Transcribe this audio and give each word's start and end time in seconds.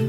Hej 0.00 0.08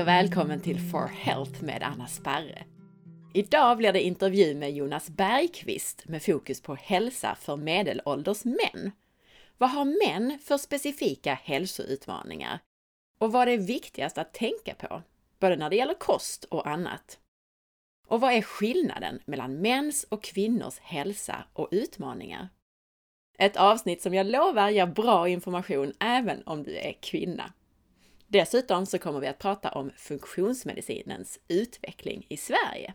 och 0.00 0.08
välkommen 0.08 0.60
till 0.60 0.80
For 0.80 1.06
Health 1.06 1.64
med 1.64 1.82
Anna 1.82 2.06
Sparre. 2.06 2.64
Idag 3.34 3.76
blir 3.76 3.92
det 3.92 4.02
intervju 4.02 4.54
med 4.54 4.72
Jonas 4.72 5.10
Bergqvist 5.10 6.08
med 6.08 6.22
fokus 6.22 6.60
på 6.60 6.74
hälsa 6.74 7.36
för 7.40 7.56
medelålders 7.56 8.44
män. 8.44 8.92
Vad 9.58 9.70
har 9.70 9.84
män 9.84 10.38
för 10.44 10.58
specifika 10.58 11.34
hälsoutmaningar? 11.34 12.58
Och 13.18 13.32
vad 13.32 13.48
är 13.48 13.58
viktigast 13.58 14.18
att 14.18 14.34
tänka 14.34 14.74
på, 14.74 15.02
både 15.38 15.56
när 15.56 15.70
det 15.70 15.76
gäller 15.76 15.94
kost 15.94 16.44
och 16.44 16.66
annat? 16.66 17.18
Och 18.08 18.20
vad 18.20 18.32
är 18.32 18.42
skillnaden 18.42 19.20
mellan 19.24 19.60
mäns 19.60 20.04
och 20.08 20.22
kvinnors 20.22 20.78
hälsa 20.78 21.44
och 21.52 21.68
utmaningar? 21.70 22.48
Ett 23.38 23.56
avsnitt 23.56 24.02
som 24.02 24.14
jag 24.14 24.26
lovar 24.26 24.70
ger 24.70 24.86
bra 24.86 25.28
information 25.28 25.92
även 26.00 26.42
om 26.46 26.62
du 26.62 26.76
är 26.76 26.92
kvinna. 26.92 27.52
Dessutom 28.26 28.86
så 28.86 28.98
kommer 28.98 29.20
vi 29.20 29.26
att 29.26 29.38
prata 29.38 29.70
om 29.70 29.90
funktionsmedicinens 29.96 31.40
utveckling 31.48 32.26
i 32.28 32.36
Sverige. 32.36 32.94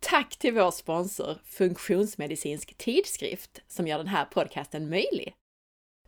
Tack 0.00 0.36
till 0.36 0.54
vår 0.54 0.70
sponsor 0.70 1.38
Funktionsmedicinsk 1.44 2.74
tidskrift 2.78 3.62
som 3.66 3.86
gör 3.86 3.98
den 3.98 4.08
här 4.08 4.24
podcasten 4.24 4.88
möjlig. 4.88 5.34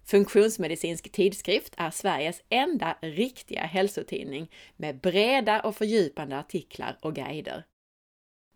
Funktionsmedicinsk 0.08 1.12
tidskrift 1.12 1.74
är 1.76 1.90
Sveriges 1.90 2.42
enda 2.48 2.96
riktiga 3.00 3.60
hälsotidning 3.60 4.50
med 4.76 5.00
breda 5.00 5.60
och 5.60 5.76
fördjupande 5.76 6.38
artiklar 6.38 6.98
och 7.00 7.14
guider. 7.14 7.64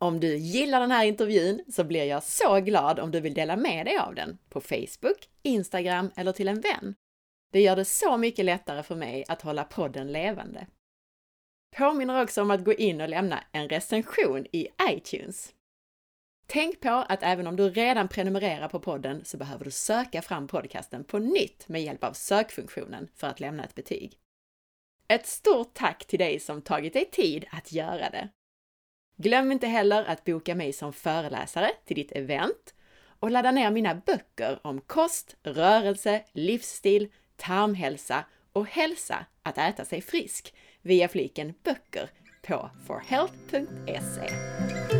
Om 0.00 0.20
du 0.20 0.36
gillar 0.36 0.80
den 0.80 0.90
här 0.90 1.04
intervjun 1.04 1.64
så 1.68 1.84
blir 1.84 2.04
jag 2.04 2.22
så 2.22 2.60
glad 2.60 3.00
om 3.00 3.10
du 3.10 3.20
vill 3.20 3.34
dela 3.34 3.56
med 3.56 3.86
dig 3.86 3.98
av 3.98 4.14
den 4.14 4.38
på 4.48 4.60
Facebook, 4.60 5.28
Instagram 5.42 6.10
eller 6.16 6.32
till 6.32 6.48
en 6.48 6.60
vän. 6.60 6.94
Det 7.52 7.60
gör 7.60 7.76
det 7.76 7.84
så 7.84 8.16
mycket 8.16 8.44
lättare 8.44 8.82
för 8.82 8.96
mig 8.96 9.24
att 9.28 9.42
hålla 9.42 9.64
podden 9.64 10.12
levande. 10.12 10.66
Påminner 11.76 12.22
också 12.22 12.42
om 12.42 12.50
att 12.50 12.64
gå 12.64 12.72
in 12.72 13.00
och 13.00 13.08
lämna 13.08 13.44
en 13.52 13.68
recension 13.68 14.46
i 14.52 14.68
iTunes. 14.90 15.54
Tänk 16.50 16.80
på 16.80 16.88
att 16.88 17.22
även 17.22 17.46
om 17.46 17.56
du 17.56 17.70
redan 17.70 18.08
prenumererar 18.08 18.68
på 18.68 18.80
podden 18.80 19.24
så 19.24 19.36
behöver 19.36 19.64
du 19.64 19.70
söka 19.70 20.22
fram 20.22 20.46
podcasten 20.46 21.04
på 21.04 21.18
nytt 21.18 21.68
med 21.68 21.82
hjälp 21.82 22.04
av 22.04 22.12
sökfunktionen 22.12 23.08
för 23.14 23.26
att 23.26 23.40
lämna 23.40 23.64
ett 23.64 23.74
betyg. 23.74 24.18
Ett 25.08 25.26
stort 25.26 25.74
tack 25.74 26.04
till 26.04 26.18
dig 26.18 26.40
som 26.40 26.62
tagit 26.62 26.92
dig 26.92 27.04
tid 27.04 27.46
att 27.50 27.72
göra 27.72 28.10
det! 28.10 28.28
Glöm 29.16 29.52
inte 29.52 29.66
heller 29.66 30.04
att 30.04 30.24
boka 30.24 30.54
mig 30.54 30.72
som 30.72 30.92
föreläsare 30.92 31.70
till 31.84 31.96
ditt 31.96 32.12
event 32.12 32.74
och 33.20 33.30
ladda 33.30 33.50
ner 33.50 33.70
mina 33.70 33.94
böcker 33.94 34.60
om 34.62 34.80
kost, 34.80 35.36
rörelse, 35.42 36.24
livsstil, 36.32 37.12
tarmhälsa 37.36 38.24
och 38.52 38.66
hälsa 38.66 39.26
att 39.42 39.58
äta 39.58 39.84
sig 39.84 40.00
frisk 40.00 40.54
via 40.82 41.08
fliken 41.08 41.54
böcker 41.62 42.10
på 42.42 42.70
forhealth.se. 42.86 44.97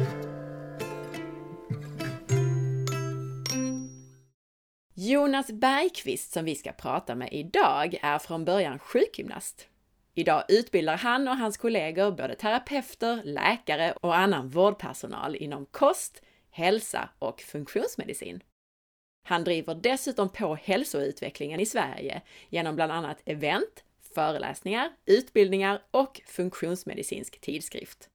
Jonas 5.01 5.51
Bergqvist 5.51 6.33
som 6.33 6.45
vi 6.45 6.55
ska 6.55 6.73
prata 6.73 7.15
med 7.15 7.33
idag 7.33 7.99
är 8.03 8.19
från 8.19 8.45
början 8.45 8.79
sjukgymnast. 8.79 9.69
Idag 10.15 10.45
utbildar 10.49 10.97
han 10.97 11.29
och 11.29 11.37
hans 11.37 11.57
kollegor 11.57 12.11
både 12.11 12.35
terapeuter, 12.35 13.23
läkare 13.25 13.93
och 13.93 14.17
annan 14.17 14.49
vårdpersonal 14.49 15.37
inom 15.37 15.67
kost, 15.67 16.23
hälsa 16.51 17.09
och 17.19 17.41
funktionsmedicin. 17.41 18.43
Han 19.25 19.45
driver 19.45 19.75
dessutom 19.75 20.29
på 20.29 20.55
hälsoutvecklingen 20.55 21.61
i 21.61 21.67
Sverige 21.67 22.23
genom 22.49 22.77
bland 22.77 22.93
annat 22.93 23.23
event, 23.25 23.85
föreläsningar, 24.15 24.91
utbildningar 25.07 25.83
och 25.91 26.21
funktionsmedicinsk 26.27 27.41
tidskrift. 27.41 28.09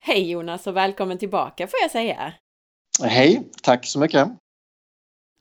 Hej 0.00 0.30
Jonas 0.30 0.66
och 0.66 0.76
välkommen 0.76 1.18
tillbaka 1.18 1.66
får 1.66 1.80
jag 1.82 1.90
säga! 1.90 2.34
Hej, 3.02 3.42
tack 3.62 3.86
så 3.86 3.98
mycket! 3.98 4.28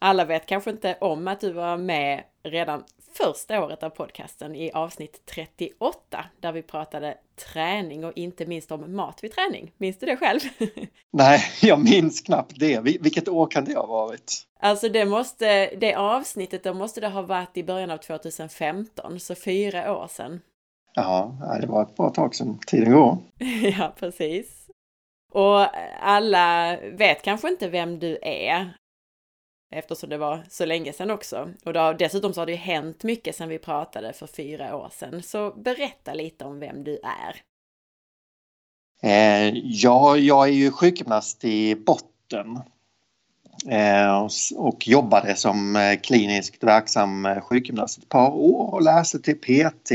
Alla 0.02 0.26
vet 0.26 0.46
kanske 0.46 0.70
inte 0.70 0.98
om 1.02 1.28
att 1.28 1.40
du 1.40 1.52
var 1.52 1.78
med 1.78 2.24
redan 2.44 2.84
första 3.14 3.64
året 3.64 3.84
av 3.84 3.90
podcasten 3.90 4.56
i 4.56 4.72
avsnitt 4.72 5.22
38 5.26 6.26
där 6.40 6.52
vi 6.52 6.62
pratade 6.62 7.18
träning 7.54 8.06
och 8.06 8.14
inte 8.16 8.46
minst 8.46 8.72
om 8.72 8.96
mat 8.96 9.24
vid 9.24 9.32
träning. 9.32 9.72
Minns 9.78 10.00
du 10.00 10.06
det 10.06 10.18
själv? 10.18 10.40
Nej, 11.14 11.42
jag 11.62 11.84
minns 11.84 12.22
knappt 12.22 12.60
det. 12.60 12.80
Vilket 12.80 13.28
år 13.28 13.48
kan 13.48 13.66
det 13.66 13.76
ha 13.76 13.86
varit? 13.86 14.34
Alltså 14.60 14.90
det 14.90 15.06
måste, 15.06 15.76
det 15.76 15.96
avsnittet 15.96 16.64
då 16.64 16.74
måste 16.74 17.02
det 17.02 17.08
ha 17.08 17.22
varit 17.22 17.58
i 17.58 17.64
början 17.64 17.92
av 17.92 17.98
2015, 17.98 19.20
så 19.20 19.36
fyra 19.36 19.98
år 19.98 20.08
sedan. 20.08 20.42
Ja, 20.94 21.38
det 21.62 21.68
var 21.68 21.84
ett 21.84 21.96
bra 21.96 22.10
tag 22.10 22.36
sedan. 22.36 22.60
Tiden 22.68 22.92
går. 22.92 23.18
ja, 23.78 23.94
precis. 24.00 24.57
Och 25.32 25.68
alla 26.00 26.78
vet 26.82 27.22
kanske 27.22 27.50
inte 27.50 27.70
vem 27.70 28.00
du 28.00 28.18
är 28.22 28.74
eftersom 29.72 30.10
det 30.10 30.18
var 30.18 30.44
så 30.50 30.66
länge 30.66 30.94
sedan 30.94 31.12
också. 31.12 31.50
Och 31.66 31.74
då, 31.74 31.94
dessutom 31.94 32.34
så 32.34 32.42
har 32.42 32.46
det 32.46 32.52
ju 32.52 32.58
hänt 32.58 33.04
mycket 33.04 33.36
sedan 33.36 33.50
vi 33.50 33.60
pratade 33.60 34.14
för 34.14 34.28
fyra 34.28 34.76
år 34.76 34.90
sedan. 34.94 35.24
Så 35.24 35.52
berätta 35.52 36.14
lite 36.14 36.46
om 36.46 36.60
vem 36.60 36.84
du 36.84 37.00
är. 37.04 37.42
Eh, 39.02 39.54
ja, 39.64 40.18
jag 40.18 40.48
är 40.48 40.52
ju 40.52 40.72
sjukgymnast 40.72 41.46
i 41.46 41.76
botten 41.76 42.60
eh, 43.70 44.28
och 44.56 44.88
jobbade 44.88 45.36
som 45.36 45.76
eh, 45.76 46.00
kliniskt 46.00 46.64
verksam 46.64 47.26
eh, 47.26 47.42
sjukgymnast 47.42 47.98
ett 47.98 48.10
par 48.10 48.32
år 48.32 48.74
och 48.74 48.82
läste 48.82 49.20
till 49.20 49.40
PT 49.40 49.92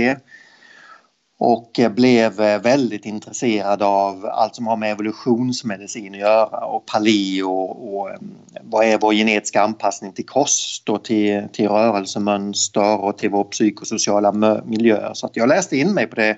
och 1.45 1.79
eh, 1.79 1.93
blev 1.93 2.41
eh, 2.41 2.63
väldigt 2.63 3.07
intresserad 3.07 3.83
av 3.83 4.27
allt 4.27 4.57
som 4.57 4.67
har 4.67 4.77
med 4.77 4.91
evolutionsmedicin 4.91 6.15
att 6.15 6.21
göra 6.21 6.67
och 6.67 6.87
paleo 6.87 7.51
och 7.63 8.11
ehm, 8.11 8.35
vad 8.63 8.85
är 8.85 8.99
vår 8.99 9.13
genetiska 9.13 9.63
anpassning 9.63 10.13
till 10.13 10.27
kost 10.27 10.89
och 10.89 11.05
till, 11.05 11.43
till 11.53 11.69
rörelsemönster 11.69 13.05
och 13.05 13.19
till 13.19 13.31
vår 13.31 13.45
psykosociala 13.45 14.33
miljö. 14.65 15.11
Så 15.15 15.27
att 15.27 15.37
jag 15.37 15.49
läste 15.49 15.77
in 15.77 15.95
mig 15.95 16.07
på 16.07 16.17
det 16.17 16.37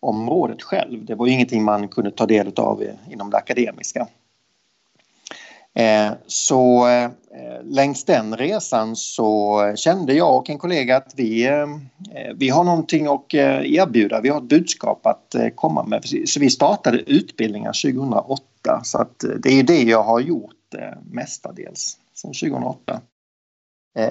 området 0.00 0.62
själv. 0.62 1.04
Det 1.04 1.14
var 1.14 1.26
ingenting 1.26 1.64
man 1.64 1.88
kunde 1.88 2.10
ta 2.10 2.26
del 2.26 2.52
av 2.56 2.82
eh, 2.82 3.12
inom 3.12 3.30
det 3.30 3.36
akademiska. 3.36 4.06
Eh, 5.76 6.12
så 6.26 6.88
eh, 6.88 7.10
längs 7.64 8.04
den 8.04 8.36
resan 8.36 8.96
så 8.96 9.60
kände 9.76 10.14
jag 10.14 10.36
och 10.36 10.50
en 10.50 10.58
kollega 10.58 10.96
att 10.96 11.12
vi, 11.16 11.46
eh, 11.46 11.66
vi 12.34 12.48
har 12.48 12.64
någonting 12.64 13.06
att 13.06 13.34
erbjuda. 13.34 14.20
Vi 14.20 14.28
har 14.28 14.38
ett 14.38 14.48
budskap 14.48 15.06
att 15.06 15.34
komma 15.54 15.84
med. 15.84 16.04
Så 16.26 16.40
vi 16.40 16.50
startade 16.50 16.98
utbildningar 16.98 17.72
2008 17.72 18.80
så 18.84 18.98
att 18.98 19.24
det 19.38 19.48
är 19.48 19.62
det 19.62 19.82
jag 19.82 20.02
har 20.02 20.20
gjort 20.20 20.50
mestadels 21.10 21.98
sedan 22.14 22.32
2008. 22.32 23.00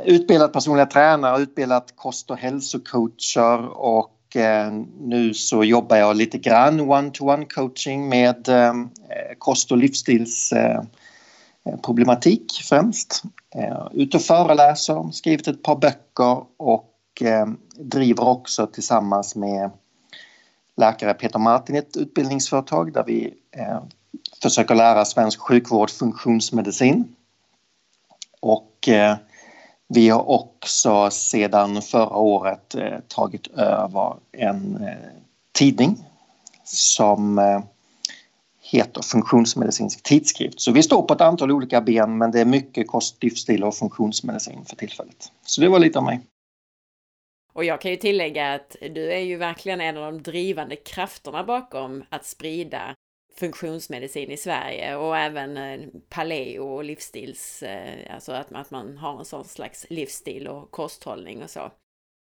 Utbildat 0.05 0.53
personliga 0.53 0.85
tränare, 0.85 1.41
utbildat 1.41 1.93
kost 1.95 2.31
och 2.31 2.37
hälsocoacher 2.37 3.67
och 3.77 4.37
nu 4.99 5.33
så 5.33 5.63
jobbar 5.63 5.97
jag 5.97 6.15
lite 6.15 6.37
grann 6.37 6.79
one-to-one 6.79 7.45
coaching 7.45 8.09
med 8.09 8.49
kost 9.37 9.71
och 9.71 9.77
livsstils 9.77 10.53
Eh, 11.65 11.77
problematik 11.77 12.51
främst. 12.69 13.23
Eh, 13.55 13.87
ut 13.91 14.15
och 14.15 14.21
föreläser, 14.21 15.11
skrivit 15.11 15.47
ett 15.47 15.63
par 15.63 15.75
böcker 15.75 16.43
och 16.57 17.21
eh, 17.21 17.47
driver 17.75 18.27
också 18.27 18.67
tillsammans 18.67 19.35
med 19.35 19.71
läkare 20.77 21.13
Peter 21.13 21.39
Martin 21.39 21.75
ett 21.75 21.97
utbildningsföretag 21.97 22.93
där 22.93 23.03
vi 23.03 23.33
försöker 24.41 24.75
lära 24.75 25.05
svensk 25.05 25.39
sjukvård 25.39 25.89
funktionsmedicin. 25.89 27.15
Och 28.39 28.89
vi 29.87 30.09
har 30.09 30.29
också 30.29 31.09
sedan 31.11 31.81
förra 31.81 32.17
året 32.17 32.75
tagit 33.07 33.47
över 33.47 34.15
en 34.31 34.89
tidning 35.51 36.05
som 36.63 37.39
heter 38.73 39.01
Funktionsmedicinsk 39.01 40.03
tidskrift. 40.03 40.61
Så 40.61 40.71
vi 40.71 40.83
står 40.83 41.01
på 41.01 41.13
ett 41.13 41.21
antal 41.21 41.51
olika 41.51 41.81
ben 41.81 42.17
men 42.17 42.31
det 42.31 42.41
är 42.41 42.45
mycket 42.45 42.87
kost, 42.87 43.23
livsstil 43.23 43.63
och 43.63 43.75
funktionsmedicin 43.75 44.65
för 44.65 44.75
tillfället. 44.75 45.31
Så 45.45 45.61
det 45.61 45.69
var 45.69 45.79
lite 45.79 45.99
av 45.99 46.05
mig. 46.05 46.21
Och 47.53 47.63
jag 47.63 47.81
kan 47.81 47.91
ju 47.91 47.97
tillägga 47.97 48.53
att 48.53 48.75
du 48.81 49.11
är 49.11 49.19
ju 49.19 49.37
verkligen 49.37 49.81
en 49.81 49.97
av 49.97 50.13
de 50.13 50.23
drivande 50.23 50.75
krafterna 50.75 51.43
bakom 51.43 52.03
att 52.09 52.25
sprida 52.25 52.95
funktionsmedicin 53.35 54.31
i 54.31 54.37
Sverige 54.37 54.95
och 54.95 55.17
även 55.17 55.57
eh, 55.57 55.79
paleo 56.09 56.63
och 56.63 56.83
livsstils, 56.83 57.63
eh, 57.63 58.15
alltså 58.15 58.31
att, 58.31 58.51
att 58.51 58.71
man 58.71 58.97
har 58.97 59.19
en 59.19 59.25
sån 59.25 59.45
slags 59.45 59.85
livsstil 59.89 60.47
och 60.47 60.71
kosthållning 60.71 61.43
och 61.43 61.49
så. 61.49 61.71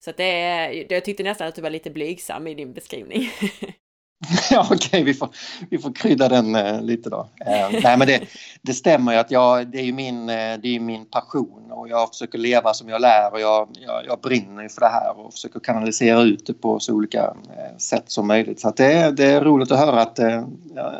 Så 0.04 0.10
att 0.10 0.16
det 0.16 0.24
är, 0.40 0.92
jag 0.92 1.04
tyckte 1.04 1.22
nästan 1.22 1.48
att 1.48 1.54
du 1.54 1.62
var 1.62 1.70
lite 1.70 1.90
blygsam 1.90 2.46
i 2.46 2.54
din 2.54 2.72
beskrivning. 2.72 3.30
ja, 4.50 4.60
okej, 4.64 4.76
okay, 4.76 5.04
vi, 5.04 5.14
får, 5.14 5.28
vi 5.70 5.78
får 5.78 5.92
krydda 5.92 6.28
den 6.28 6.54
eh, 6.54 6.82
lite 6.82 7.10
då. 7.10 7.28
Eh, 7.46 7.80
nej, 7.82 7.98
men 7.98 8.06
det, 8.06 8.20
det 8.62 8.74
stämmer 8.74 9.12
ju 9.12 9.18
att 9.18 9.30
jag, 9.30 9.66
det 9.66 9.78
är 9.78 9.82
ju 9.82 9.92
min, 9.92 10.28
eh, 10.28 10.58
det 10.62 10.76
är 10.76 10.80
min 10.80 11.06
passion 11.06 11.70
och 11.70 11.88
jag 11.88 12.08
försöker 12.08 12.38
leva 12.38 12.74
som 12.74 12.88
jag 12.88 13.00
lär 13.00 13.32
och 13.32 13.40
jag, 13.40 13.68
jag, 13.86 14.06
jag 14.06 14.20
brinner 14.20 14.68
för 14.68 14.80
det 14.80 14.88
här 14.88 15.18
och 15.18 15.32
försöker 15.32 15.60
kanalisera 15.60 16.22
ut 16.22 16.46
det 16.46 16.54
på 16.54 16.80
så 16.80 16.94
olika 16.94 17.24
eh, 17.24 17.76
sätt 17.78 18.04
som 18.06 18.26
möjligt. 18.26 18.60
Så 18.60 18.70
det, 18.76 19.10
det 19.10 19.24
är 19.24 19.40
roligt 19.40 19.72
att 19.72 19.78
höra 19.78 20.02
att, 20.02 20.18
eh, 20.18 20.44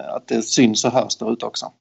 att 0.09 0.27
det 0.27 0.43
syns 0.43 0.85
och 0.85 0.93
hörs 0.93 1.17
där 1.17 1.33
ute 1.33 1.47
också. 1.47 1.73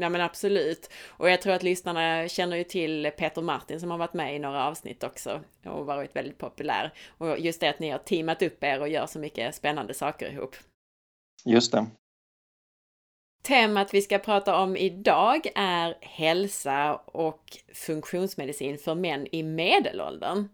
Ja 0.00 0.08
men 0.08 0.20
absolut. 0.20 0.90
Och 1.08 1.30
jag 1.30 1.42
tror 1.42 1.52
att 1.52 1.62
lyssnarna 1.62 2.28
känner 2.28 2.56
ju 2.56 2.64
till 2.64 3.10
Peter 3.16 3.42
Martin 3.42 3.80
som 3.80 3.90
har 3.90 3.98
varit 3.98 4.14
med 4.14 4.36
i 4.36 4.38
några 4.38 4.66
avsnitt 4.66 5.04
också 5.04 5.40
och 5.64 5.86
varit 5.86 6.16
väldigt 6.16 6.38
populär. 6.38 6.92
Och 7.18 7.38
just 7.38 7.60
det 7.60 7.68
att 7.68 7.78
ni 7.78 7.90
har 7.90 7.98
teamat 7.98 8.42
upp 8.42 8.64
er 8.64 8.80
och 8.80 8.88
gör 8.88 9.06
så 9.06 9.18
mycket 9.18 9.54
spännande 9.54 9.94
saker 9.94 10.32
ihop. 10.32 10.56
Just 11.44 11.72
det. 11.72 11.86
Temat 13.42 13.94
vi 13.94 14.02
ska 14.02 14.18
prata 14.18 14.56
om 14.56 14.76
idag 14.76 15.46
är 15.54 15.96
hälsa 16.00 16.94
och 16.94 17.58
funktionsmedicin 17.74 18.78
för 18.78 18.94
män 18.94 19.26
i 19.32 19.42
medelåldern. 19.42 20.48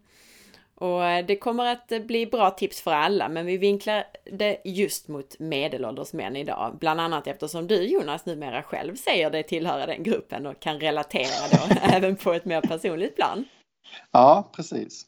Och 0.79 1.05
eh, 1.05 1.25
det 1.25 1.35
kommer 1.35 1.65
att 1.65 1.91
eh, 1.91 1.99
bli 1.99 2.25
bra 2.25 2.51
tips 2.51 2.81
för 2.81 2.91
alla, 2.91 3.29
men 3.29 3.45
vi 3.45 3.57
vinklar 3.57 4.03
det 4.31 4.61
just 4.65 5.07
mot 5.07 5.39
medelålders 5.39 6.13
män 6.13 6.35
idag. 6.35 6.77
Bland 6.79 7.01
annat 7.01 7.27
eftersom 7.27 7.67
du 7.67 7.83
Jonas 7.83 8.25
numera 8.25 8.63
själv 8.63 8.95
säger 8.95 9.29
dig 9.31 9.43
tillhöra 9.43 9.85
den 9.85 10.03
gruppen 10.03 10.45
och 10.45 10.59
kan 10.59 10.79
relatera 10.79 11.47
då 11.51 11.75
även 11.95 12.15
på 12.15 12.33
ett 12.33 12.45
mer 12.45 12.61
personligt 12.61 13.15
plan. 13.15 13.45
Ja, 14.11 14.49
precis. 14.55 15.05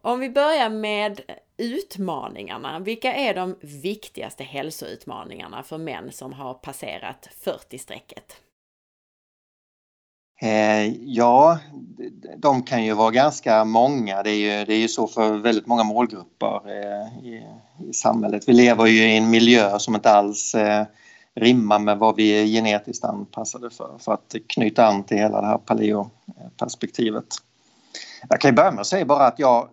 Om 0.00 0.20
vi 0.20 0.30
börjar 0.30 0.70
med 0.70 1.20
utmaningarna. 1.56 2.78
Vilka 2.78 3.14
är 3.14 3.34
de 3.34 3.56
viktigaste 3.60 4.44
hälsoutmaningarna 4.44 5.62
för 5.62 5.78
män 5.78 6.12
som 6.12 6.32
har 6.32 6.54
passerat 6.54 7.28
40-strecket? 7.44 8.36
Eh, 10.42 10.86
ja, 11.04 11.58
de 12.36 12.62
kan 12.62 12.84
ju 12.84 12.94
vara 12.94 13.10
ganska 13.10 13.64
många. 13.64 14.22
Det 14.22 14.30
är 14.30 14.58
ju, 14.58 14.64
det 14.64 14.74
är 14.74 14.78
ju 14.78 14.88
så 14.88 15.06
för 15.06 15.36
väldigt 15.36 15.66
många 15.66 15.82
målgrupper 15.82 16.60
eh, 16.66 17.26
i, 17.26 17.46
i, 17.88 17.92
samhället. 17.92 18.48
Vi 18.48 18.52
lever 18.52 18.86
ju 18.86 19.04
i 19.04 19.16
en 19.16 19.30
miljö 19.30 19.78
som 19.78 19.94
inte 19.94 20.10
alls 20.10 20.54
eh, 20.54 20.84
rimmar 21.34 21.78
med 21.78 21.98
vad 21.98 22.16
vi 22.16 22.30
är 22.30 22.46
genetiskt 22.46 23.04
anpassade 23.04 23.70
för, 23.70 23.98
för 23.98 24.12
att 24.12 24.34
knyta 24.46 24.86
an 24.86 25.04
till 25.04 25.16
hela 25.16 25.40
det 25.40 25.46
här 25.46 25.58
paleoperspektivet. 25.58 27.26
Jag 28.28 28.40
kan 28.40 28.50
ju 28.50 28.54
börja 28.54 28.70
med 28.70 28.80
att 28.80 28.86
säga 28.86 29.04
bara 29.04 29.26
att 29.26 29.38
jag, 29.38 29.68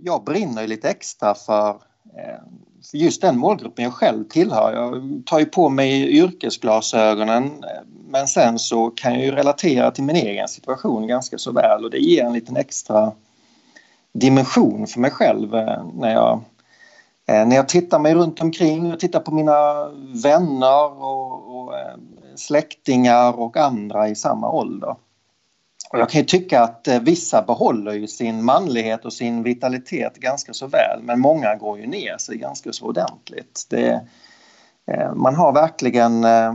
jag 0.00 0.24
brinner 0.24 0.66
lite 0.66 0.88
extra 0.88 1.34
för 1.34 1.76
Eh, 2.16 2.40
just 2.92 3.22
den 3.22 3.38
målgruppen 3.38 3.84
jag 3.84 3.94
själv 3.94 4.24
tillhör. 4.24 4.72
Jag 4.72 5.22
tar 5.26 5.38
ju 5.38 5.44
på 5.44 5.68
mig 5.68 6.18
yrkesglasögonen 6.18 7.44
eh, 7.44 7.82
men 8.10 8.28
sen 8.28 8.58
så 8.58 8.90
kan 8.90 9.14
jag 9.14 9.24
ju 9.24 9.30
relatera 9.30 9.90
till 9.90 10.04
min 10.04 10.16
egen 10.16 10.48
situation 10.48 11.06
ganska 11.06 11.38
så 11.38 11.52
väl 11.52 11.84
och 11.84 11.90
det 11.90 11.98
ger 11.98 12.24
en 12.24 12.32
liten 12.32 12.56
extra 12.56 13.12
dimension 14.12 14.86
för 14.86 15.00
mig 15.00 15.10
själv 15.10 15.54
eh, 15.54 15.84
när 15.94 16.12
jag, 16.12 16.40
när 17.26 17.56
jag 17.56 17.68
tittar 17.68 17.98
mig 17.98 18.14
runt 18.14 18.40
omkring 18.40 18.92
och 18.92 19.00
tittar 19.00 19.20
på 19.20 19.34
mina 19.34 19.88
vänner 20.22 21.02
och, 21.02 21.56
och 21.56 21.74
släktingar 22.36 23.40
och 23.40 23.56
andra 23.56 24.08
i 24.08 24.14
samma 24.14 24.50
ålder. 24.50 24.96
Och 25.90 25.98
jag 25.98 26.10
kan 26.10 26.20
ju 26.20 26.24
tycka 26.24 26.62
att 26.62 26.88
eh, 26.88 27.00
vissa 27.00 27.42
behåller 27.42 27.92
ju 27.92 28.06
sin 28.06 28.44
manlighet 28.44 29.04
och 29.04 29.12
sin 29.12 29.42
vitalitet 29.42 30.16
ganska 30.16 30.52
så 30.52 30.66
väl 30.66 31.02
men 31.02 31.20
många 31.20 31.54
går 31.54 31.78
ju 31.78 31.86
ner 31.86 32.18
sig 32.18 32.36
ganska 32.36 32.72
så 32.72 32.86
ordentligt. 32.86 33.66
Det, 33.70 34.00
eh, 34.86 35.14
man 35.14 35.34
har 35.34 35.52
verkligen 35.52 36.24
eh, 36.24 36.54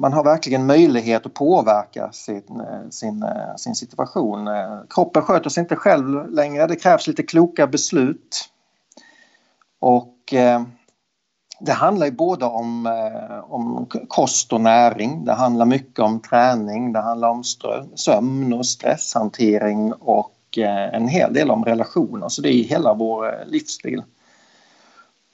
man 0.00 0.12
har 0.12 0.24
verkligen 0.24 0.66
möjlighet 0.66 1.26
att 1.26 1.34
påverka 1.34 2.12
sin, 2.12 2.62
sin, 2.90 3.24
sin 3.56 3.74
situation. 3.74 4.48
Kroppen 4.90 5.22
sköter 5.22 5.50
sig 5.50 5.60
inte 5.60 5.76
själv 5.76 6.30
längre. 6.30 6.66
Det 6.66 6.76
krävs 6.76 7.06
lite 7.06 7.22
kloka 7.22 7.66
beslut. 7.66 8.50
Och 9.80 10.34
det 11.60 11.72
handlar 11.72 12.06
ju 12.06 12.12
både 12.12 12.44
om, 12.44 12.86
eh, 12.86 13.52
om 13.52 13.86
kost 14.08 14.52
och 14.52 14.60
näring. 14.60 15.24
Det 15.24 15.32
handlar 15.32 15.66
mycket 15.66 15.98
om 15.98 16.20
träning. 16.20 16.92
Det 16.92 17.00
handlar 17.00 17.28
om 17.28 17.44
sömn 17.94 18.52
och 18.52 18.66
stresshantering 18.66 19.92
och 19.92 20.58
eh, 20.58 20.94
en 20.94 21.08
hel 21.08 21.32
del 21.32 21.50
om 21.50 21.64
relationer. 21.64 22.28
Så 22.28 22.42
det 22.42 22.48
är 22.48 22.64
hela 22.64 22.94
vår 22.94 23.26
eh, 23.26 23.46
livsstil. 23.46 24.02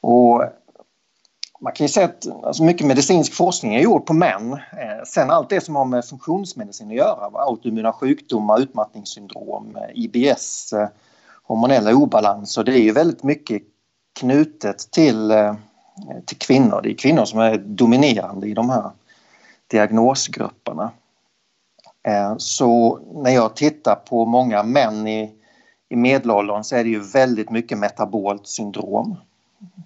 Och 0.00 0.44
man 1.60 1.72
kan 1.72 1.84
ju 1.84 1.88
säga 1.88 2.06
att 2.06 2.44
alltså 2.44 2.62
mycket 2.62 2.86
medicinsk 2.86 3.34
forskning 3.34 3.74
är 3.74 3.80
gjord 3.80 4.06
på 4.06 4.12
män. 4.12 4.52
Eh, 4.52 5.04
sen 5.06 5.30
allt 5.30 5.48
det 5.48 5.60
som 5.60 5.76
har 5.76 5.84
med 5.84 6.04
funktionsmedicin 6.04 6.88
att 6.88 6.94
göra, 6.94 7.30
autoimmuna 7.32 7.92
sjukdomar, 7.92 8.60
utmattningssyndrom, 8.60 9.78
IBS, 9.94 10.72
eh, 10.72 10.88
hormonella 11.42 11.94
obalanser, 11.94 12.64
det 12.64 12.72
är 12.72 12.82
ju 12.82 12.92
väldigt 12.92 13.22
mycket 13.22 13.62
knutet 14.20 14.90
till, 14.90 15.32
Eh, 15.96 16.20
till 16.24 16.38
kvinnor. 16.38 16.80
Det 16.82 16.90
är 16.90 16.94
kvinnor 16.94 17.24
som 17.24 17.40
är 17.40 17.58
dominerande 17.58 18.46
i 18.46 18.54
de 18.54 18.70
här 18.70 18.90
diagnosgrupperna. 19.66 20.90
Eh, 22.02 22.34
så 22.36 22.98
när 23.14 23.30
jag 23.30 23.56
tittar 23.56 23.94
på 23.94 24.24
många 24.24 24.62
män 24.62 25.08
i, 25.08 25.30
i 25.88 25.96
medelåldern 25.96 26.64
så 26.64 26.76
är 26.76 26.84
det 26.84 26.90
ju 26.90 27.00
väldigt 27.00 27.50
mycket 27.50 27.78
metabolt 27.78 28.46
syndrom. 28.46 29.16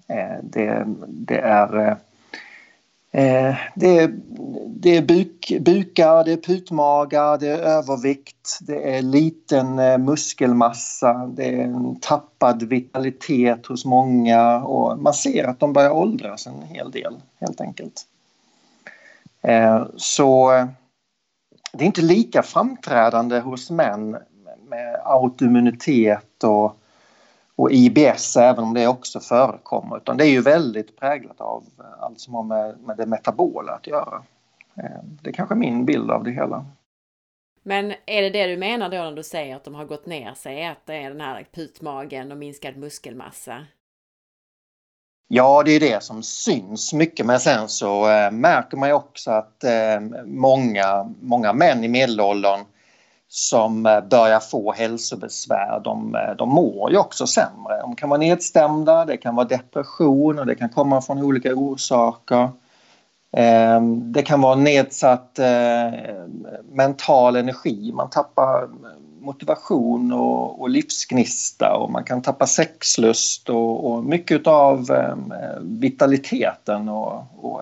Eh, 0.07 0.43
det, 0.43 0.83
det 1.07 1.39
är 1.39 1.97
eh, 3.17 3.55
det 3.75 3.99
är, 3.99 4.07
det 4.67 4.97
är 4.97 5.01
buk, 5.01 5.53
bukar, 5.61 6.23
det 6.23 6.31
är 6.31 6.37
putmagar, 6.37 7.37
det 7.37 7.47
är 7.47 7.57
övervikt, 7.57 8.57
det 8.61 8.97
är 8.97 9.01
liten 9.01 9.79
eh, 9.79 9.97
muskelmassa, 9.97 11.31
det 11.33 11.45
är 11.45 11.63
en 11.63 11.99
tappad 11.99 12.63
vitalitet 12.63 13.65
hos 13.65 13.85
många 13.85 14.63
och 14.63 14.99
man 14.99 15.13
ser 15.13 15.43
att 15.43 15.59
de 15.59 15.73
börjar 15.73 15.91
åldras 15.91 16.47
en 16.47 16.61
hel 16.61 16.91
del 16.91 17.15
helt 17.39 17.61
enkelt. 17.61 18.05
Eh, 19.41 19.85
så 19.95 20.53
eh, 20.53 20.65
det 21.73 21.83
är 21.83 21.87
inte 21.87 22.01
lika 22.01 22.43
framträdande 22.43 23.39
hos 23.39 23.69
män 23.69 24.17
med 24.69 25.01
autoimmunitet 25.05 26.43
och 26.43 26.77
och 27.57 27.71
IBS 27.71 28.37
även 28.37 28.63
om 28.63 28.73
det 28.73 28.87
också 28.87 29.19
förekommer 29.19 29.97
utan 29.97 30.17
det 30.17 30.25
är 30.25 30.29
ju 30.29 30.41
väldigt 30.41 30.99
präglat 30.99 31.41
av 31.41 31.63
allt 31.99 32.19
som 32.19 32.33
har 32.33 32.43
med, 32.43 32.79
med 32.79 32.97
det 32.97 33.05
metabola 33.05 33.71
att 33.71 33.87
göra. 33.87 34.23
Eh, 34.75 35.03
det 35.21 35.29
är 35.29 35.33
kanske 35.33 35.55
min 35.55 35.85
bild 35.85 36.11
av 36.11 36.23
det 36.23 36.31
hela. 36.31 36.65
Men 37.63 37.93
är 38.05 38.21
det 38.21 38.29
det 38.29 38.47
du 38.47 38.57
menar 38.57 38.89
då 38.89 38.97
när 38.97 39.11
du 39.11 39.23
säger 39.23 39.55
att 39.55 39.63
de 39.63 39.75
har 39.75 39.85
gått 39.85 40.05
ner 40.05 40.33
sig, 40.33 40.67
att 40.67 40.85
det 40.85 40.95
är 40.95 41.09
den 41.09 41.21
här 41.21 41.47
putmagen 41.51 42.31
och 42.31 42.37
minskad 42.37 42.77
muskelmassa? 42.77 43.65
Ja, 45.27 45.63
det 45.63 45.71
är 45.71 45.79
det 45.79 46.03
som 46.03 46.23
syns 46.23 46.93
mycket 46.93 47.25
men 47.25 47.39
sen 47.39 47.69
så 47.69 48.09
äh, 48.09 48.31
märker 48.31 48.77
man 48.77 48.89
ju 48.89 48.95
också 48.95 49.31
att 49.31 49.63
många, 50.25 51.13
många 51.21 51.53
män 51.53 51.83
i 51.83 51.87
medelåldern 51.87 52.59
som 53.29 53.85
eh, 53.85 54.01
börjar 54.01 54.39
få 54.39 54.73
hälsobesvär, 54.73 55.79
de, 55.83 56.15
eh, 56.15 56.35
de 56.37 56.49
mår 56.49 56.91
ju 56.91 56.97
också 56.97 57.27
sämre. 57.27 57.81
De 57.81 57.95
kan 57.95 58.09
vara 58.09 58.19
nedstämda, 58.19 59.05
det 59.05 59.17
kan 59.17 59.35
vara 59.35 59.47
depression 59.47 60.39
och 60.39 60.45
det 60.45 60.55
kan 60.55 60.69
komma 60.69 61.01
från 61.01 61.23
olika 61.23 61.55
orsaker. 61.55 62.49
Ehm, 63.31 64.11
det 64.11 64.21
kan 64.21 64.41
vara 64.41 64.55
nedsatt 64.55 65.39
eh, 65.39 65.91
mental 66.71 67.35
energi, 67.35 67.91
man 67.93 68.09
tappar 68.09 68.69
motivation 69.19 70.11
och, 70.11 70.61
och 70.61 70.69
livsgnista 70.69 71.75
och 71.75 71.91
man 71.91 72.03
kan 72.03 72.21
tappa 72.21 72.47
sexlust 72.47 73.49
och, 73.49 73.91
och 73.91 74.03
mycket 74.03 74.47
av 74.47 74.91
vitaliteten. 75.61 76.89
Och, 76.89 77.23
och, 77.41 77.61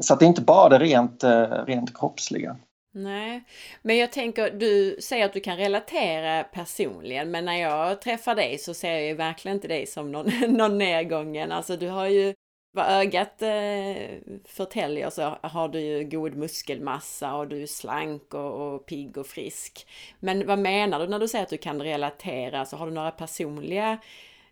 så 0.00 0.12
att 0.14 0.20
det 0.20 0.24
är 0.24 0.28
inte 0.28 0.42
bara 0.42 0.68
det 0.68 0.78
rent, 0.78 1.24
rent 1.66 1.98
kroppsliga. 1.98 2.56
Nej, 2.92 3.42
men 3.82 3.96
jag 3.96 4.12
tänker, 4.12 4.50
du 4.50 4.96
säger 5.00 5.24
att 5.24 5.32
du 5.32 5.40
kan 5.40 5.56
relatera 5.56 6.44
personligen, 6.44 7.30
men 7.30 7.44
när 7.44 7.56
jag 7.56 8.00
träffar 8.02 8.34
dig 8.34 8.58
så 8.58 8.74
ser 8.74 8.92
jag 8.92 9.06
ju 9.06 9.14
verkligen 9.14 9.56
inte 9.56 9.68
dig 9.68 9.86
som 9.86 10.12
någon, 10.12 10.26
någon 10.48 10.78
nedgången. 10.78 11.52
Alltså 11.52 11.76
du 11.76 11.88
har 11.88 12.06
ju, 12.06 12.34
vad 12.72 12.86
ögat 12.86 13.42
eh, 13.42 13.96
förtäljer 14.44 15.10
så 15.10 15.22
har 15.42 15.68
du 15.68 15.80
ju 15.80 16.04
god 16.04 16.36
muskelmassa 16.36 17.34
och 17.34 17.48
du 17.48 17.62
är 17.62 17.66
slank 17.66 18.34
och, 18.34 18.74
och 18.74 18.86
pigg 18.86 19.18
och 19.18 19.26
frisk. 19.26 19.86
Men 20.20 20.46
vad 20.46 20.58
menar 20.58 21.00
du 21.00 21.06
när 21.06 21.18
du 21.18 21.28
säger 21.28 21.44
att 21.44 21.50
du 21.50 21.58
kan 21.58 21.82
relatera? 21.82 22.66
Så 22.66 22.76
har 22.76 22.86
du 22.86 22.92
några 22.92 23.10
personliga 23.10 23.98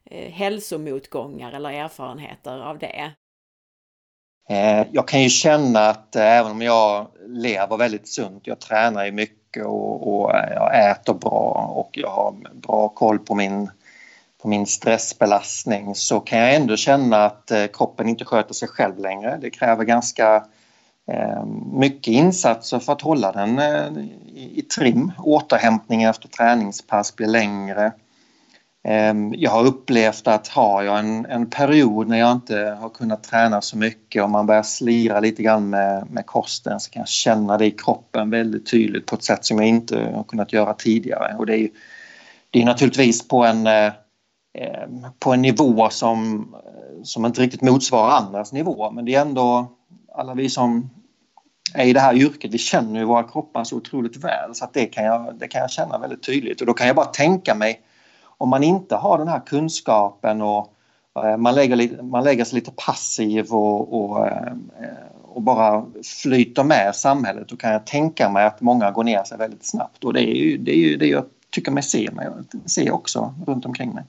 eh, 0.05 0.33
hälsomotgångar 0.33 1.53
eller 1.53 1.71
erfarenheter 1.71 2.61
av 2.61 2.79
det? 2.79 3.13
Eh, 4.51 4.87
jag 4.93 5.09
kan 5.09 5.23
ju 5.23 5.29
känna 5.29 5.81
att 5.89 6.17
eh, 6.17 6.39
även 6.39 6.51
om 6.51 6.63
jag 6.63 7.07
lever 7.27 7.77
väldigt 7.77 8.09
sunt, 8.09 8.47
jag 8.47 8.61
tränar 8.61 9.05
ju 9.05 9.13
mycket 9.13 9.67
och, 9.67 10.15
och 10.15 10.35
eh, 10.35 10.53
jag 10.55 10.91
äter 10.91 11.15
bra 11.15 11.73
och 11.77 11.91
jag 11.93 12.11
har 12.11 12.35
bra 12.55 12.89
koll 12.89 13.19
på 13.19 13.35
min, 13.35 13.71
på 14.43 14.49
min 14.49 14.67
stressbelastning 14.67 15.95
så 15.95 16.21
kan 16.21 16.39
jag 16.39 16.55
ändå 16.55 16.77
känna 16.77 17.25
att 17.25 17.51
eh, 17.51 17.67
kroppen 17.67 18.09
inte 18.09 18.25
sköter 18.25 18.55
sig 18.55 18.69
själv 18.69 18.99
längre. 18.99 19.39
Det 19.41 19.51
kräver 19.51 19.85
ganska 19.85 20.45
eh, 21.07 21.45
mycket 21.73 22.13
insatser 22.13 22.79
för 22.79 22.93
att 22.93 23.03
hålla 23.03 23.33
den 23.33 23.59
eh, 23.59 24.05
i 24.35 24.63
trim. 24.63 25.13
Återhämtningen 25.19 26.11
efter 26.11 26.29
träningspass 26.29 27.17
blir 27.17 27.29
längre. 27.29 27.93
Ehm, 28.85 29.35
jag 29.35 29.51
har 29.51 29.67
upplevt 29.67 30.29
att 30.29 30.49
har 30.49 30.83
jag 30.83 30.99
en, 30.99 31.27
en, 31.27 31.51
period 31.51 32.09
när 32.09 32.19
jag 32.19 32.33
inte 32.33 32.77
har 32.81 32.89
kunnat 32.89 33.23
träna 33.23 33.61
så 33.61 33.79
mycket 33.79 34.23
och 34.23 34.31
man 34.31 34.47
börjar 34.47 34.63
slira 34.63 35.21
lite 35.21 35.43
grann 35.43 35.71
med, 35.71 36.11
med 36.11 36.27
kosten 36.27 36.81
så 36.81 36.91
kan 36.91 37.01
jag 37.01 37.09
känna 37.09 37.59
det 37.59 37.67
i 37.67 37.71
kroppen 37.71 38.31
väldigt 38.31 38.71
tydligt 38.71 39.07
på 39.07 39.15
ett 39.15 39.25
sätt 39.25 39.45
som 39.45 39.59
jag 39.59 39.67
inte 39.67 39.99
har 40.15 40.25
kunnat 40.25 40.53
göra 40.53 40.75
tidigare. 40.75 41.37
Och 41.39 41.47
det 41.47 41.57
är, 41.57 41.69
det 42.51 42.63
är 42.63 42.65
naturligtvis 42.65 43.29
på 43.29 43.45
en, 43.45 43.67
eh, 43.67 43.93
ehm, 44.59 45.07
på 45.19 45.33
en 45.33 45.43
nivå 45.43 45.89
som, 45.91 46.49
som 47.03 47.27
inte 47.27 47.41
riktigt 47.41 47.63
motsvarar 47.63 48.11
andras 48.11 48.53
nivå 48.53 48.91
men 48.91 49.05
det 49.05 49.15
är 49.15 49.21
ändå 49.21 49.73
alla 50.15 50.35
vi 50.35 50.49
som 50.49 50.91
är 51.75 51.85
i 51.85 51.93
det 51.93 52.01
här 52.01 52.15
yrket, 52.15 52.55
vi 52.55 52.59
känner 52.59 53.01
ju 53.01 53.07
våra 53.07 53.23
kroppar 53.23 53.65
så 53.65 53.77
otroligt 53.77 54.17
väl 54.17 54.55
så 54.55 54.65
att 54.65 54.75
det 54.75 54.87
kan 54.87 55.05
jag, 55.05 55.35
det 55.39 55.49
kan 55.49 55.61
jag 55.61 55.71
känna 55.71 55.99
väldigt 55.99 56.23
tydligt 56.23 56.61
och 56.61 56.67
då 56.67 56.73
kan 56.73 56.87
jag 56.87 56.97
bara 56.97 57.07
tänka 57.07 57.55
mig 57.55 57.81
om 58.39 58.49
man 58.49 58.63
inte 58.63 58.97
har 58.97 59.19
den 59.19 59.29
här 59.29 59.41
kunskapen 59.47 60.43
och 60.43 60.75
eh, 61.25 61.37
man 61.37 61.55
lägger, 61.55 62.03
man 62.03 62.25
lägger 62.25 62.45
sig 62.45 62.55
lite 62.55 62.73
passiv 62.77 63.53
och, 63.53 64.05
och, 64.05 64.27
eh, 64.27 64.53
och, 65.23 65.43
bara 65.43 65.87
flyter 66.23 66.65
med 66.65 66.97
samhället 66.97 67.49
då 67.49 67.57
kan 67.57 67.73
jag 67.73 67.87
tänka 67.87 68.29
mig 68.29 68.45
att 68.45 68.61
många 68.61 68.91
går 68.91 69.05
ner 69.05 69.25
sig 69.25 69.39
väldigt 69.39 69.67
snabbt 69.67 70.05
och 70.05 70.13
det 70.13 70.21
är 70.21 70.35
ju 70.35 70.59
det, 70.59 70.73
är 70.73 70.89
ju 70.89 70.97
det 70.97 71.07
jag 71.07 71.25
tycker 71.51 71.71
mig 71.71 71.83
se, 71.83 72.11
mig, 72.11 72.29
se 72.67 72.91
också 72.91 73.35
runt 73.47 73.67
omkring 73.67 73.91
mig. 73.95 74.05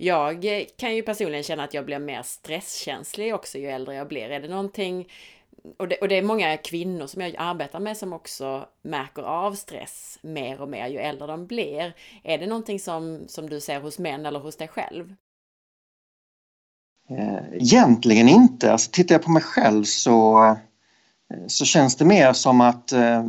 Jag 0.00 0.44
kan 0.76 0.96
ju 0.96 1.02
personligen 1.02 1.42
känna 1.42 1.64
att 1.64 1.74
jag 1.74 1.84
blir 1.84 1.98
mer 1.98 2.22
stresskänslig 2.22 3.34
också 3.34 3.58
ju 3.58 3.66
äldre 3.66 3.94
jag 3.94 4.08
blir. 4.08 4.30
Är 4.30 4.40
det 4.40 4.48
någonting 4.48 5.08
och 5.76 5.88
det, 5.88 5.96
och 5.96 6.08
det 6.08 6.18
är 6.18 6.22
många 6.22 6.56
kvinnor 6.56 7.06
som 7.06 7.22
jag 7.22 7.34
arbetar 7.38 7.80
med 7.80 7.96
som 7.96 8.12
också 8.12 8.66
märker 8.82 9.22
av 9.22 9.52
stress 9.54 10.18
mer 10.22 10.60
och 10.60 10.68
mer 10.68 10.86
ju 10.86 10.98
äldre 10.98 11.26
de 11.26 11.46
blir. 11.46 11.94
Är 12.22 12.38
det 12.38 12.46
någonting 12.46 12.80
som, 12.80 13.24
som 13.28 13.50
du 13.50 13.60
ser 13.60 13.80
hos 13.80 13.98
män 13.98 14.26
eller 14.26 14.40
hos 14.40 14.56
dig 14.56 14.68
själv? 14.68 15.14
Eh, 17.10 17.38
egentligen 17.52 18.28
inte. 18.28 18.72
Alltså, 18.72 18.90
tittar 18.90 19.14
jag 19.14 19.22
på 19.22 19.30
mig 19.30 19.42
själv 19.42 19.84
så, 19.84 20.44
eh, 20.44 21.46
så 21.46 21.64
känns 21.64 21.96
det 21.96 22.04
mer 22.04 22.32
som 22.32 22.60
att 22.60 22.92
eh, 22.92 23.22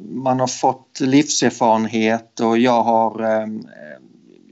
man 0.00 0.40
har 0.40 0.46
fått 0.46 1.00
livserfarenhet 1.00 2.40
och 2.40 2.58
jag 2.58 2.82
har, 2.82 3.22
eh, 3.22 3.46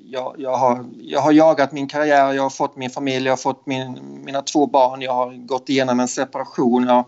jag, 0.04 0.34
jag, 0.38 0.56
har, 0.56 0.84
jag 1.00 1.20
har 1.20 1.32
jagat 1.32 1.72
min 1.72 1.88
karriär, 1.88 2.32
jag 2.32 2.42
har 2.42 2.50
fått 2.50 2.76
min 2.76 2.90
familj, 2.90 3.26
jag 3.26 3.32
har 3.32 3.36
fått 3.36 3.66
min, 3.66 3.98
mina 4.24 4.42
två 4.42 4.66
barn, 4.66 5.02
jag 5.02 5.14
har 5.14 5.46
gått 5.46 5.68
igenom 5.68 6.00
en 6.00 6.08
separation. 6.08 6.84
Jag, 6.86 7.04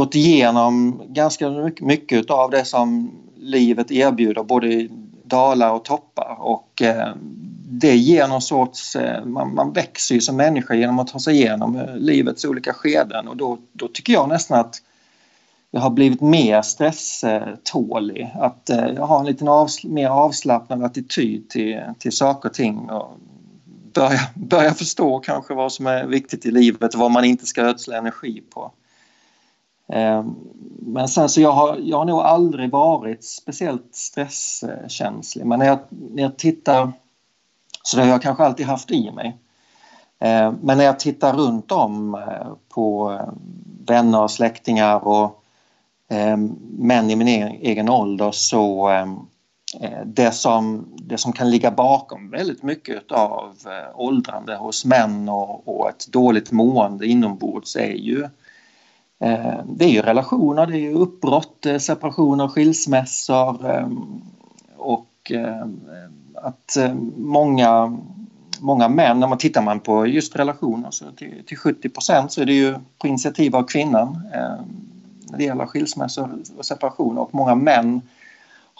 gått 0.00 0.14
igenom 0.14 1.02
ganska 1.08 1.50
mycket 1.80 2.30
av 2.30 2.50
det 2.50 2.64
som 2.64 3.10
livet 3.36 3.90
erbjuder, 3.90 4.42
både 4.42 4.88
dalar 5.24 5.72
och 5.72 5.84
toppar. 5.84 6.36
Och 6.38 6.82
eh, 6.82 7.14
det 7.68 7.96
ger 7.96 8.28
någon 8.28 8.42
sorts... 8.42 8.96
Eh, 8.96 9.24
man, 9.24 9.54
man 9.54 9.72
växer 9.72 10.14
ju 10.14 10.20
som 10.20 10.36
människa 10.36 10.74
genom 10.74 10.98
att 10.98 11.08
ta 11.08 11.18
sig 11.18 11.34
igenom 11.34 11.76
eh, 11.76 11.96
livets 11.96 12.44
olika 12.44 12.72
skeden 12.72 13.28
och 13.28 13.36
då, 13.36 13.58
då 13.72 13.88
tycker 13.88 14.12
jag 14.12 14.28
nästan 14.28 14.60
att 14.60 14.76
jag 15.70 15.80
har 15.80 15.90
blivit 15.90 16.20
mer 16.20 16.62
stresstålig. 16.62 18.30
Att 18.34 18.70
jag 18.96 19.06
har 19.06 19.20
en 19.20 19.26
lite 19.26 19.44
avsl 19.44 19.88
mer 19.88 20.08
avslappnad 20.08 20.84
attityd 20.84 21.48
till, 21.48 21.80
till 21.98 22.12
saker 22.12 22.48
och 22.48 22.54
ting 22.54 22.90
och 22.90 23.18
börja, 23.94 24.20
börja 24.34 24.74
förstå 24.74 25.18
kanske 25.18 25.54
vad 25.54 25.72
som 25.72 25.86
är 25.86 26.06
viktigt 26.06 26.46
i 26.46 26.50
livet 26.50 26.94
och 26.94 27.00
vad 27.00 27.10
man 27.10 27.24
inte 27.24 27.46
ska 27.46 27.62
ödsla 27.62 27.96
energi 27.96 28.42
på. 28.54 28.72
Ehm, 29.92 30.34
men 30.82 31.08
sen 31.08 31.28
så 31.28 31.40
jag 31.40 31.52
har, 31.52 31.76
jag 31.82 31.98
har 31.98 32.04
nog 32.04 32.20
aldrig 32.20 32.70
varit 32.70 33.24
speciellt 33.24 33.94
stresskänslig 33.94 35.46
men 35.46 35.58
när 35.58 35.66
jag, 35.66 35.78
när 35.88 36.22
jag 36.22 36.36
tittar 36.36 36.92
så 37.82 37.96
det 37.96 38.02
har 38.02 38.10
jag 38.10 38.22
kanske 38.22 38.44
alltid 38.44 38.66
haft 38.66 38.90
i 38.90 39.10
mig. 39.10 39.36
Ehm, 40.18 40.58
men 40.62 40.78
när 40.78 40.84
jag 40.84 40.98
tittar 40.98 41.32
runt 41.32 41.72
om 41.72 42.14
eh, 42.14 42.52
på 42.68 43.12
eh, 43.12 43.28
vänner 43.86 44.22
och 44.22 44.30
släktingar 44.30 45.08
och 45.08 45.42
ehm, 46.08 46.56
män 46.78 47.10
i 47.10 47.16
min 47.16 47.28
e-, 47.28 47.58
egen, 47.60 47.88
ålder 47.88 48.30
så 48.30 48.90
eh, 48.90 49.06
det 50.04 50.32
som, 50.32 50.86
det 50.96 51.18
som 51.18 51.32
kan 51.32 51.50
ligga 51.50 51.70
bakom 51.70 52.30
väldigt 52.30 52.62
mycket 52.62 53.12
av 53.12 53.54
åldrande 53.94 54.56
hos 54.56 54.84
män 54.84 55.28
och, 55.28 55.68
och 55.68 55.88
ett 55.88 56.06
dåligt 56.12 56.52
mående 56.52 57.06
inombords 57.06 57.76
är 57.76 57.92
ju 57.92 58.22
Eh, 58.22 58.28
Eh, 59.20 59.60
det 59.64 59.84
är 59.84 59.88
ju 59.88 60.02
relationer, 60.02 60.66
det 60.66 60.76
är 60.76 60.80
ju 60.80 60.94
uppbrott, 60.94 61.66
eh, 61.66 61.78
separationer, 61.78 62.48
skilsmässor 62.48 63.70
ehm, 63.70 64.22
och 64.76 65.32
ehm, 65.34 65.80
att 66.34 66.76
eh, 66.76 66.94
många, 67.16 67.98
många 68.60 68.88
män, 68.88 69.20
när 69.20 69.26
man 69.26 69.38
tittar 69.38 69.62
man 69.62 69.80
på 69.80 70.06
just 70.06 70.36
relationer 70.36 70.90
så 70.90 71.04
till, 71.16 71.42
till 71.46 71.56
70 71.56 71.90
så 72.28 72.40
är 72.40 72.46
det 72.46 72.52
ju 72.52 72.74
på 72.98 73.06
initiativ 73.06 73.56
av 73.56 73.62
kvinnan 73.62 74.08
ehm, 74.34 74.64
när 75.30 75.38
det 75.38 75.44
gäller 75.44 75.66
skilsmässor 75.66 76.28
och 76.58 76.66
separationer 76.66 77.20
och 77.22 77.34
många 77.34 77.54
män 77.54 78.00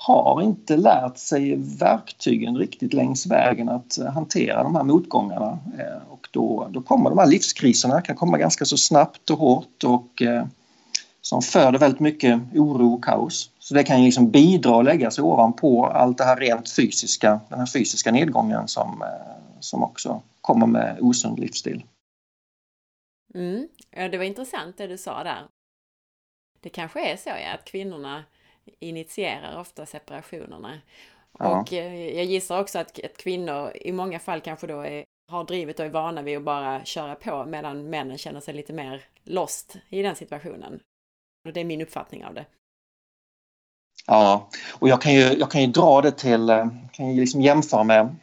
har 0.03 0.43
inte 0.43 0.77
lärt 0.77 1.19
sig 1.19 1.57
verktygen 1.57 2.57
riktigt 2.57 2.93
längs 2.93 3.27
vägen 3.27 3.69
att 3.69 3.99
eh, 3.99 4.07
hantera 4.07 4.63
de 4.63 4.77
här 4.77 4.85
motgångarna. 4.85 5.59
Eh, 5.79 6.13
och 6.13 6.29
då, 6.31 6.69
då 6.71 6.83
kommer 6.83 7.11
de 7.11 7.19
här 7.19 7.27
livskriserna, 7.27 8.01
kan 8.01 8.17
komma 8.17 8.39
ganska 8.39 8.65
så 8.65 8.77
snabbt 8.77 9.31
och 9.31 9.39
hårt 9.39 9.85
och 9.85 10.23
eh, 10.23 10.47
som 11.21 11.43
föder 11.43 11.79
väldigt 11.79 12.01
mycket 12.01 12.41
oro 12.55 12.95
och 12.95 13.05
kaos. 13.05 13.51
Så 13.59 13.75
det 13.75 13.85
kan 13.85 13.99
ju 13.99 14.05
liksom 14.05 14.31
bidra 14.31 14.77
och 14.77 14.85
lägga 14.85 15.11
sig 15.11 15.25
ovanpå 15.25 15.87
allt 15.87 16.19
det 16.19 16.25
här 16.25 16.37
rent 16.37 16.71
fysiska, 16.71 17.41
den 17.49 17.59
här 17.59 17.67
fysiska 17.67 18.13
nedgången 18.13 18.69
som, 18.69 19.03
eh, 19.03 19.59
som 19.61 19.83
också 19.83 20.23
kommer 20.41 20.67
med 20.67 20.99
osund 21.01 21.39
livsstil. 21.39 21.85
Mm. 23.35 23.69
Ja, 23.91 24.09
det 24.09 24.19
var 24.19 24.25
intressant 24.25 24.77
det 24.79 24.87
du 24.87 24.99
sa 24.99 25.25
där. 25.25 25.43
Det 26.61 26.69
kanske 26.69 27.13
är 27.13 27.17
så 27.17 27.29
ja, 27.29 27.55
att 27.55 27.65
kvinnorna 27.65 28.25
initierar 28.79 29.61
ofta 29.61 29.87
separationerna. 29.87 30.81
Ja. 31.39 31.61
Och 31.61 31.73
eh, 31.73 32.17
jag 32.17 32.25
gissar 32.25 32.61
också 32.61 32.79
att, 32.79 33.05
att 33.05 33.17
kvinnor 33.17 33.73
i 33.75 33.93
många 33.93 34.19
fall 34.19 34.41
kanske 34.41 34.67
då 34.67 34.81
är, 34.81 35.05
har 35.29 35.45
drivet 35.45 35.81
och 35.81 35.87
är 35.87 35.91
vana 35.91 36.23
vid 36.23 36.37
att 36.37 36.43
bara 36.43 36.85
köra 36.85 37.15
på 37.15 37.45
medan 37.45 37.91
männen 37.91 38.19
känner 38.19 38.41
sig 38.41 38.55
lite 38.55 38.73
mer 38.73 39.03
lost 39.25 39.77
i 39.89 40.03
den 40.03 40.17
situationen. 40.17 40.81
Och 41.49 41.53
det 41.53 41.61
är 41.61 41.65
min 41.65 41.83
uppfattning 41.83 42.25
av 42.25 42.35
det. 42.35 42.45
Ja, 44.07 44.49
och 44.79 44.89
jag 44.89 45.03
kan 45.03 45.15
ju, 45.15 45.21
jag 45.21 45.51
kan 45.51 45.61
ju 45.61 45.67
dra 45.67 46.01
det 46.01 46.13
till, 46.13 46.51
eh, 46.51 46.67
kan 46.93 47.15
ju 47.15 47.21
liksom 47.21 47.41
jämföra 47.41 47.85
med 47.85 48.17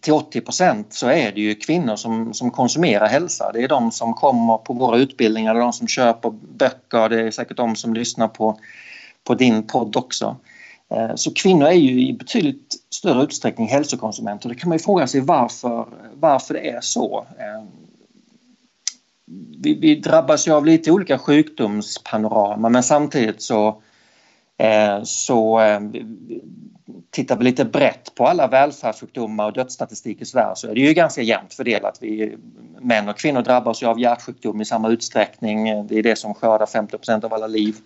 till 0.00 0.12
80% 0.12 0.84
så 0.90 1.06
är 1.06 1.32
det 1.32 1.40
ju 1.40 1.54
kvinnor 1.54 1.96
som, 1.96 2.34
som 2.34 2.50
konsumerar 2.50 3.06
hälsa. 3.06 3.50
Det 3.52 3.62
är 3.62 3.68
de 3.68 3.92
som 3.92 4.14
kommer 4.14 4.58
på 4.58 4.72
våra 4.72 4.96
utbildningar, 4.96 5.54
det 5.54 5.60
är 5.60 5.64
de 5.64 5.72
som 5.72 5.88
köper 5.88 6.30
böcker, 6.30 7.08
det 7.08 7.20
är 7.20 7.30
säkert 7.30 7.56
de 7.56 7.76
som 7.76 7.94
lyssnar 7.94 8.28
på 8.28 8.58
på 9.28 9.34
din 9.34 9.62
podd 9.62 9.96
också. 9.96 10.36
Eh, 10.90 11.14
så 11.14 11.34
kvinnor 11.34 11.66
är 11.66 11.72
ju 11.72 12.08
i 12.08 12.12
betydligt 12.12 12.74
större 12.90 13.22
utsträckning 13.22 13.68
hälsokonsumenter. 13.68 14.48
Det 14.48 14.54
kan 14.54 14.68
man 14.68 14.78
ju 14.78 14.84
fråga 14.84 15.06
sig 15.06 15.20
varför, 15.20 15.86
varför 16.14 16.54
det 16.54 16.70
är 16.70 16.80
så. 16.80 17.26
Eh, 17.38 17.64
vi, 19.58 19.74
vi 19.74 19.94
drabbas 19.94 20.48
ju 20.48 20.52
av 20.52 20.66
lite 20.66 20.92
olika 20.92 21.18
sjukdomspanorama 21.18 22.68
men 22.68 22.82
samtidigt 22.82 23.42
så, 23.42 23.82
eh, 24.56 25.02
så 25.02 25.60
tittar 27.10 27.36
vi 27.36 27.44
lite 27.44 27.64
brett 27.64 28.14
på 28.14 28.26
alla 28.26 28.46
välfärdssjukdomar 28.46 29.46
och 29.46 29.52
dödsstatistik 29.52 30.22
i 30.22 30.24
Sverige 30.24 30.56
så 30.56 30.68
är 30.68 30.74
det 30.74 30.80
ju 30.80 30.94
ganska 30.94 31.22
jämnt 31.22 31.54
fördelat. 31.54 31.98
Vi, 32.00 32.36
män 32.80 33.08
och 33.08 33.18
kvinnor 33.18 33.42
drabbas 33.42 33.82
ju 33.82 33.86
av 33.86 34.00
hjärtsjukdom 34.00 34.60
i 34.60 34.64
samma 34.64 34.88
utsträckning. 34.88 35.86
Det 35.86 35.98
är 35.98 36.02
det 36.02 36.16
som 36.16 36.34
skördar 36.34 36.66
50% 36.66 37.24
av 37.24 37.34
alla 37.34 37.46
liv 37.46 37.76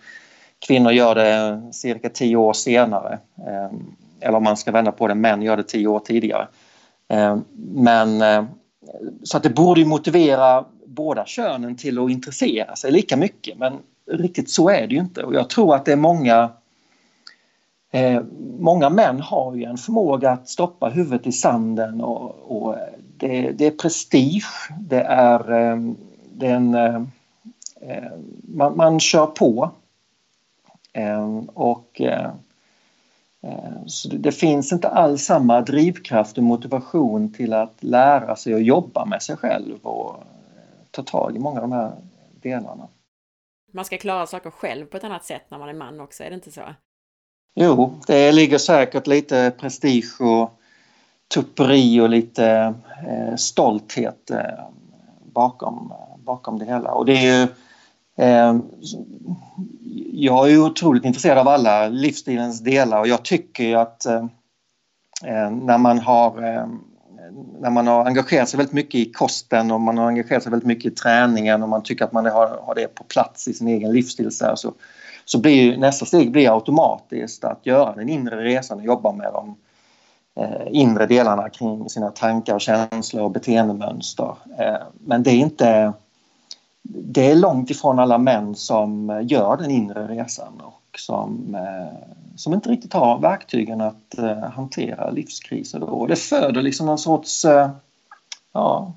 kvinnor 0.66 0.92
gör 0.92 1.14
det 1.14 1.62
cirka 1.72 2.08
tio 2.08 2.36
år 2.36 2.52
senare. 2.52 3.18
Ehm, 3.48 3.96
eller 4.20 4.36
om 4.36 4.44
man 4.44 4.56
ska 4.56 4.72
vända 4.72 4.92
på 4.92 5.08
det, 5.08 5.14
män 5.14 5.42
gör 5.42 5.56
det 5.56 5.62
tio 5.62 5.86
år 5.86 5.98
tidigare. 5.98 6.48
Ehm, 7.08 7.44
men 7.74 8.22
eh, 8.22 8.44
så 9.22 9.36
att 9.36 9.42
det 9.42 9.50
borde 9.50 9.84
motivera 9.84 10.64
båda 10.86 11.26
könen 11.26 11.76
till 11.76 11.98
att 11.98 12.10
intressera 12.10 12.76
sig 12.76 12.92
lika 12.92 13.16
mycket 13.16 13.58
men 13.58 13.72
riktigt 14.10 14.50
så 14.50 14.70
är 14.70 14.86
det 14.86 14.94
ju 14.94 15.00
inte 15.00 15.22
och 15.22 15.34
jag 15.34 15.50
tror 15.50 15.74
att 15.74 15.84
det 15.84 15.92
är 15.92 15.96
många 15.96 16.50
eh, 17.92 18.22
Många 18.58 18.90
män 18.90 19.20
har 19.20 19.54
ju 19.54 19.64
en 19.64 19.76
förmåga 19.76 20.30
att 20.30 20.48
stoppa 20.48 20.88
huvudet 20.88 21.26
i 21.26 21.32
sanden 21.32 22.00
och, 22.00 22.34
och 22.48 22.76
det, 23.16 23.50
det, 23.50 23.66
är 23.66 23.70
prestige, 23.70 24.70
det 24.80 25.00
är, 25.00 25.52
ehm, 25.52 25.96
det 26.32 26.46
är 26.46 26.54
en, 26.54 26.74
eh, 26.74 27.02
eh, 27.80 28.12
man, 28.42 28.76
man, 28.76 29.00
kör 29.00 29.26
på 29.26 29.70
och 31.54 32.00
eh, 32.00 32.32
Eh, 33.42 33.86
så 33.86 34.08
det 34.08 34.32
finns 34.32 34.72
inte 34.72 34.88
alls 34.88 35.24
samma 35.24 35.60
drivkraft 35.60 36.38
och 36.38 36.44
motivation 36.44 37.32
till 37.32 37.52
att 37.52 37.76
lära 37.80 38.36
sig 38.36 38.54
att 38.54 38.64
jobba 38.64 39.04
med 39.04 39.22
sig 39.22 39.36
själv 39.36 39.78
och 39.82 40.14
eh, 40.14 40.22
ta 40.90 41.02
tag 41.02 41.36
i 41.36 41.38
många 41.38 41.60
av 41.60 41.62
de 41.62 41.72
här 41.72 41.92
delarna. 42.42 42.88
Man 43.72 43.84
ska 43.84 43.98
klara 43.98 44.26
saker 44.26 44.50
själv 44.50 44.86
på 44.86 44.96
ett 44.96 45.04
annat 45.04 45.24
sätt 45.24 45.42
när 45.48 45.58
man 45.58 45.68
är 45.68 45.74
man 45.74 46.00
också, 46.00 46.24
är 46.24 46.28
det 46.28 46.34
inte 46.34 46.52
så? 46.52 46.62
Jo, 47.54 47.94
det 48.06 48.32
ligger 48.32 48.58
säkert 48.58 49.06
lite 49.06 49.52
prestige 49.58 50.20
och 50.20 50.50
tupperi 51.34 52.00
och 52.00 52.08
lite 52.08 52.74
stolthet 53.36 54.30
bakom, 55.24 55.92
bakom 56.16 56.58
det 56.58 56.64
hela. 56.64 56.92
Och 56.92 57.06
det 57.06 57.12
är 57.12 57.40
ju 57.40 57.48
Ehm, 58.16 58.62
jag 60.12 60.50
är 60.50 60.58
otroligt 60.58 61.04
intresserad 61.04 61.38
av 61.38 61.48
alla 61.48 61.88
livsstilens 61.88 62.60
delar 62.60 63.00
och 63.00 63.08
jag 63.08 63.22
tycker 63.22 63.76
att 63.76 64.06
eh, 64.06 64.24
när 65.50 65.78
man 65.78 65.98
har 65.98 66.42
eh, 66.42 66.66
när 67.60 67.70
man 67.70 67.86
har 67.86 68.04
engagerat 68.04 68.48
sig 68.48 68.58
väldigt 68.58 68.74
mycket 68.74 68.94
i 68.94 69.12
kosten 69.12 69.70
och 69.70 69.80
man 69.80 69.98
har 69.98 70.06
engagerat 70.06 70.42
sig 70.42 70.50
väldigt 70.50 70.66
mycket 70.66 70.92
i 70.92 70.94
träningen 70.94 71.62
och 71.62 71.68
man 71.68 71.82
tycker 71.82 72.04
att 72.04 72.12
man 72.12 72.26
har, 72.26 72.60
har 72.62 72.74
det 72.74 72.94
på 72.94 73.04
plats 73.04 73.48
i 73.48 73.54
sin 73.54 73.68
egen 73.68 73.92
livsstil 73.92 74.30
så, 74.30 74.56
så, 74.56 74.72
så 75.24 75.40
blir 75.40 75.76
nästa 75.76 76.06
steg 76.06 76.32
blir 76.32 76.54
automatiskt 76.54 77.44
att 77.44 77.66
göra 77.66 77.94
den 77.94 78.08
inre 78.08 78.44
resan 78.44 78.78
och 78.78 78.84
jobba 78.84 79.12
med 79.12 79.32
de 79.32 79.56
eh, 80.42 80.66
inre 80.70 81.06
delarna 81.06 81.48
kring 81.48 81.88
sina 81.88 82.10
tankar, 82.10 82.58
känslor 82.58 83.22
och 83.22 83.30
beteendemönster. 83.30 84.36
Eh, 84.58 84.82
men 85.00 85.22
det 85.22 85.30
är 85.30 85.38
inte 85.38 85.92
det 86.82 87.30
är 87.30 87.36
långt 87.36 87.70
ifrån 87.70 87.98
alla 87.98 88.18
män 88.18 88.54
som 88.54 89.20
gör 89.22 89.56
den 89.56 89.70
inre 89.70 90.06
resan 90.06 90.60
och 90.60 90.98
som, 90.98 91.54
eh, 91.54 92.08
som 92.36 92.54
inte 92.54 92.68
riktigt 92.68 92.92
har 92.92 93.18
verktygen 93.18 93.80
att 93.80 94.18
eh, 94.18 94.38
hantera 94.38 95.10
livskriser. 95.10 95.80
Då. 95.80 95.86
Och 95.86 96.08
det 96.08 96.16
föder 96.16 96.62
liksom 96.62 96.86
någon 96.86 96.98
sorts 96.98 97.44
eh, 97.44 97.70
ja, 98.52 98.92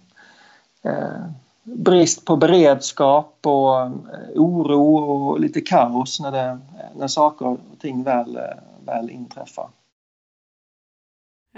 brist 1.63 2.25
på 2.25 2.35
beredskap 2.35 3.37
och 3.41 3.91
oro 4.35 4.95
och 4.95 5.39
lite 5.39 5.61
kaos 5.61 6.19
när, 6.19 6.31
det, 6.31 6.59
när 6.95 7.07
saker 7.07 7.47
och 7.47 7.59
ting 7.79 8.03
väl, 8.03 8.39
väl 8.85 9.09
inträffar. 9.09 9.67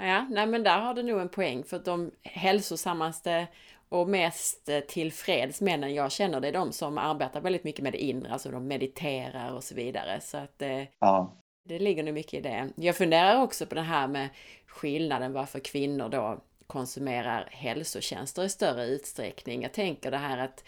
Ja, 0.00 0.26
nej 0.30 0.46
men 0.46 0.62
där 0.62 0.80
har 0.80 0.94
du 0.94 1.02
nog 1.02 1.20
en 1.20 1.28
poäng 1.28 1.64
för 1.64 1.76
att 1.76 1.84
de 1.84 2.10
hälsosammaste 2.22 3.46
och 3.88 4.08
mest 4.08 4.68
eh, 4.68 4.80
tillfreds 4.80 5.60
männen 5.60 5.94
jag 5.94 6.12
känner 6.12 6.40
det 6.40 6.48
är 6.48 6.52
de 6.52 6.72
som 6.72 6.98
arbetar 6.98 7.40
väldigt 7.40 7.64
mycket 7.64 7.82
med 7.82 7.92
det 7.92 8.04
inre, 8.04 8.32
alltså 8.32 8.50
de 8.50 8.66
mediterar 8.66 9.52
och 9.52 9.64
så 9.64 9.74
vidare. 9.74 10.20
Så 10.20 10.36
att 10.36 10.58
det, 10.58 10.66
eh, 10.66 10.86
ja. 10.98 11.36
det 11.64 11.78
ligger 11.78 12.02
nog 12.02 12.14
mycket 12.14 12.34
i 12.34 12.40
det. 12.40 12.68
Jag 12.76 12.96
funderar 12.96 13.42
också 13.42 13.66
på 13.66 13.74
det 13.74 13.80
här 13.80 14.08
med 14.08 14.28
skillnaden 14.66 15.32
varför 15.32 15.60
kvinnor 15.60 16.08
då 16.08 16.40
konsumerar 16.66 17.48
hälsotjänster 17.50 18.44
i 18.44 18.48
större 18.48 18.86
utsträckning. 18.86 19.62
Jag 19.62 19.72
tänker 19.72 20.10
det 20.10 20.16
här 20.16 20.38
att 20.38 20.64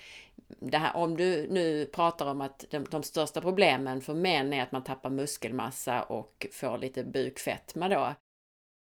det 0.59 0.79
här, 0.79 0.97
om 0.97 1.17
du 1.17 1.47
nu 1.51 1.87
pratar 1.87 2.27
om 2.27 2.41
att 2.41 2.65
de, 2.71 2.85
de, 2.91 3.03
största 3.03 3.41
problemen 3.41 4.01
för 4.01 4.15
män 4.15 4.53
är 4.53 4.63
att 4.63 4.73
man 4.73 4.85
tappar 4.85 5.11
muskelmassa 5.11 6.03
och 6.03 6.47
får 6.53 6.79
lite 6.79 7.05
bukfetma 7.05 7.89
då. 7.89 8.15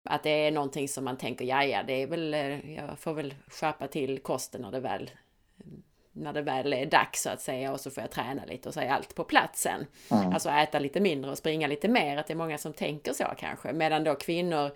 Att 0.04 0.24
det 0.24 0.30
är 0.30 0.52
någonting 0.52 0.88
som 0.88 1.04
man 1.04 1.18
tänker, 1.18 1.46
ja 1.46 1.64
ja, 1.64 1.84
det 1.84 1.94
är 1.94 2.08
väl, 2.08 2.34
eh, 2.34 2.74
jag 2.76 3.00
får 3.00 3.14
väl 3.14 3.36
skärpa 3.48 3.88
till 3.88 4.20
kosten 4.20 4.62
när 4.62 4.72
det 4.72 4.80
väl 4.80 5.10
när 6.14 6.34
det 6.34 6.42
väl 6.42 6.74
är 6.74 6.86
dags 6.86 7.22
så 7.22 7.30
att 7.30 7.42
säga 7.42 7.72
och 7.72 7.80
så 7.80 7.92
får 7.92 8.02
jag 8.02 8.12
träna 8.12 8.46
lite 8.46 8.70
och 8.70 8.74
så 8.74 8.80
är 8.80 8.90
allt 8.90 9.16
på 9.16 9.24
platsen. 9.24 9.86
Mm. 10.12 10.34
Alltså 10.34 10.50
äta 10.50 10.80
lite 10.80 11.00
mindre 11.00 11.32
och 11.32 11.38
springa 11.38 11.68
lite 11.68 11.88
mer, 11.88 12.18
att 12.18 12.28
det 12.28 12.34
är 12.34 12.38
många 12.38 12.58
som 12.58 12.74
tänker 12.74 13.14
så 13.14 13.26
kanske. 13.38 13.74
Medan 13.74 14.04
då 14.04 14.16
kvinnor, 14.16 14.72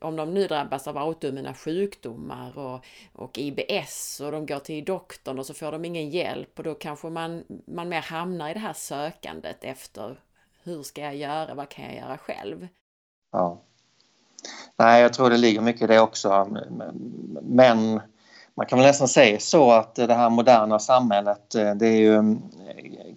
om 0.00 0.16
de 0.16 0.34
nu 0.34 0.46
drabbas 0.46 0.88
av 0.88 0.98
autoimmuna 0.98 1.54
sjukdomar 1.54 2.58
och, 2.58 2.84
och 3.12 3.38
IBS 3.38 4.20
och 4.20 4.32
de 4.32 4.46
går 4.46 4.58
till 4.58 4.84
doktorn 4.84 5.38
och 5.38 5.46
så 5.46 5.54
får 5.54 5.72
de 5.72 5.84
ingen 5.84 6.10
hjälp 6.10 6.58
och 6.58 6.64
då 6.64 6.74
kanske 6.74 7.10
man, 7.10 7.44
man 7.66 7.88
mer 7.88 8.02
hamnar 8.02 8.50
i 8.50 8.54
det 8.54 8.60
här 8.60 8.72
sökandet 8.72 9.64
efter 9.64 10.20
hur 10.62 10.82
ska 10.82 11.00
jag 11.00 11.16
göra, 11.16 11.54
vad 11.54 11.68
kan 11.68 11.84
jag 11.84 11.94
göra 11.94 12.18
själv? 12.18 12.68
Ja. 13.32 13.62
Nej, 14.76 15.02
jag 15.02 15.12
tror 15.12 15.30
det 15.30 15.36
ligger 15.36 15.60
mycket 15.60 15.82
i 15.82 15.86
det 15.86 16.00
också. 16.00 16.48
Men 17.42 18.00
man 18.56 18.66
kan 18.66 18.78
väl 18.78 18.86
nästan 18.86 19.08
säga 19.08 19.40
så 19.40 19.70
att 19.70 19.94
det 19.94 20.14
här 20.14 20.30
moderna 20.30 20.78
samhället, 20.78 21.54
eh, 21.54 21.74
det 21.74 21.86
är 21.86 21.96
ju, 21.96 22.14
mm, 22.14 22.42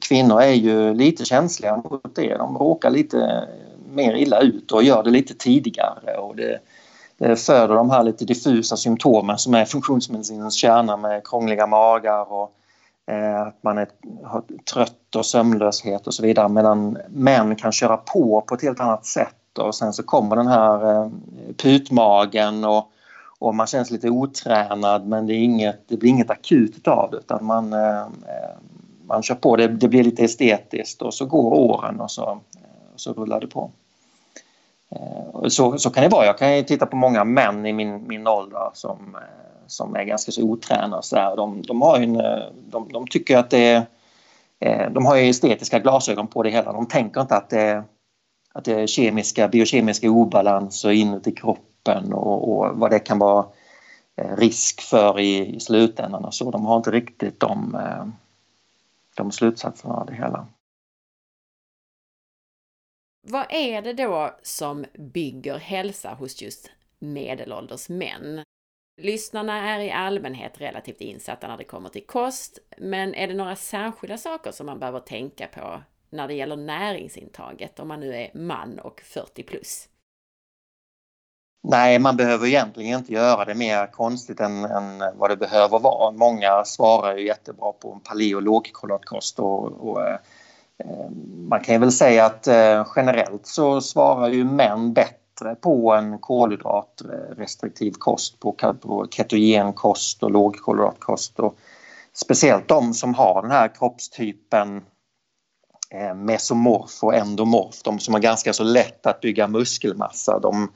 kvinnor 0.07 0.41
är 0.41 0.53
ju 0.53 0.93
lite 0.93 1.25
känsliga 1.25 1.77
mot 1.77 2.15
det. 2.15 2.37
De 2.37 2.57
råkar 2.57 2.89
lite 2.89 3.47
mer 3.93 4.13
illa 4.13 4.39
ut 4.39 4.71
och 4.71 4.83
gör 4.83 5.03
det 5.03 5.09
lite 5.09 5.33
tidigare. 5.33 6.17
Och 6.17 6.35
det, 6.35 6.59
det 7.17 7.35
föder 7.35 7.75
de 7.75 7.89
här 7.89 8.03
lite 8.03 8.25
diffusa 8.25 8.77
symptomen 8.77 9.37
som 9.37 9.53
är 9.53 9.65
funktionsmedicinens 9.65 10.55
kärna 10.55 10.97
med 10.97 11.27
krångliga 11.27 11.67
magar 11.67 12.33
och 12.33 12.51
eh, 13.11 13.41
att 13.41 13.63
man 13.63 13.77
är 13.77 13.87
trött 14.73 15.15
och 15.15 15.25
sömnlöshet 15.25 16.07
och 16.07 16.13
så 16.13 16.23
vidare 16.23 16.49
medan 16.49 16.97
män 17.09 17.55
kan 17.55 17.71
köra 17.71 17.97
på 17.97 18.41
på 18.41 18.55
ett 18.55 18.61
helt 18.61 18.79
annat 18.79 19.05
sätt 19.05 19.35
och 19.57 19.75
sen 19.75 19.93
så 19.93 20.03
kommer 20.03 20.35
den 20.35 20.47
här 20.47 20.91
eh, 20.91 21.09
putmagen 21.57 22.63
och, 22.65 22.91
och 23.39 23.55
man 23.55 23.67
känns 23.67 23.91
lite 23.91 24.09
otränad 24.09 25.07
men 25.07 25.27
det, 25.27 25.33
är 25.33 25.39
inget, 25.39 25.83
det 25.87 25.97
blir 25.97 26.09
inget 26.09 26.29
akut 26.29 26.87
av 26.87 27.11
det 27.11 27.17
utan 27.17 27.45
man, 27.45 27.73
eh, 27.73 28.01
eh, 28.01 28.57
man 29.07 29.23
kör 29.23 29.35
på, 29.35 29.55
det, 29.55 29.67
det 29.67 29.87
blir 29.87 30.03
lite 30.03 30.23
estetiskt 30.23 31.01
och 31.01 31.13
så 31.13 31.25
går 31.25 31.53
åren 31.53 32.01
och 32.01 32.11
så, 32.11 32.29
eh, 32.31 32.67
så 32.95 33.13
rullar 33.13 33.39
det 33.39 33.47
på. 33.47 33.71
Eh, 34.91 35.47
så, 35.47 35.77
så 35.77 35.89
kan 35.89 36.03
det 36.03 36.09
vara. 36.09 36.25
Jag 36.25 36.37
kan 36.37 36.63
titta 36.63 36.85
på 36.85 36.95
många 36.95 37.23
män 37.23 37.65
i 37.65 37.73
min, 37.73 38.07
min 38.07 38.27
ålder 38.27 38.69
som, 38.73 39.15
eh, 39.15 39.67
som 39.67 39.95
är 39.95 40.03
ganska 40.03 40.31
så 40.31 40.43
otränade. 40.43 41.03
Så 41.03 41.15
där. 41.15 41.35
De, 41.35 41.61
de, 41.61 41.81
har 41.81 41.97
en, 41.97 42.13
de, 42.71 42.89
de 42.93 43.07
tycker 43.07 43.37
att 43.37 43.49
det 43.49 43.59
är 43.59 43.85
de 44.89 45.05
har 45.05 45.15
ju 45.15 45.29
estetiska 45.29 45.79
glasögon 45.79 46.27
på 46.27 46.43
det 46.43 46.49
hela. 46.49 46.73
De 46.73 46.85
tänker 46.87 47.21
inte 47.21 47.35
att 47.35 47.49
det, 47.49 47.83
att 48.57 48.65
det 48.65 48.81
är 48.81 48.87
kemiska, 48.87 49.47
biokemiska 49.47 50.09
obalanser 50.09 50.91
inuti 50.91 51.31
kroppen 51.31 52.13
och, 52.13 52.49
och 52.49 52.79
vad 52.79 52.91
det 52.91 52.99
kan 52.99 53.19
vara 53.19 53.45
eh, 54.15 54.37
risk 54.37 54.81
för 54.81 55.19
i, 55.19 55.55
i 55.55 55.59
slutändan 55.59 56.25
och 56.25 56.33
så. 56.33 56.51
De 56.51 56.65
har 56.65 56.77
inte 56.77 56.91
riktigt 56.91 57.39
de, 57.39 57.75
eh, 57.75 58.07
de 59.15 59.31
slutsatserna 59.31 59.93
av 59.93 60.05
det 60.05 60.13
hela. 60.13 60.47
Vad 63.27 63.45
är 63.49 63.81
det 63.81 63.93
då 63.93 64.31
som 64.43 64.85
bygger 64.93 65.57
hälsa 65.57 66.13
hos 66.13 66.41
just 66.41 66.71
medelålders 66.99 67.89
män? 67.89 68.43
Lyssnarna 69.01 69.69
är 69.69 69.79
i 69.79 69.91
allmänhet 69.91 70.61
relativt 70.61 71.01
insatta 71.01 71.47
när 71.47 71.57
det 71.57 71.63
kommer 71.63 71.89
till 71.89 72.05
kost, 72.05 72.59
men 72.77 73.15
är 73.15 73.27
det 73.27 73.33
några 73.33 73.55
särskilda 73.55 74.17
saker 74.17 74.51
som 74.51 74.65
man 74.65 74.79
behöver 74.79 74.99
tänka 74.99 75.47
på 75.47 75.81
när 76.09 76.27
det 76.27 76.33
gäller 76.33 76.55
näringsintaget 76.55 77.79
om 77.79 77.87
man 77.87 77.99
nu 77.99 78.15
är 78.15 78.31
man 78.33 78.79
och 78.79 79.01
40 79.01 79.43
plus? 79.43 79.89
Nej, 81.63 81.99
man 81.99 82.17
behöver 82.17 82.47
egentligen 82.47 82.99
inte 82.99 83.13
göra 83.13 83.45
det 83.45 83.55
mer 83.55 83.87
konstigt 83.87 84.39
än, 84.39 84.65
än 84.65 85.03
vad 85.15 85.29
det 85.29 85.37
behöver 85.37 85.79
vara. 85.79 86.11
Många 86.11 86.65
svarar 86.65 87.17
ju 87.17 87.27
jättebra 87.27 87.71
på 87.71 87.93
en 87.93 87.99
paleo 87.99 88.39
lågkolhydratkost 88.39 89.39
och, 89.39 89.89
och 89.89 90.01
eh, 90.01 90.17
eh 90.77 91.09
man 91.49 91.59
kan 91.59 91.81
väl 91.81 91.91
säga 91.91 92.25
att 92.25 92.47
eh, 92.47 92.87
generellt 92.95 93.47
så 93.47 93.81
svarar 93.81 94.29
ju 94.29 94.43
män 94.43 94.93
bättre 94.93 95.55
på 95.61 95.93
en 95.93 96.19
kolhydratrestriktiv 96.19 97.91
kost, 97.91 98.39
på, 98.39 98.51
på 98.81 99.07
ketogen 99.11 99.73
kost 99.73 100.23
och 100.23 100.31
lågkolhydratkost. 100.31 101.39
Och 101.39 101.57
speciellt 102.13 102.67
de 102.67 102.93
som 102.93 103.13
har 103.13 103.41
den 103.41 103.51
här 103.51 103.67
kroppstypen 103.75 104.81
Eh, 105.89 106.13
mesomorf 106.15 107.03
och 107.03 107.15
endomorf, 107.15 107.83
de 107.83 107.99
som 107.99 108.13
har 108.13 108.21
ganska 108.21 108.53
så 108.53 108.63
lätt 108.63 109.05
att 109.05 109.21
bygga 109.21 109.47
muskelmassa. 109.47 110.39
De, 110.39 110.71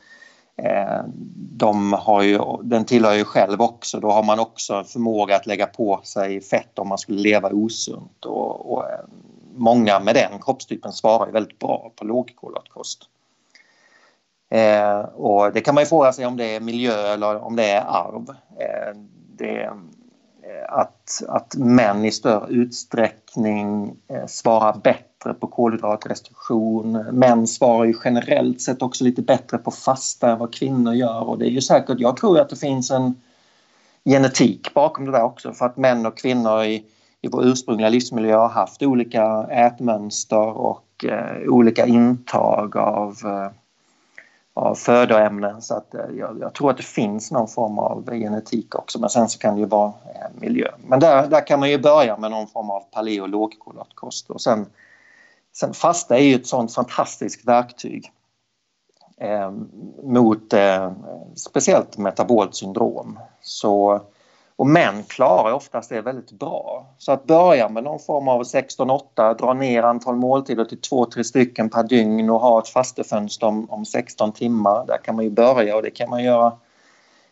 eh, 0.57 1.03
de 1.35 1.93
har 1.93 2.21
ju, 2.21 2.39
den 2.63 2.85
tillhör 2.85 3.13
ju 3.13 3.23
själv 3.23 3.61
också, 3.61 3.99
då 3.99 4.11
har 4.11 4.23
man 4.23 4.39
också 4.39 4.83
förmåga 4.83 5.35
att 5.35 5.45
lägga 5.45 5.65
på 5.65 6.01
sig 6.03 6.41
fett 6.41 6.79
om 6.79 6.87
man 6.87 6.97
skulle 6.97 7.19
leva 7.19 7.49
osunt. 7.49 8.25
Och, 8.25 8.73
och 8.73 8.89
eh, 8.89 8.99
många 9.55 9.99
med 9.99 10.15
den 10.15 10.39
kroppstypen 10.41 10.91
svarar 10.91 11.25
ju 11.25 11.31
väldigt 11.31 11.59
bra 11.59 11.91
på 11.95 12.05
lågkolhydratkost. 12.05 13.07
Eh, 14.49 14.99
och 14.99 15.53
det 15.53 15.61
kan 15.61 15.75
man 15.75 15.83
ju 15.83 15.87
fråga 15.87 16.13
sig 16.13 16.25
om 16.25 16.37
det 16.37 16.55
är 16.55 16.59
miljö 16.59 17.13
eller 17.13 17.43
om 17.43 17.55
det 17.55 17.65
är 17.65 17.81
arv. 17.81 18.29
Eh, 18.59 18.95
det, 19.37 19.69
att, 20.67 21.23
att 21.27 21.55
män 21.55 22.05
i 22.05 22.11
större 22.11 22.49
utsträckning 22.49 23.95
eh, 24.07 24.25
svarar 24.27 24.77
bättre 24.83 25.33
på 25.33 25.47
kolhydratrestriktion. 25.47 26.91
Män 26.91 27.47
svarar 27.47 27.85
ju 27.85 27.93
generellt 28.03 28.61
sett 28.61 28.81
också 28.81 29.03
lite 29.03 29.21
bättre 29.21 29.57
på 29.57 29.71
fasta 29.71 30.31
än 30.31 30.39
vad 30.39 30.53
kvinnor 30.53 30.93
gör 30.93 31.29
och 31.29 31.37
det 31.37 31.45
är 31.45 31.49
ju 31.49 31.61
säkert, 31.61 31.99
jag 31.99 32.17
tror 32.17 32.39
att 32.39 32.49
det 32.49 32.55
finns 32.55 32.91
en 32.91 33.21
genetik 34.05 34.73
bakom 34.73 35.05
det 35.05 35.11
där 35.11 35.23
också 35.23 35.53
för 35.53 35.65
att 35.65 35.77
män 35.77 36.05
och 36.05 36.17
kvinnor 36.17 36.63
i, 36.63 36.83
i 37.21 37.27
vår 37.27 37.45
ursprungliga 37.45 37.89
livsmiljö 37.89 38.35
har 38.35 38.49
haft 38.49 38.83
olika 38.83 39.43
ätmönster 39.43 40.57
och 40.57 41.05
eh, 41.05 41.47
olika 41.47 41.85
intag 41.85 42.77
av 42.77 43.17
eh, 43.25 43.60
av 44.53 44.75
födoämnen 44.75 45.61
så 45.61 45.73
att 45.73 45.93
eh, 45.93 46.05
jag, 46.17 46.39
jag, 46.39 46.53
tror 46.53 46.71
att 46.71 46.77
det 46.77 46.83
finns 46.83 47.31
någon 47.31 47.47
form 47.47 47.79
av 47.79 48.11
genetik 48.11 48.75
också 48.75 48.99
men 48.99 49.09
sen 49.09 49.29
så 49.29 49.39
kan 49.39 49.55
det 49.55 49.59
ju 49.59 49.67
vara 49.67 49.93
eh, 50.15 50.39
miljö. 50.39 50.67
Men 50.87 50.99
där, 50.99 51.27
där 51.27 51.47
kan 51.47 51.59
man 51.59 51.69
ju 51.69 51.77
börja 51.77 52.17
med 52.17 52.31
någon 52.31 52.47
form 52.47 52.69
av 52.69 52.83
paleo 52.91 53.21
och 53.21 53.29
lågkolhydratkost 53.29 54.29
och 54.29 54.41
sen, 54.41 54.65
sen 55.53 55.73
fasta 55.73 56.17
är 56.17 56.23
ju 56.23 56.35
ett 56.35 56.47
sånt 56.47 56.73
fantastiskt 56.73 57.47
verktyg 57.47 58.11
eh, 59.17 59.51
mot 60.03 60.53
eh, 60.53 60.91
speciellt 61.35 61.97
metabolt 61.97 62.55
syndrom. 62.55 63.19
Så 63.41 64.01
och 64.55 64.67
män 64.67 65.03
klarar 65.03 65.53
oftast 65.53 65.89
det 65.89 66.01
väldigt 66.01 66.31
bra. 66.31 66.85
Så 66.97 67.11
att 67.11 67.27
börja 67.27 67.69
med 67.69 67.83
någon 67.83 67.99
form 67.99 68.27
av 68.27 68.43
16-8, 68.43 69.37
dra 69.37 69.53
ner 69.53 69.83
antal 69.83 70.15
måltider 70.15 70.65
till 70.65 70.79
2-3 70.79 71.23
stycken 71.23 71.69
per 71.69 71.83
dygn 71.83 72.29
och 72.29 72.39
ha 72.39 72.59
ett 72.59 72.67
fastefönster 72.67 73.47
om, 73.47 73.69
om 73.69 73.85
16 73.85 74.31
timmar. 74.31 74.85
Där 74.87 74.97
kan 74.97 75.15
man 75.15 75.25
ju 75.25 75.31
börja 75.31 75.75
och 75.75 75.81
det 75.81 75.91
kan 75.91 76.09
man 76.09 76.23
göra 76.23 76.53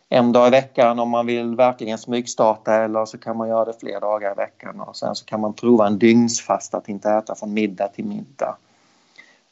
en 0.10 0.32
dag 0.32 0.48
i 0.48 0.52
veckan 0.52 1.00
om 1.00 1.10
man 1.10 1.26
vill 1.26 1.56
verkligen 1.56 1.98
smygstarta 1.98 2.74
eller 2.74 3.06
så 3.06 3.18
kan 3.18 3.38
man 3.38 3.50
göra 3.50 3.66
det 3.66 3.80
fler 3.80 4.00
dagar 4.00 4.32
i 4.32 4.36
veckan 4.36 4.80
och 4.80 4.98
sen 4.98 5.16
så 5.16 5.26
kan 5.26 5.40
man 5.40 5.54
prova 5.54 5.88
en 5.88 6.00
dygnsfasta, 6.00 6.78
att 6.78 6.90
inte 6.90 7.10
äta 7.10 7.36
från 7.36 7.54
middag 7.54 7.88
till 7.88 8.06
middag. 8.06 8.58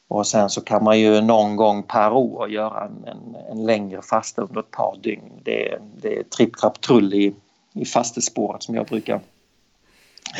Och 0.08 0.26
sen 0.26 0.50
så 0.50 0.60
kan 0.60 0.84
man 0.84 1.00
ju 1.00 1.20
någon 1.20 1.56
gång 1.56 1.82
per 1.82 2.12
år 2.12 2.48
göra 2.48 2.84
en, 2.84 3.04
en, 3.04 3.36
en 3.50 3.66
längre 3.66 4.02
fasta 4.02 4.42
under 4.42 4.60
ett 4.60 4.70
par 4.70 4.96
dygn. 5.02 5.32
Det, 5.42 5.78
det 5.96 6.18
är 6.18 6.22
tripp, 6.22 6.56
trapp, 6.56 6.80
trull 6.80 7.14
i, 7.14 7.34
i 7.78 7.84
fastespåret 7.84 8.62
som 8.62 8.74
jag 8.74 8.86
brukar 8.86 9.20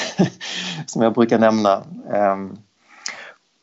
som 0.87 1.03
jag 1.03 1.14
brukar 1.14 1.38
nämna. 1.38 1.85
Ehm, 2.12 2.59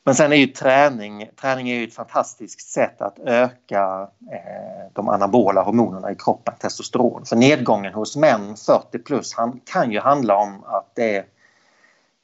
men 0.04 0.16
sen 0.16 0.34
är 0.34 0.36
ju 0.36 0.48
träning, 0.48 1.30
träning 1.42 1.70
är 1.70 1.76
ju 1.76 1.88
ett 1.88 1.94
fantastiskt 1.94 2.70
sätt 2.70 3.02
att 3.02 3.20
öka 3.20 4.08
eh, 4.32 4.92
de 4.94 5.10
anabola 5.10 5.62
hormonerna 5.62 6.12
i 6.12 6.16
kroppen, 6.16 6.54
testosteron. 6.60 7.26
För 7.26 7.36
nedgången 7.36 7.94
hos 7.94 8.16
män 8.16 8.56
40 8.56 9.00
plus 9.00 9.36
kan 9.64 9.92
ju 9.92 10.00
handla 10.00 10.38
om 10.38 10.64
att 10.64 10.96
det 10.96 11.26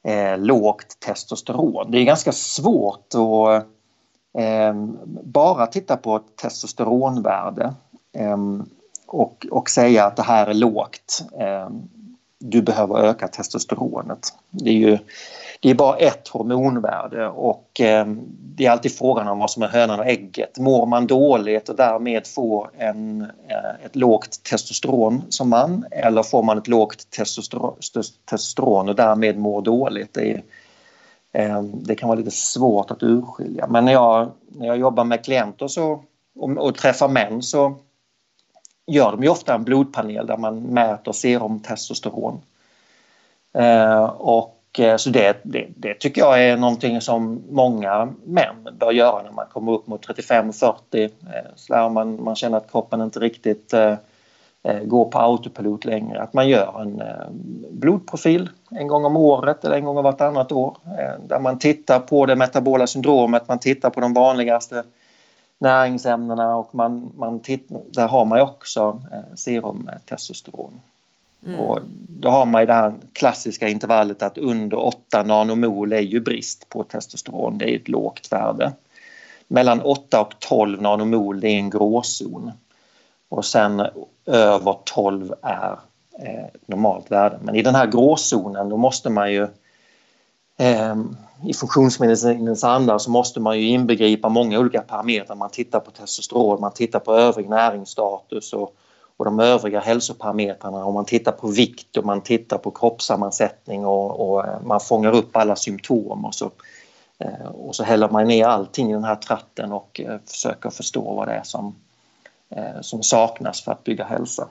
är 0.02 0.32
eh, 0.32 0.38
lågt 0.38 1.00
testosteron. 1.00 1.90
Det 1.90 1.98
är 1.98 2.04
ganska 2.04 2.32
svårt 2.32 3.14
att 3.14 3.66
eh, 4.42 4.74
bara 5.24 5.66
titta 5.66 5.96
på 5.96 6.16
ett 6.16 6.36
testosteronvärde. 6.36 7.74
Eh, 8.12 8.36
och, 9.12 9.46
och 9.50 9.70
säga 9.70 10.04
att 10.04 10.16
det 10.16 10.22
här 10.22 10.46
är 10.46 10.54
lågt. 10.54 11.24
Eh, 11.40 11.68
du 12.38 12.62
behöver 12.62 12.98
öka 12.98 13.28
testosteronet. 13.28 14.34
Det 14.50 14.70
är 14.70 14.74
ju 14.74 14.98
det 15.60 15.70
är 15.70 15.74
bara 15.74 15.96
ett 15.96 16.28
hormonvärde 16.28 17.28
och 17.28 17.80
eh, 17.80 18.06
det 18.56 18.66
är 18.66 18.70
alltid 18.70 18.98
frågan 18.98 19.28
om 19.28 19.38
vad 19.38 19.50
som 19.50 19.62
är 19.62 19.68
hönan 19.68 20.00
och 20.00 20.06
ägget. 20.06 20.58
Mår 20.58 20.86
man 20.86 21.06
dåligt 21.06 21.68
och 21.68 21.76
därmed 21.76 22.26
får 22.26 22.70
en, 22.78 23.20
eh, 23.22 23.84
ett 23.84 23.96
lågt 23.96 24.42
testosteron 24.42 25.22
som 25.28 25.48
man 25.48 25.84
eller 25.90 26.22
får 26.22 26.42
man 26.42 26.58
ett 26.58 26.68
lågt 26.68 27.10
testosteron, 27.10 28.88
och 28.88 28.94
därmed 28.94 29.38
mår 29.38 29.62
dåligt? 29.62 30.14
Det, 30.14 30.30
är, 30.30 30.42
eh, 31.32 31.62
det 31.62 31.94
kan 31.94 32.08
vara 32.08 32.18
lite 32.18 32.30
svårt 32.30 32.90
att 32.90 33.02
urskilja 33.02 33.66
men 33.66 33.84
när 33.84 33.92
jag, 33.92 34.30
när 34.48 34.66
jag 34.66 34.76
jobbar 34.76 35.04
med 35.04 35.24
klienter 35.24 35.68
så, 35.68 36.02
och, 36.38 36.50
och 36.50 36.74
träffar 36.74 37.08
män 37.08 37.42
så 37.42 37.76
gör 38.86 39.10
de 39.10 39.22
ju 39.22 39.28
ofta 39.28 39.54
en 39.54 39.64
blodpanel 39.64 40.26
där 40.26 40.36
man 40.36 40.60
mäter 40.60 41.12
serumtestosteron. 41.12 42.40
Eh, 43.54 44.04
och 44.04 44.60
eh, 44.78 44.96
så 44.96 45.10
det, 45.10 45.36
det, 45.42 45.66
det, 45.76 45.94
tycker 45.94 46.20
jag 46.20 46.44
är 46.44 46.56
någonting 46.56 47.00
som 47.00 47.42
många 47.50 48.12
män 48.24 48.68
bör 48.80 48.92
göra 48.92 49.22
när 49.22 49.32
man 49.32 49.46
kommer 49.52 49.72
upp 49.72 49.86
mot 49.86 50.06
35-40. 50.06 50.74
Eh, 50.94 51.10
så 51.56 51.88
man, 51.88 52.24
man 52.24 52.36
känner 52.36 52.56
att 52.56 52.70
kroppen 52.70 53.00
inte 53.00 53.20
riktigt 53.20 53.72
eh, 53.72 53.94
eh, 54.62 54.80
går 54.84 55.04
på 55.04 55.18
autopilot 55.18 55.84
längre. 55.84 56.22
Att 56.22 56.32
man 56.32 56.48
gör 56.48 56.82
en 56.82 57.00
eh, 57.00 57.30
blodprofil 57.70 58.48
en 58.70 58.88
gång 58.88 59.04
om 59.04 59.16
året 59.16 59.64
eller 59.64 59.76
en 59.76 59.84
gång 59.84 60.02
vartannat 60.02 60.52
år. 60.52 60.76
Eh, 60.98 61.26
där 61.28 61.40
man 61.40 61.58
tittar 61.58 62.00
på 62.00 62.26
det 62.26 62.36
metabola 62.36 62.86
syndromet, 62.86 63.48
man 63.48 63.58
tittar 63.58 63.90
på 63.90 64.00
de 64.00 64.14
vanligaste 64.14 64.82
näringsämnena 65.62 66.56
och 66.56 66.74
man, 66.74 67.12
man 67.16 67.40
titt, 67.40 67.66
där 67.70 68.08
har 68.08 68.24
man 68.24 68.40
också 68.40 69.00
eh, 69.12 69.34
serum 69.34 69.78
med 69.78 70.06
testosteron. 70.06 70.80
Mm. 71.46 71.60
Och 71.60 71.78
då 72.08 72.28
har 72.28 72.46
man 72.46 72.62
ju 72.62 72.66
det 72.66 72.72
här 72.72 72.94
klassiska 73.12 73.68
intervallet 73.68 74.22
att 74.22 74.38
under 74.38 74.78
8 74.78 75.22
nanomol 75.22 75.92
är 75.92 76.00
ju 76.00 76.20
brist 76.20 76.68
på 76.68 76.84
testosteron, 76.84 77.58
det 77.58 77.70
är 77.70 77.76
ett 77.76 77.88
lågt 77.88 78.32
värde. 78.32 78.72
Mellan 79.48 79.80
8 79.80 80.20
och 80.20 80.34
12 80.38 80.82
nanomol 80.82 81.40
det 81.40 81.48
är 81.48 81.58
en 81.58 81.70
gråzon. 81.70 82.52
Och 83.28 83.44
sen 83.44 83.86
över 84.26 84.76
12 84.84 85.34
är 85.42 85.78
eh, 86.18 86.46
normalt 86.66 87.10
värde. 87.10 87.38
Men 87.42 87.54
i 87.56 87.62
den 87.62 87.74
här 87.74 87.86
gråzonen 87.86 88.68
då 88.68 88.76
måste 88.76 89.10
man 89.10 89.32
ju 89.32 89.42
eh, 89.42 89.48
Ehm, 90.62 91.16
i 91.44 91.54
funktionsmedicinens 91.54 92.64
anda 92.64 92.98
så 92.98 93.10
måste 93.10 93.40
man 93.40 93.58
ju 93.58 93.66
inbegripa 93.66 94.28
många 94.28 94.58
olika 94.58 94.80
parametrar. 94.80 95.36
Man 95.36 95.50
tittar 95.50 95.80
på 95.80 95.90
testosteron, 95.90 96.60
man 96.60 96.72
tittar 96.72 96.98
på 96.98 97.14
övrig 97.14 97.48
näringsstatus 97.48 98.52
och, 98.52 98.76
och 99.16 99.24
de 99.24 99.40
övriga 99.40 99.80
hälsoparametrarna 99.80 100.84
och 100.84 100.92
man 100.94 101.04
tittar 101.04 101.32
på 101.32 101.48
vikt 101.48 101.96
och 101.96 102.04
man 102.04 102.20
tittar 102.20 102.58
på 102.58 102.70
kroppssammansättning 102.70 103.86
och, 103.86 104.30
och 104.30 104.46
eh, 104.46 104.62
man 104.62 104.80
fångar 104.80 105.12
upp 105.16 105.36
alla 105.36 105.56
symptom 105.56 106.24
och 106.24 106.34
så, 106.34 106.50
eh, 107.18 107.46
och 107.46 107.76
så 107.76 107.84
häller 107.84 108.08
man 108.08 108.28
ner 108.28 108.46
allting 108.46 108.90
i 108.90 108.92
den 108.92 109.04
här 109.04 109.16
tratten 109.16 109.72
och 109.72 110.00
eh, 110.00 110.18
försöker 110.26 110.70
förstå 110.70 111.14
vad 111.14 111.28
det 111.28 111.34
är 111.34 111.44
som, 111.44 111.74
eh, 112.50 112.80
som 112.80 113.02
saknas 113.02 113.62
för 113.62 113.72
att 113.72 113.84
bygga 113.84 114.04
hälsa. 114.04 114.48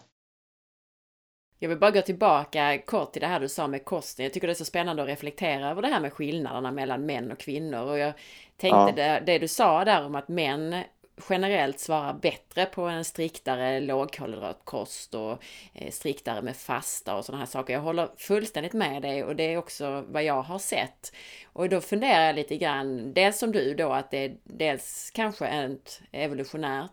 Jag 1.63 1.69
vill 1.69 1.78
bara 1.78 1.91
gå 1.91 2.02
tillbaka 2.02 2.78
kort 2.86 3.12
till 3.12 3.21
det 3.21 3.28
här 3.28 3.39
du 3.39 3.50
sa 3.50 3.67
med 3.67 3.86
kosten. 3.86 4.24
Jag 4.24 4.34
tycker 4.34 4.47
det 4.47 4.54
är 4.54 4.56
så 4.56 4.65
spännande 4.65 5.04
att 5.04 5.10
reflektera 5.10 5.69
över 5.69 5.82
det 5.82 5.88
här 5.88 6.00
med 6.00 6.13
skillnaderna 6.13 6.71
mellan 6.71 7.06
män 7.06 7.32
och 7.32 7.39
kvinnor. 7.39 7.82
Och 7.82 7.97
jag 7.97 8.13
tänkte 8.58 8.78
ja. 8.78 8.91
det, 8.95 9.24
det, 9.26 9.39
du 9.39 9.47
sa 9.47 9.86
där 9.86 10.06
om 10.06 10.15
att 10.15 10.28
män 10.28 10.84
generellt 11.30 11.80
svarar 11.80 12.13
bättre 12.13 12.65
på 12.65 12.82
en 12.82 13.06
striktare 13.06 13.80
lågkolhydratkost 13.80 15.13
och 15.13 15.43
eh, 15.74 15.91
striktare 15.91 16.41
med 16.41 16.56
fasta 16.56 17.15
och 17.15 17.26
sådana 17.26 17.39
här 17.39 17.52
saker. 17.52 17.74
Jag 17.74 17.82
håller 17.82 18.10
fullständigt 18.17 18.74
med 18.74 19.02
dig 19.02 19.24
och 19.24 19.36
det 19.36 19.54
är 19.54 19.58
också 19.58 20.06
vad 20.08 20.24
jag 20.24 20.41
har 20.41 20.60
sett. 20.60 21.13
Och 21.54 21.69
då 21.69 21.82
funderar 21.82 22.26
jag 22.26 22.36
lite 22.36 22.58
grann, 22.58 23.13
dels 23.13 23.39
som 23.39 23.52
du 23.52 23.74
då, 23.74 23.93
att 23.93 24.12
det 24.12 24.26
är 24.26 24.36
dels 24.43 25.12
kanske 25.13 25.45
en 25.45 25.80
evolutionärt 26.12 26.91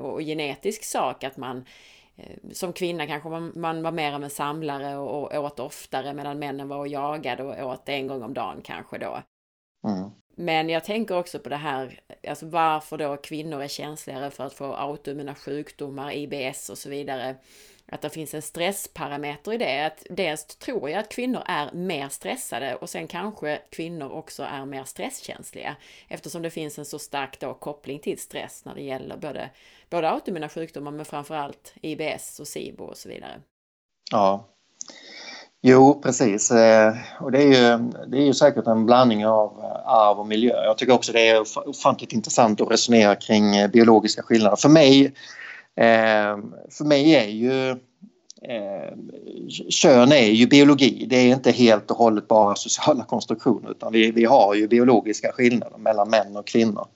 och 0.00 0.20
genetisk 0.20 0.84
sak 0.84 1.24
att 1.24 1.36
man 1.36 1.64
Eh, 1.64 2.01
som 2.52 2.72
kvinna 2.72 3.06
kanske 3.06 3.28
man, 3.28 3.52
man 3.54 3.82
var 3.82 3.92
mer 3.92 4.12
av 4.12 4.24
en 4.24 4.30
samlare 4.30 4.96
och, 4.96 5.32
och 5.32 5.44
åt 5.44 5.60
oftare 5.60 6.14
medan 6.14 6.38
männen 6.38 6.68
var 6.68 6.78
och 6.78 6.88
jagade 6.88 7.42
och 7.42 7.72
åt 7.72 7.88
en 7.88 8.06
gång 8.06 8.22
om 8.22 8.34
dagen 8.34 8.60
kanske 8.64 8.98
då. 8.98 9.22
Mm. 9.88 10.10
Men 10.36 10.68
jag 10.68 10.84
tänker 10.84 11.18
också 11.18 11.38
på 11.38 11.48
det 11.48 11.56
här, 11.56 12.00
alltså 12.28 12.46
varför 12.46 12.98
då 12.98 13.16
kvinnor 13.16 13.62
är 13.62 13.68
känsligare 13.68 14.30
för 14.30 14.44
att 14.44 14.54
få 14.54 14.74
autoimmuna 14.74 15.34
sjukdomar, 15.34 16.12
IBS 16.12 16.70
och 16.70 16.78
så 16.78 16.90
vidare 16.90 17.36
att 17.86 18.00
det 18.00 18.10
finns 18.10 18.34
en 18.34 18.42
stressparameter 18.42 19.52
i 19.52 19.58
det. 19.58 19.86
Att 19.86 20.06
dels 20.10 20.46
tror 20.46 20.90
jag 20.90 21.00
att 21.00 21.08
kvinnor 21.08 21.42
är 21.46 21.72
mer 21.72 22.08
stressade 22.08 22.74
och 22.74 22.90
sen 22.90 23.06
kanske 23.06 23.60
kvinnor 23.70 24.10
också 24.10 24.42
är 24.42 24.64
mer 24.64 24.84
stresskänsliga 24.84 25.76
eftersom 26.08 26.42
det 26.42 26.50
finns 26.50 26.78
en 26.78 26.84
så 26.84 26.98
stark 26.98 27.40
då 27.40 27.54
koppling 27.54 27.98
till 27.98 28.18
stress 28.18 28.64
när 28.64 28.74
det 28.74 28.82
gäller 28.82 29.16
både, 29.16 29.50
både 29.92 30.10
autoimmuna 30.10 30.48
sjukdomar 30.48 30.90
men 30.90 31.04
framförallt 31.04 31.74
IBS 31.82 32.40
och 32.40 32.48
SIBO 32.48 32.84
och 32.84 32.96
så 32.96 33.08
vidare. 33.08 33.40
Ja, 34.10 34.48
Jo, 35.64 36.00
precis. 36.02 36.50
Eh, 36.50 36.94
och 37.20 37.32
det 37.32 37.38
är, 37.42 37.46
ju, 37.46 37.90
det 38.06 38.16
är 38.18 38.26
ju 38.26 38.34
säkert 38.34 38.66
en 38.66 38.86
blandning 38.86 39.26
av 39.26 39.58
eh, 39.58 39.88
arv 39.88 40.20
och 40.20 40.26
miljö. 40.26 40.64
Jag 40.64 40.78
tycker 40.78 40.92
också 40.92 41.12
det 41.12 41.28
är 41.28 41.68
ofantligt 41.68 42.12
intressant 42.12 42.60
att 42.60 42.70
resonera 42.70 43.16
kring 43.16 43.56
eh, 43.56 43.70
biologiska 43.70 44.22
skillnader. 44.22 44.56
För 44.56 44.68
mig 44.68 45.14
för 46.70 46.84
mig 46.84 47.14
är 47.14 47.28
ju 47.28 47.70
eh, 48.42 48.96
kön 49.68 50.12
är 50.12 50.26
ju 50.26 50.46
biologi. 50.46 51.06
Det 51.10 51.16
är 51.16 51.26
inte 51.26 51.50
helt 51.50 51.90
och 51.90 51.96
hållet 51.96 52.28
bara 52.28 52.54
sociala 52.54 53.04
konstruktioner 53.04 53.70
utan 53.70 53.92
vi, 53.92 54.10
vi 54.10 54.24
har 54.24 54.54
ju 54.54 54.68
biologiska 54.68 55.32
skillnader 55.32 55.78
mellan 55.78 56.10
män 56.10 56.36
och 56.36 56.46
kvinnor. 56.46 56.86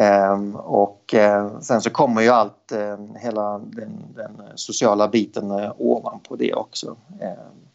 Eh, 0.00 0.56
och 0.56 1.14
eh, 1.14 1.60
sen 1.60 1.80
så 1.80 1.90
kommer 1.90 2.22
ju 2.22 2.28
allt, 2.28 2.72
eh, 2.72 2.96
hela 3.16 3.58
den, 3.58 4.04
den, 4.14 4.42
sociala 4.54 5.08
biten 5.08 5.50
eh, 5.50 5.72
ovanpå 5.78 6.36
det 6.36 6.54
också. 6.54 6.96
Ehm, 7.20 7.66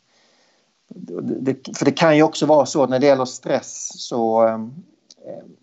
det, 1.40 1.78
för 1.78 1.86
det 1.86 1.92
kan 1.92 2.18
ju 2.18 2.24
också 2.24 2.46
vara 2.46 2.66
så 2.66 2.88
när 2.88 3.00
det 3.00 3.06
gäller 3.06 3.26
stress 3.26 3.92
så 4.08 4.48
ehm, 4.48 4.74
ehm, 5.28 5.56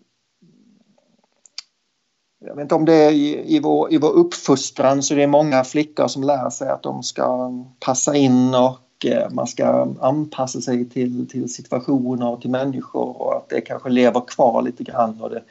jag 2.45 2.55
vet 2.55 2.61
inte 2.61 2.75
om 2.75 2.85
det 2.85 2.93
är 2.93 3.11
i, 3.11 3.55
i, 3.55 3.59
vår, 3.59 3.93
i 3.93 3.97
vår 3.97 4.11
uppfostran 4.11 5.03
så 5.03 5.13
det 5.13 5.23
är 5.23 5.27
många 5.27 5.63
flickor 5.63 6.07
som 6.07 6.23
lär 6.23 6.49
sig 6.49 6.69
att 6.69 6.83
de 6.83 7.03
ska 7.03 7.51
passa 7.79 8.15
in 8.15 8.55
och 8.55 9.05
eh, 9.05 9.29
man 9.31 9.47
ska 9.47 9.87
anpassa 9.99 10.61
sig 10.61 10.89
till, 10.89 11.29
till 11.29 11.53
situationer 11.53 12.29
och 12.29 12.41
till 12.41 12.49
människor 12.49 13.21
och 13.21 13.37
att 13.37 13.49
det 13.49 13.61
kanske 13.61 13.89
lever 13.89 14.21
kvar 14.27 14.61
lite 14.61 14.83
grann. 14.83 15.21
Och 15.21 15.29
det, 15.29 15.43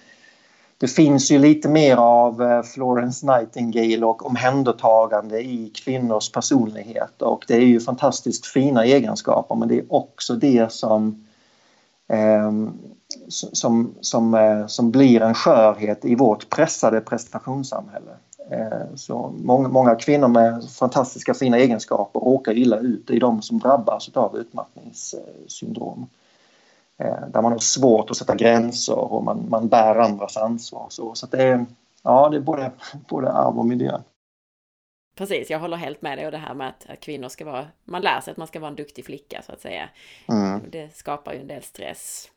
det 0.79 0.89
finns 0.89 1.31
ju 1.31 1.39
lite 1.39 1.69
mer 1.69 1.97
av 1.97 2.43
eh, 2.43 2.63
Florence 2.63 3.27
Nightingale 3.27 4.07
och 4.07 4.27
omhändertagande 4.27 5.41
i 5.41 5.73
kvinnors 5.75 6.33
personlighet 6.33 7.23
och 7.23 7.45
det 7.49 7.55
är 7.55 7.67
ju 7.67 7.81
fantastiskt 7.81 8.47
fina 8.47 8.85
egenskaper 8.85 9.55
men 9.55 9.69
det 9.69 9.79
är 9.79 9.93
också 9.93 10.35
det 10.35 10.73
som 10.73 11.25
eh, 12.09 12.53
som, 13.29 13.95
som, 14.01 14.35
eh, 14.35 14.67
som 14.67 14.91
blir 14.91 15.21
en 15.21 15.35
skörhet 15.35 16.05
i 16.05 16.15
vårt 16.15 16.51
pressade 16.51 17.01
prestationssamhälle. 17.01 18.11
Eh, 18.51 18.95
så 18.95 19.35
många, 19.43 19.69
många 19.69 19.95
kvinnor 19.95 20.29
med 20.29 20.65
fantastiska 20.71 21.35
fina 21.35 21.59
egenskaper 21.59 22.21
råkar 22.21 22.53
illa 22.53 22.79
ut. 22.79 23.07
Det 23.07 23.17
är 23.17 23.21
de 23.21 23.43
som 23.43 23.59
drabbas 23.59 24.11
av 24.15 24.37
utmattningssyndrom. 24.37 26.07
Eh, 26.99 27.29
där 27.29 27.43
man 27.43 27.53
har 27.53 27.59
svårt 27.59 28.11
att 28.11 28.17
sätta 28.17 28.35
gränser 28.35 28.99
och 28.99 29.25
man, 29.25 29.49
man 29.49 29.69
bär 29.69 29.95
andras 29.97 30.37
ansvar. 30.37 30.87
Så, 30.91 31.15
så 31.15 31.27
det, 31.27 31.43
är, 31.43 31.67
ja, 32.03 32.29
det 32.29 32.37
är 32.37 32.41
både, 32.41 32.73
både 33.09 33.33
arv 33.33 33.59
och 33.59 33.67
miljö. 33.67 33.99
Precis, 35.17 35.51
jag 35.51 35.59
håller 35.59 35.77
helt 35.77 36.03
med 36.03 36.19
dig 36.19 36.27
och 36.27 36.33
det 36.33 36.39
här 36.39 36.55
med 36.55 36.69
att 36.69 37.01
kvinnor 37.01 37.29
ska 37.29 37.45
vara, 37.45 37.67
man 37.85 38.03
lär 38.03 38.21
sig 38.21 38.31
att 38.31 38.37
man 38.37 38.47
ska 38.47 38.61
vara 38.61 38.71
en 38.71 38.77
duktig 38.77 39.05
flicka 39.05 39.43
så 39.43 39.53
att 39.53 39.61
säga. 39.61 39.89
Mm. 40.29 40.63
Det 40.71 40.97
skapar 40.97 41.33
ju 41.33 41.41
en 41.41 41.47
del 41.47 41.63
stress. 41.63 42.31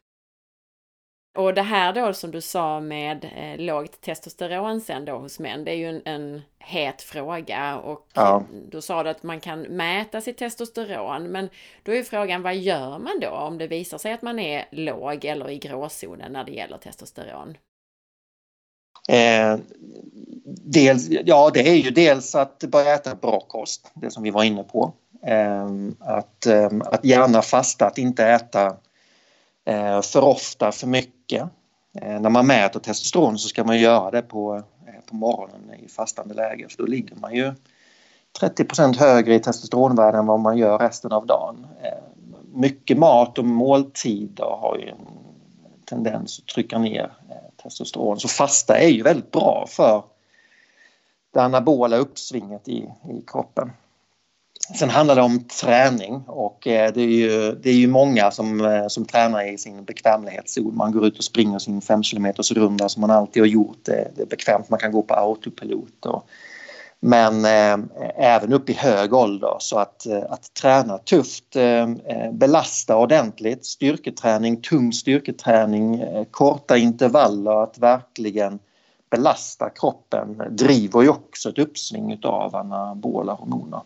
Och 1.37 1.53
det 1.53 1.61
här 1.61 1.93
då 1.93 2.13
som 2.13 2.31
du 2.31 2.41
sa 2.41 2.79
med 2.79 3.25
eh, 3.35 3.65
lågt 3.65 4.01
testosteron 4.01 4.81
sen 4.81 5.05
då 5.05 5.17
hos 5.17 5.39
män, 5.39 5.63
det 5.63 5.71
är 5.71 5.75
ju 5.75 5.89
en, 5.89 6.01
en 6.05 6.41
het 6.59 7.01
fråga 7.01 7.77
och 7.77 8.07
ja. 8.13 8.43
då 8.71 8.81
sa 8.81 9.03
du 9.03 9.09
att 9.09 9.23
man 9.23 9.39
kan 9.39 9.61
mäta 9.61 10.21
sitt 10.21 10.37
testosteron, 10.37 11.23
men 11.23 11.49
då 11.83 11.93
är 11.95 12.03
frågan 12.03 12.41
vad 12.41 12.55
gör 12.55 12.99
man 12.99 13.19
då 13.21 13.29
om 13.29 13.57
det 13.57 13.67
visar 13.67 13.97
sig 13.97 14.13
att 14.13 14.21
man 14.21 14.39
är 14.39 14.65
låg 14.71 15.25
eller 15.25 15.49
i 15.49 15.57
gråzonen 15.57 16.33
när 16.33 16.43
det 16.43 16.51
gäller 16.51 16.77
testosteron? 16.77 17.57
Eh, 19.09 19.57
dels, 20.45 21.09
ja, 21.09 21.51
det 21.53 21.69
är 21.69 21.75
ju 21.75 21.91
dels 21.91 22.35
att 22.35 22.63
börja 22.63 22.95
äta 22.95 23.15
bra 23.15 23.39
kost, 23.39 23.91
det 23.93 24.11
som 24.11 24.23
vi 24.23 24.29
var 24.29 24.43
inne 24.43 24.63
på. 24.63 24.93
Eh, 25.23 25.69
att, 25.99 26.45
eh, 26.45 26.69
att 26.85 27.05
gärna 27.05 27.41
fasta, 27.41 27.85
att 27.85 27.97
inte 27.97 28.25
äta 28.25 28.75
Eh, 29.65 30.01
för 30.01 30.23
ofta, 30.23 30.71
för 30.71 30.87
mycket. 30.87 31.41
Eh, 32.01 32.19
när 32.19 32.29
man 32.29 32.47
mäter 32.47 32.79
testosteron 32.79 33.37
så 33.37 33.47
ska 33.47 33.63
man 33.63 33.79
göra 33.79 34.11
det 34.11 34.21
på, 34.21 34.55
eh, 34.87 35.09
på 35.09 35.15
morgonen 35.15 35.73
i 35.73 35.87
fastande 35.87 36.33
läge 36.33 36.67
för 36.69 36.77
då 36.77 36.85
ligger 36.85 37.15
man 37.15 37.35
ju 37.35 37.53
30% 38.39 38.97
högre 38.97 39.35
i 39.35 39.39
testosteronvärde 39.39 40.17
än 40.17 40.25
vad 40.25 40.39
man 40.39 40.57
gör 40.57 40.79
resten 40.79 41.11
av 41.11 41.25
dagen. 41.25 41.67
Mycket 42.53 42.97
mat 42.97 43.37
och 43.37 43.45
måltider 43.45 44.43
har 44.43 44.77
ju 44.77 44.89
en 44.89 45.07
tendens 45.85 46.39
att 46.39 46.47
trycka 46.47 46.79
ner 46.79 47.11
testosteron 47.63 48.19
så 48.19 48.27
fasta 48.27 48.77
är 48.77 48.87
ju 48.87 49.03
väldigt 49.03 49.31
bra 49.31 49.65
för 49.69 50.03
det 51.33 51.39
anabola 51.39 51.97
uppsvinget 51.97 52.67
i, 52.67 52.89
i 53.09 53.21
kroppen. 53.27 53.71
Sen 54.79 54.89
handlar 54.89 55.15
det 55.15 55.21
om 55.21 55.43
träning 55.43 56.23
och 56.27 56.67
eh, 56.67 56.93
det 56.93 57.01
är 57.01 57.07
ju, 57.07 57.51
det 57.51 57.69
är 57.69 57.73
ju 57.73 57.87
många 57.87 58.31
som, 58.31 58.65
eh, 58.65 58.87
som 58.87 59.05
tränar 59.05 59.53
i 59.53 59.57
sin 59.57 59.83
bekvämlighetszon. 59.83 60.75
Man 60.75 60.91
går 60.91 61.07
ut 61.07 61.17
och 61.17 61.23
springer 61.23 61.59
sin 61.59 61.81
5 61.81 62.01
runda 62.55 62.89
som 62.89 63.01
man 63.01 63.11
alltid 63.11 63.43
har 63.43 63.47
gjort. 63.47 63.77
Det, 63.85 64.21
är 64.21 64.25
bekvämt, 64.25 64.69
man 64.69 64.79
kan 64.79 64.91
gå 64.91 65.01
på 65.01 65.13
autopilot. 65.13 66.05
Och, 66.05 66.27
men 66.99 67.45
eh, 67.45 67.77
även 68.17 68.53
upp 68.53 68.69
i 68.69 68.73
hög 68.73 69.13
ålder 69.13 69.55
så 69.59 69.77
att, 69.77 70.05
eh, 70.05 70.23
att 70.29 70.53
träna 70.53 70.97
tufft, 70.97 71.55
eh, 71.55 71.87
belasta 72.31 72.97
ordentligt, 72.97 73.65
styrketräning, 73.65 74.61
tung 74.61 74.93
styrketräning, 74.93 76.01
eh, 76.01 76.23
korta 76.31 76.77
intervaller, 76.77 77.63
att 77.63 77.77
verkligen 77.77 78.59
belasta 79.09 79.69
kroppen 79.69 80.41
driver 80.49 81.01
ju 81.01 81.09
också 81.09 81.49
ett 81.49 81.59
uppsving 81.59 82.19
av 82.23 82.55
anabola 82.55 83.33
hormoner 83.33 83.81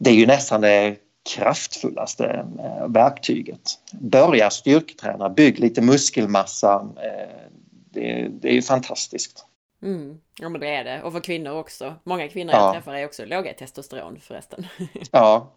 det 0.00 0.10
är 0.10 0.14
ju 0.14 0.26
nästan 0.26 0.60
det 0.60 0.96
kraftfullaste 1.34 2.46
eh, 2.58 2.88
verktyget. 2.88 3.78
Börja 3.92 4.50
styrketräna, 4.50 5.28
bygg 5.28 5.58
lite 5.58 5.82
muskelmassa. 5.82 6.88
Eh, 6.96 7.50
det, 7.90 8.28
det 8.28 8.48
är 8.48 8.52
ju 8.52 8.62
fantastiskt. 8.62 9.46
Mm. 9.82 10.20
Ja 10.38 10.48
men 10.48 10.60
det 10.60 10.68
är 10.68 10.84
det. 10.84 11.02
Och 11.02 11.12
för 11.12 11.20
kvinnor 11.20 11.52
också. 11.52 11.94
Många 12.04 12.28
kvinnor 12.28 12.54
ja. 12.54 12.64
jag 12.64 12.74
träffar 12.74 12.94
är 12.94 13.04
också 13.04 13.24
låga 13.24 13.50
i 13.50 13.54
testosteron 13.54 14.20
förresten. 14.20 14.66
ja, 15.12 15.52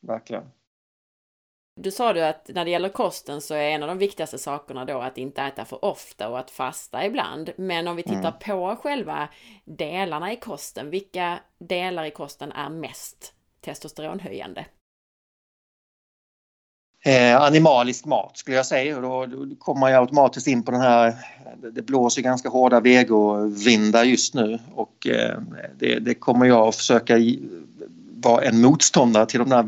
verkligen. 0.00 0.44
Du 1.76 1.90
sa 1.90 2.12
du 2.12 2.24
att 2.24 2.50
när 2.54 2.64
det 2.64 2.70
gäller 2.70 2.88
kosten 2.88 3.40
så 3.40 3.54
är 3.54 3.70
en 3.70 3.82
av 3.82 3.88
de 3.88 3.98
viktigaste 3.98 4.38
sakerna 4.38 4.84
då 4.84 4.98
att 5.00 5.18
inte 5.18 5.42
äta 5.42 5.64
för 5.64 5.84
ofta 5.84 6.28
och 6.28 6.38
att 6.38 6.50
fasta 6.50 7.06
ibland. 7.06 7.50
Men 7.56 7.88
om 7.88 7.96
vi 7.96 8.02
tittar 8.02 8.18
mm. 8.18 8.32
på 8.46 8.76
själva 8.82 9.28
delarna 9.64 10.32
i 10.32 10.36
kosten, 10.36 10.90
vilka 10.90 11.38
delar 11.58 12.04
i 12.04 12.10
kosten 12.10 12.52
är 12.52 12.68
mest 12.68 13.34
testosteronhöjande? 13.64 14.66
Eh, 17.06 17.42
animalisk 17.42 18.04
mat 18.04 18.36
skulle 18.36 18.56
jag 18.56 18.66
säga 18.66 18.96
och 18.96 19.02
då, 19.02 19.26
då 19.26 19.54
kommer 19.58 19.80
man 19.80 19.90
ju 19.90 19.96
automatiskt 19.96 20.46
in 20.46 20.62
på 20.62 20.70
den 20.70 20.80
här, 20.80 21.14
det 21.72 21.82
blåser 21.82 22.22
ganska 22.22 22.48
hårda 22.48 22.80
vegovindar 22.80 24.04
just 24.04 24.34
nu 24.34 24.58
och 24.74 25.06
eh, 25.06 25.38
det, 25.78 25.98
det, 25.98 26.14
kommer 26.14 26.46
jag 26.46 26.68
att 26.68 26.76
försöka 26.76 27.18
vara 28.10 28.44
en 28.44 28.60
motståndare 28.60 29.26
till 29.26 29.38
de 29.38 29.48
där 29.48 29.62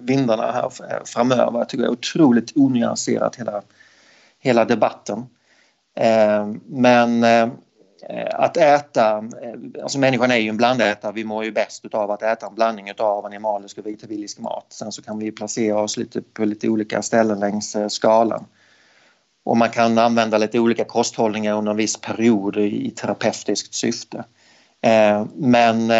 vindarna 0.00 0.52
här 0.52 0.64
eh, 0.64 1.04
framöver. 1.04 1.58
Jag 1.58 1.68
tycker 1.68 1.82
det 1.82 1.88
är 1.88 1.92
otroligt 1.92 2.52
onyanserat 2.56 3.36
hela, 3.36 3.62
hela 4.38 4.64
debatten. 4.64 5.26
Eh, 5.94 6.52
men 6.66 7.24
Eh, 7.24 7.48
Eh, 8.08 8.40
att 8.40 8.56
äta, 8.56 9.16
eh, 9.18 9.82
alltså 9.82 9.98
människan 9.98 10.30
är 10.30 10.36
ju 10.36 10.48
en 10.48 10.56
blandätare, 10.56 11.12
vi 11.12 11.24
mår 11.24 11.44
ju 11.44 11.52
bäst 11.52 11.94
av 11.94 12.10
att 12.10 12.22
äta 12.22 12.46
en 12.46 12.54
blandning 12.54 12.92
av 12.98 13.26
animalisk 13.26 13.78
och 13.78 13.86
vegetabilisk 13.86 14.38
mat. 14.38 14.66
Sen 14.68 14.92
så 14.92 15.02
kan 15.02 15.18
vi 15.18 15.32
placera 15.32 15.80
oss 15.80 15.96
lite 15.96 16.22
på 16.22 16.44
lite 16.44 16.68
olika 16.68 17.02
ställen 17.02 17.40
längs 17.40 17.76
eh, 17.76 17.88
skalan. 17.88 18.46
Och 19.44 19.56
man 19.56 19.70
kan 19.70 19.98
använda 19.98 20.38
lite 20.38 20.58
olika 20.58 20.84
kosthållningar 20.84 21.54
under 21.54 21.70
en 21.70 21.76
viss 21.76 21.96
period 21.96 22.56
i 22.56 22.90
terapeutiskt 22.90 23.74
syfte. 23.74 24.24
Men 25.34 25.92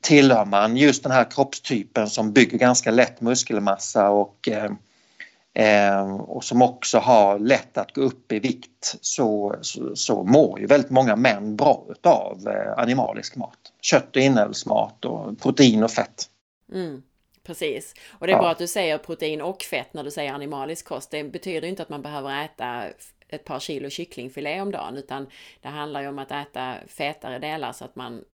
tillhör 0.00 0.44
man 0.44 0.76
just 0.76 1.02
den 1.02 1.12
här 1.12 1.30
kroppstypen 1.30 2.08
som 2.08 2.32
bygger 2.32 2.58
ganska 2.58 2.90
lätt 2.90 3.20
muskelmassa 3.20 4.10
och 4.10 4.48
eh, 5.54 6.14
och 6.14 6.44
som 6.44 6.62
också 6.62 6.98
har 6.98 7.38
lätt 7.38 7.78
att 7.78 7.94
gå 7.94 8.00
upp 8.00 8.32
i 8.32 8.38
vikt 8.38 8.96
så, 9.00 9.56
så, 9.60 9.96
så 9.96 10.24
mår 10.24 10.60
ju 10.60 10.66
väldigt 10.66 10.90
många 10.90 11.16
män 11.16 11.56
bra 11.56 11.86
av 12.02 12.48
eh, 12.48 12.78
animalisk 12.78 13.36
mat. 13.36 13.58
Kött 13.80 14.16
och 14.16 14.22
inälvsmat 14.22 15.04
och 15.04 15.40
protein 15.40 15.84
och 15.84 15.90
fett. 15.90 16.24
Mm, 16.72 17.02
precis. 17.42 17.94
Och 18.10 18.26
det 18.26 18.32
är 18.32 18.36
ja. 18.36 18.42
bra 18.42 18.50
att 18.50 18.58
du 18.58 18.66
säger 18.66 18.98
protein 18.98 19.40
och 19.40 19.62
fett 19.62 19.94
när 19.94 20.04
du 20.04 20.10
säger 20.10 20.32
animalisk 20.32 20.86
kost. 20.86 21.10
Det 21.10 21.24
betyder 21.24 21.68
inte 21.68 21.82
att 21.82 21.88
man 21.88 22.02
behöver 22.02 22.44
äta 22.44 22.84
ett 23.28 23.44
par 23.44 23.60
kilo 23.60 23.90
kycklingfilé 23.90 24.60
om 24.60 24.70
dagen 24.70 24.96
utan 24.96 25.26
det 25.60 25.68
handlar 25.68 26.00
ju 26.00 26.08
om 26.08 26.18
att 26.18 26.30
äta 26.30 26.74
fetare 26.86 27.38
delar 27.38 27.72
så 27.72 27.84
att 27.84 27.96
man 27.96 28.24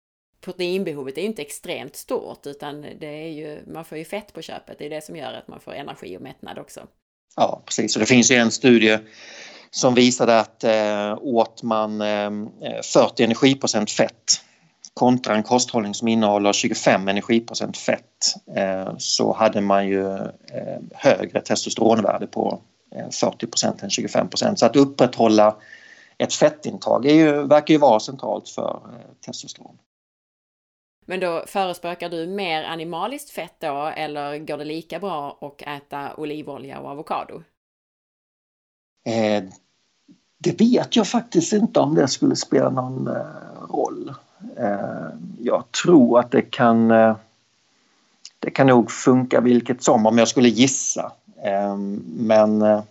proteinbehovet 0.40 1.18
är 1.18 1.22
inte 1.22 1.42
extremt 1.42 1.96
stort 1.96 2.46
utan 2.46 2.82
det 2.82 3.06
är 3.06 3.28
ju, 3.28 3.62
man 3.66 3.84
får 3.84 3.98
ju 3.98 4.04
fett 4.04 4.32
på 4.32 4.42
köpet. 4.42 4.78
Det 4.78 4.86
är 4.86 4.90
det 4.90 5.04
som 5.04 5.16
gör 5.16 5.32
att 5.32 5.48
man 5.48 5.60
får 5.60 5.72
energi 5.72 6.16
och 6.16 6.22
mättnad 6.22 6.58
också. 6.58 6.86
Ja, 7.36 7.62
precis. 7.66 7.96
Och 7.96 8.00
det 8.00 8.06
finns 8.06 8.30
ju 8.30 8.36
en 8.36 8.50
studie 8.50 8.98
som 9.70 9.94
visade 9.94 10.40
att 10.40 10.64
eh, 10.64 11.18
åt 11.20 11.62
man 11.62 12.00
eh, 12.00 12.30
40 12.82 13.24
energiprocent 13.24 13.90
fett 13.90 14.40
kontra 14.94 15.34
en 15.34 15.42
kosthållning 15.42 15.94
som 15.94 16.08
innehåller 16.08 16.52
25 16.52 17.08
energiprocent 17.08 17.76
fett 17.76 18.34
eh, 18.56 18.92
så 18.98 19.32
hade 19.32 19.60
man 19.60 19.88
ju 19.88 20.14
eh, 20.16 20.78
högre 20.94 21.40
testosteronvärde 21.40 22.26
på 22.26 22.60
eh, 22.94 23.10
40 23.10 23.46
procent 23.46 23.82
än 23.82 23.90
25 23.90 24.28
procent. 24.28 24.58
Så 24.58 24.66
att 24.66 24.76
upprätthålla 24.76 25.56
ett 26.18 26.34
fettintag 26.34 27.06
är 27.06 27.14
ju, 27.14 27.46
verkar 27.46 27.74
ju 27.74 27.78
vara 27.78 28.00
centralt 28.00 28.48
för 28.48 28.80
eh, 28.92 29.26
testosteron. 29.26 29.76
Men 31.10 31.20
då 31.20 31.44
förespråkar 31.46 32.08
du 32.08 32.26
mer 32.26 32.64
animaliskt 32.64 33.30
fett 33.30 33.54
då 33.58 33.92
eller 33.96 34.38
går 34.38 34.58
det 34.58 34.64
lika 34.64 34.98
bra 34.98 35.38
att 35.40 35.62
äta 35.62 36.14
olivolja 36.16 36.80
och 36.80 36.90
avokado? 36.90 37.42
Eh, 39.04 39.44
det 40.38 40.60
vet 40.60 40.96
jag 40.96 41.06
faktiskt 41.06 41.52
inte 41.52 41.80
om 41.80 41.94
det 41.94 42.08
skulle 42.08 42.36
spela 42.36 42.70
någon 42.70 43.08
eh, 43.08 43.22
roll. 43.70 44.14
Eh, 44.56 45.08
jag 45.40 45.72
tror 45.72 46.18
att 46.18 46.30
det 46.30 46.42
kan 46.42 46.90
eh, 46.90 47.16
det 48.38 48.50
kan 48.50 48.66
nog 48.66 48.90
funka 48.90 49.40
vilket 49.40 49.82
som 49.82 50.06
om 50.06 50.18
jag 50.18 50.28
skulle 50.28 50.48
gissa. 50.48 51.12
Eh, 51.42 51.76
men 52.16 52.62
eh, 52.62 52.82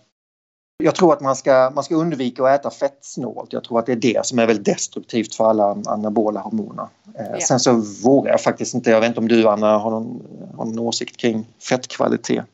jag 0.82 0.94
tror 0.94 1.12
att 1.12 1.20
man 1.20 1.36
ska, 1.36 1.70
man 1.74 1.84
ska 1.84 1.94
undvika 1.94 2.44
att 2.44 2.60
äta 2.60 2.70
fettsnålt. 2.70 3.52
Jag 3.52 3.64
tror 3.64 3.78
att 3.78 3.86
det 3.86 3.92
är 3.92 3.96
det 3.96 4.26
som 4.26 4.38
är 4.38 4.46
väldigt 4.46 4.64
destruktivt 4.64 5.34
för 5.34 5.50
alla 5.50 5.76
anabola 5.86 6.40
hormoner. 6.40 6.88
Eh, 7.18 7.26
ja. 7.32 7.40
Sen 7.40 7.60
så 7.60 7.72
vågar 8.04 8.30
jag 8.30 8.40
faktiskt 8.40 8.74
inte, 8.74 8.90
jag 8.90 9.00
vet 9.00 9.08
inte 9.08 9.20
om 9.20 9.28
du 9.28 9.48
Anna 9.48 9.78
har 9.78 9.90
någon, 9.90 10.22
har 10.56 10.64
någon 10.64 10.78
åsikt 10.78 11.16
kring 11.16 11.46
fettkvalitet? 11.68 12.44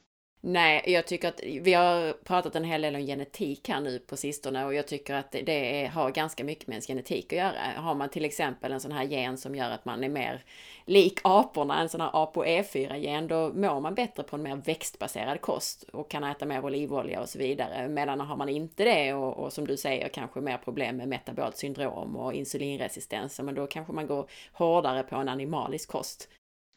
Nej, 0.48 0.82
jag 0.86 1.06
tycker 1.06 1.28
att 1.28 1.40
vi 1.60 1.74
har 1.74 2.12
pratat 2.12 2.56
en 2.56 2.64
hel 2.64 2.82
del 2.82 2.94
om 2.94 3.00
genetik 3.00 3.68
här 3.68 3.80
nu 3.80 3.98
på 3.98 4.16
sistone 4.16 4.64
och 4.64 4.74
jag 4.74 4.86
tycker 4.86 5.14
att 5.14 5.32
det 5.32 5.90
har 5.94 6.10
ganska 6.10 6.44
mycket 6.44 6.66
med 6.66 6.74
ens 6.74 6.86
genetik 6.86 7.32
att 7.32 7.38
göra. 7.38 7.54
Har 7.76 7.94
man 7.94 8.08
till 8.08 8.24
exempel 8.24 8.72
en 8.72 8.80
sån 8.80 8.92
här 8.92 9.04
gen 9.04 9.38
som 9.38 9.54
gör 9.54 9.70
att 9.70 9.84
man 9.84 10.04
är 10.04 10.08
mer 10.08 10.44
lik 10.84 11.20
aporna, 11.24 11.80
en 11.80 11.88
sån 11.88 12.00
här 12.00 12.10
ApoE4-gen, 12.10 13.28
då 13.28 13.52
mår 13.54 13.80
man 13.80 13.94
bättre 13.94 14.22
på 14.22 14.36
en 14.36 14.42
mer 14.42 14.56
växtbaserad 14.56 15.40
kost 15.40 15.82
och 15.82 16.10
kan 16.10 16.24
äta 16.24 16.46
mer 16.46 16.64
olivolja 16.64 17.20
och 17.20 17.28
så 17.28 17.38
vidare. 17.38 17.88
Medan 17.88 18.20
har 18.20 18.36
man 18.36 18.48
inte 18.48 18.84
det 18.84 19.14
och, 19.14 19.36
och 19.38 19.52
som 19.52 19.66
du 19.66 19.76
säger 19.76 20.08
kanske 20.08 20.40
mer 20.40 20.58
problem 20.58 20.96
med 20.96 21.08
metabolt 21.08 21.56
syndrom 21.56 22.16
och 22.16 22.32
insulinresistens, 22.32 23.40
men 23.40 23.54
då 23.54 23.66
kanske 23.66 23.92
man 23.92 24.06
går 24.06 24.26
hårdare 24.52 25.02
på 25.02 25.16
en 25.16 25.28
animalisk 25.28 25.88
kost. 25.88 26.28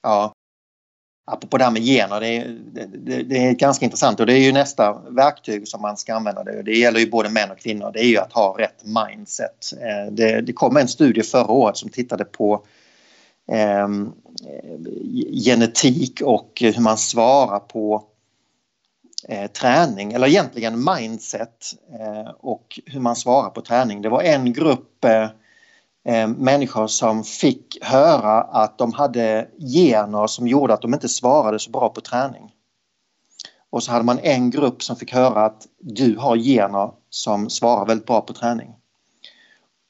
Ja, 0.02 0.34
apropå 1.30 1.58
det 1.58 1.64
här 1.64 1.72
med 1.72 1.82
gener, 1.82 2.20
det 2.20 2.28
är, 2.28 2.58
det, 2.94 3.24
det 3.24 3.38
är 3.38 3.54
ganska 3.54 3.86
intressant 3.86 4.20
och 4.20 4.26
det 4.26 4.34
är 4.34 4.38
ju 4.38 4.52
nästa 4.52 4.94
verktyg 5.10 5.68
som 5.68 5.82
man 5.82 5.98
ska 5.98 6.16
använda. 6.16 6.44
Det, 6.44 6.64
det 6.64 6.78
gäller 6.78 7.00
ju 7.00 7.10
både 7.10 7.30
män 7.30 7.52
och 7.52 7.58
kvinnor, 7.58 7.92
det 7.94 8.00
är 8.00 8.08
ju 8.08 8.18
att 8.18 8.34
ha 8.34 8.56
rätt 8.60 8.86
mindset. 8.86 9.74
Eh, 9.82 10.12
det, 10.12 10.42
det 10.42 10.54
kom 10.54 10.78
en 10.78 10.88
studie 10.88 11.24
förra 11.24 11.52
året 11.52 11.78
som 11.78 11.90
tittade 11.90 12.26
på 12.26 12.64
eh, 13.52 13.88
genetik 15.46 16.22
och 16.22 16.52
hur 16.62 16.82
man 16.82 16.98
svarar 16.98 17.60
på 17.60 18.04
eh, 19.28 19.52
träning, 19.52 20.14
eller 20.14 20.28
egentligen 20.28 20.86
mindset 20.94 21.66
eh, 22.00 22.32
och 22.40 22.80
hur 22.86 23.00
man 23.00 23.16
svarar 23.16 23.50
på 23.50 23.62
träning. 23.62 24.02
Det 24.02 24.10
var 24.10 24.22
en 24.22 24.54
grupp 24.54 25.06
eh, 25.06 25.28
eh, 26.06 26.28
människor 26.28 26.88
som 26.88 27.24
fick 27.24 27.78
höra 27.82 28.42
att 28.42 28.78
de 28.78 28.94
hade 28.94 29.48
gener 29.74 30.28
som 30.28 30.48
gjorde 30.48 30.74
att 30.74 30.82
de 30.82 30.94
inte 30.94 31.10
svarade 31.10 31.60
så 31.60 31.72
bra 31.72 31.90
på 31.90 32.02
träning. 32.02 32.52
Och 33.70 33.84
så 33.84 33.92
hade 33.92 34.06
man 34.06 34.20
en 34.20 34.50
grupp 34.50 34.84
som 34.84 34.96
fick 34.96 35.14
höra 35.14 35.46
att 35.46 35.68
du 35.80 36.18
har 36.18 36.38
gener 36.38 36.92
som 37.10 37.50
svarar 37.50 37.86
väldigt 37.86 38.08
bra 38.08 38.22
på 38.22 38.34
träning. 38.34 38.76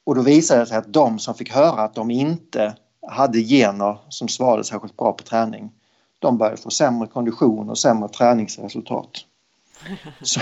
Och 0.04 0.14
då 0.14 0.22
visade 0.22 0.60
det 0.60 0.66
sig 0.66 0.76
att 0.76 0.92
de 0.92 1.18
som 1.18 1.34
fick 1.34 1.52
höra 1.52 1.82
att 1.82 1.94
de 1.94 2.10
inte 2.10 2.74
hade 3.08 3.40
gener 3.40 3.98
som 4.08 4.28
svarade 4.28 4.64
särskilt 4.64 4.96
bra 4.96 5.12
på 5.12 5.22
träning, 5.22 5.70
de 6.18 6.38
började 6.38 6.56
få 6.56 6.70
sämre 6.70 7.08
kondition 7.08 7.70
och 7.70 7.78
sämre 7.78 8.08
träningsresultat. 8.08 9.10
Så, 10.22 10.40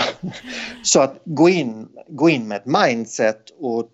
så, 0.83 1.01
att 1.01 1.21
gå 1.25 1.49
in, 1.49 1.87
gå 2.07 2.29
in 2.29 2.47
med 2.47 2.57
ett 2.57 2.65
mindset 2.65 3.49
och 3.59 3.89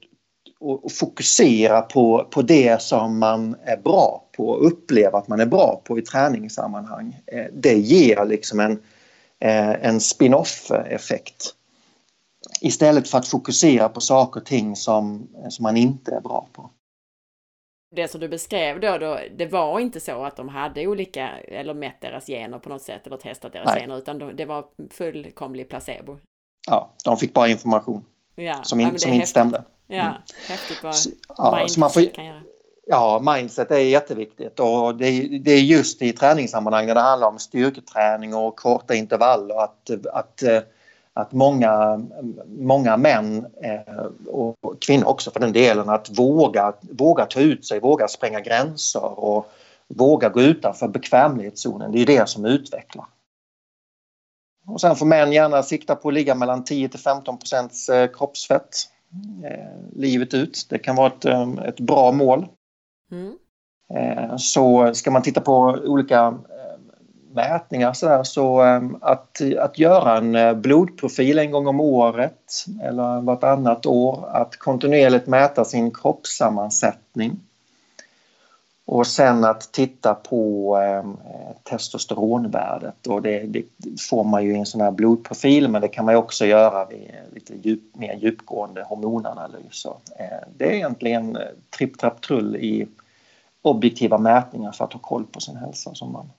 och, 0.59 0.85
och, 0.85 0.91
fokusera 0.91 1.81
på, 1.81 2.27
på 2.31 2.41
det 2.41 2.81
som 2.81 3.19
man 3.19 3.55
är 3.63 3.77
bra 3.77 4.29
på 4.31 4.49
och 4.49 4.67
uppleva 4.67 5.17
att 5.17 5.27
man 5.27 5.39
är 5.39 5.45
bra 5.45 5.81
på 5.83 5.99
i 5.99 6.01
träningssammanhang. 6.01 7.19
Eh, 7.25 7.45
det 7.53 7.77
ger 7.77 8.25
liksom 8.25 8.59
en, 8.59 8.71
eh, 9.39 9.85
en 9.85 9.99
spin-off 9.99 10.71
effekt. 10.71 11.53
Istället 12.61 13.09
för 13.09 13.17
att 13.17 13.27
fokusera 13.27 13.89
på 13.89 14.01
saker 14.01 14.39
och 14.39 14.45
ting 14.45 14.75
som, 14.75 15.27
som 15.49 15.63
man 15.63 15.77
inte 15.77 16.15
är 16.15 16.21
bra 16.21 16.47
på. 16.53 16.69
Det 17.95 18.07
som 18.07 18.21
du 18.21 18.27
beskrev 18.27 18.79
då, 18.79 18.97
då, 18.97 19.19
det 19.37 19.45
var 19.45 19.79
inte 19.79 19.99
så 19.99 20.23
att 20.23 20.37
de 20.37 20.49
hade 20.49 20.87
olika, 20.87 21.29
eller 21.39 21.73
mätt 21.73 22.01
deras 22.01 22.27
gener 22.27 22.59
på 22.59 22.69
något 22.69 22.81
sätt 22.81 23.07
eller 23.07 23.17
testat 23.17 23.53
deras 23.53 23.65
Nej. 23.65 23.81
gener, 23.81 23.97
utan 23.97 24.35
det 24.35 24.45
var 24.45 24.65
fullkomlig 24.89 25.69
placebo. 25.69 26.17
Ja, 26.67 26.93
de 27.03 27.17
fick 27.17 27.33
bara 27.33 27.47
information 27.47 28.05
ja. 28.35 28.63
som, 28.63 28.79
in, 28.79 28.99
som 28.99 29.13
inte 29.13 29.27
stämde. 29.27 29.63
Ja, 29.87 30.01
mm. 30.01 30.13
häftigt 30.47 30.83
vad 30.83 30.95
ja, 31.37 31.57
mindset 31.57 31.77
man 31.77 31.89
får, 31.89 32.13
kan 32.13 32.25
göra. 32.25 32.41
Ja, 32.87 33.33
mindset 33.35 33.71
är 33.71 33.77
jätteviktigt 33.77 34.59
och 34.59 34.95
det 34.95 35.07
är, 35.07 35.39
det 35.39 35.51
är 35.51 35.61
just 35.61 36.01
i 36.01 36.13
träningssammanhang 36.13 36.85
när 36.85 36.95
det 36.95 37.01
handlar 37.01 37.27
om 37.27 37.39
styrketräning 37.39 38.35
och 38.35 38.55
korta 38.55 38.95
intervaller 38.95 39.63
att, 39.63 39.89
att, 40.13 40.43
att 41.13 41.31
många, 41.31 42.01
många 42.47 42.97
män 42.97 43.45
eh, 43.63 44.05
och 44.27 44.55
kvinnor 44.81 45.07
också 45.07 45.31
för 45.31 45.39
den 45.39 45.53
delen 45.53 45.89
att 45.89 46.09
våga, 46.19 46.73
våga 46.81 47.25
ta 47.25 47.39
ut 47.39 47.65
sig, 47.65 47.79
våga 47.79 48.07
spränga 48.07 48.39
gränser 48.39 49.19
och 49.19 49.51
våga 49.87 50.29
gå 50.29 50.41
utanför 50.41 50.87
bekvämlighetszonen. 50.87 51.91
Det 51.91 52.01
är 52.01 52.05
det 52.05 52.29
som 52.29 52.45
utvecklar. 52.45 53.05
Och 54.67 54.81
sen 54.81 54.95
får 54.95 55.05
män 55.05 55.31
gärna 55.31 55.63
sikta 55.63 55.95
på 55.95 56.07
att 56.07 56.13
ligga 56.13 56.35
mellan 56.35 56.63
10 56.63 56.89
till 56.89 56.99
15 56.99 57.37
procents 57.37 57.89
eh, 57.89 58.09
kroppsfett 58.11 58.63
eh, 58.63 58.94
livet 59.95 60.33
ut. 60.33 60.67
Det 60.69 60.77
kan 60.77 60.95
vara 60.95 61.07
ett, 61.07 61.25
eh, 61.25 61.53
ett 61.65 61.79
bra 61.79 62.11
mål. 62.11 62.47
Mm. 63.11 63.33
Eh, 63.93 64.37
så 64.37 64.93
ska 64.93 65.11
man 65.11 65.21
titta 65.21 65.41
på 65.41 65.79
olika 65.85 66.27
eh, 66.27 66.79
mätningar 67.33 67.93
så, 67.93 68.05
där, 68.05 68.23
så 68.23 68.59
att, 69.01 69.41
att 69.59 69.79
göra 69.79 70.17
en 70.17 70.61
blodprofil 70.61 71.39
en 71.39 71.51
gång 71.51 71.67
om 71.67 71.79
året 71.79 72.65
eller 72.83 73.21
vartannat 73.21 73.85
år, 73.85 74.29
att 74.31 74.57
kontinuerligt 74.57 75.27
mäta 75.27 75.65
sin 75.65 75.91
kroppssammansättning 75.91 77.39
och 78.85 79.07
sen 79.07 79.43
att 79.43 79.73
titta 79.73 80.13
på 80.13 80.77
eh, 80.77 81.03
testosteronvärdet 81.63 83.07
och 83.07 83.21
det, 83.21 83.39
det, 83.39 83.63
får 84.09 84.23
man 84.23 84.43
ju 84.43 84.55
i 84.55 84.59
en 84.59 84.65
sån 84.65 84.81
här 84.81 84.91
blodprofil 84.91 85.67
men 85.67 85.81
det 85.81 85.87
kan 85.87 86.05
man 86.05 86.15
också 86.15 86.45
göra 86.45 86.85
vid 86.85 87.11
lite 87.33 87.53
djup, 87.63 87.95
mer 87.95 88.15
djupgående 88.15 88.83
hormonanalyser. 88.83 89.93
Eh, 90.19 90.47
det 90.57 90.65
är 90.65 90.73
egentligen 90.73 91.35
eh, 91.35 91.41
tripp 91.77 91.97
trapp 91.97 92.21
trull 92.21 92.55
i 92.55 92.87
objektiva 93.61 94.17
mätningar 94.17 94.71
för 94.71 94.85
att 94.85 94.93
ha 94.93 94.99
koll 94.99 95.25
på 95.25 95.39
sin 95.39 95.55
hälsa 95.55 95.95
som 95.95 96.11
man 96.11 96.29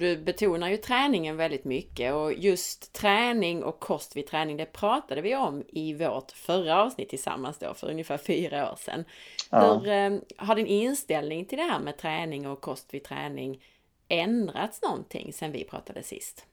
du 0.00 0.16
betonar 0.16 0.68
ju 0.68 0.76
träningen 0.76 1.36
väldigt 1.36 1.64
mycket 1.64 2.14
och 2.14 2.32
just 2.32 2.92
träning 2.92 3.62
och 3.62 3.80
kost 3.80 4.16
vid 4.16 4.26
träning, 4.26 4.56
det 4.56 4.72
pratade 4.72 5.20
vi 5.20 5.36
om 5.36 5.62
i 5.68 5.94
vårt 5.94 6.30
förra 6.30 6.82
avsnitt 6.82 7.08
tillsammans 7.08 7.58
då 7.58 7.74
för 7.74 7.90
ungefär 7.90 8.18
fyra 8.18 8.72
år 8.72 8.76
sedan. 8.78 9.04
Ja. 9.50 9.74
Hur 9.74 9.88
eh, 9.88 10.18
har 10.36 10.54
din 10.54 10.66
inställning 10.66 11.44
till 11.44 11.58
det 11.58 11.64
här 11.64 11.80
med 11.80 11.98
träning 11.98 12.46
och 12.46 12.60
kost 12.60 12.94
vid 12.94 13.04
träning 13.04 13.62
ändrats 14.08 14.82
någonting 14.82 15.32
sedan 15.32 15.52
vi 15.52 15.64
pratade 15.64 16.02
sist? 16.02 16.46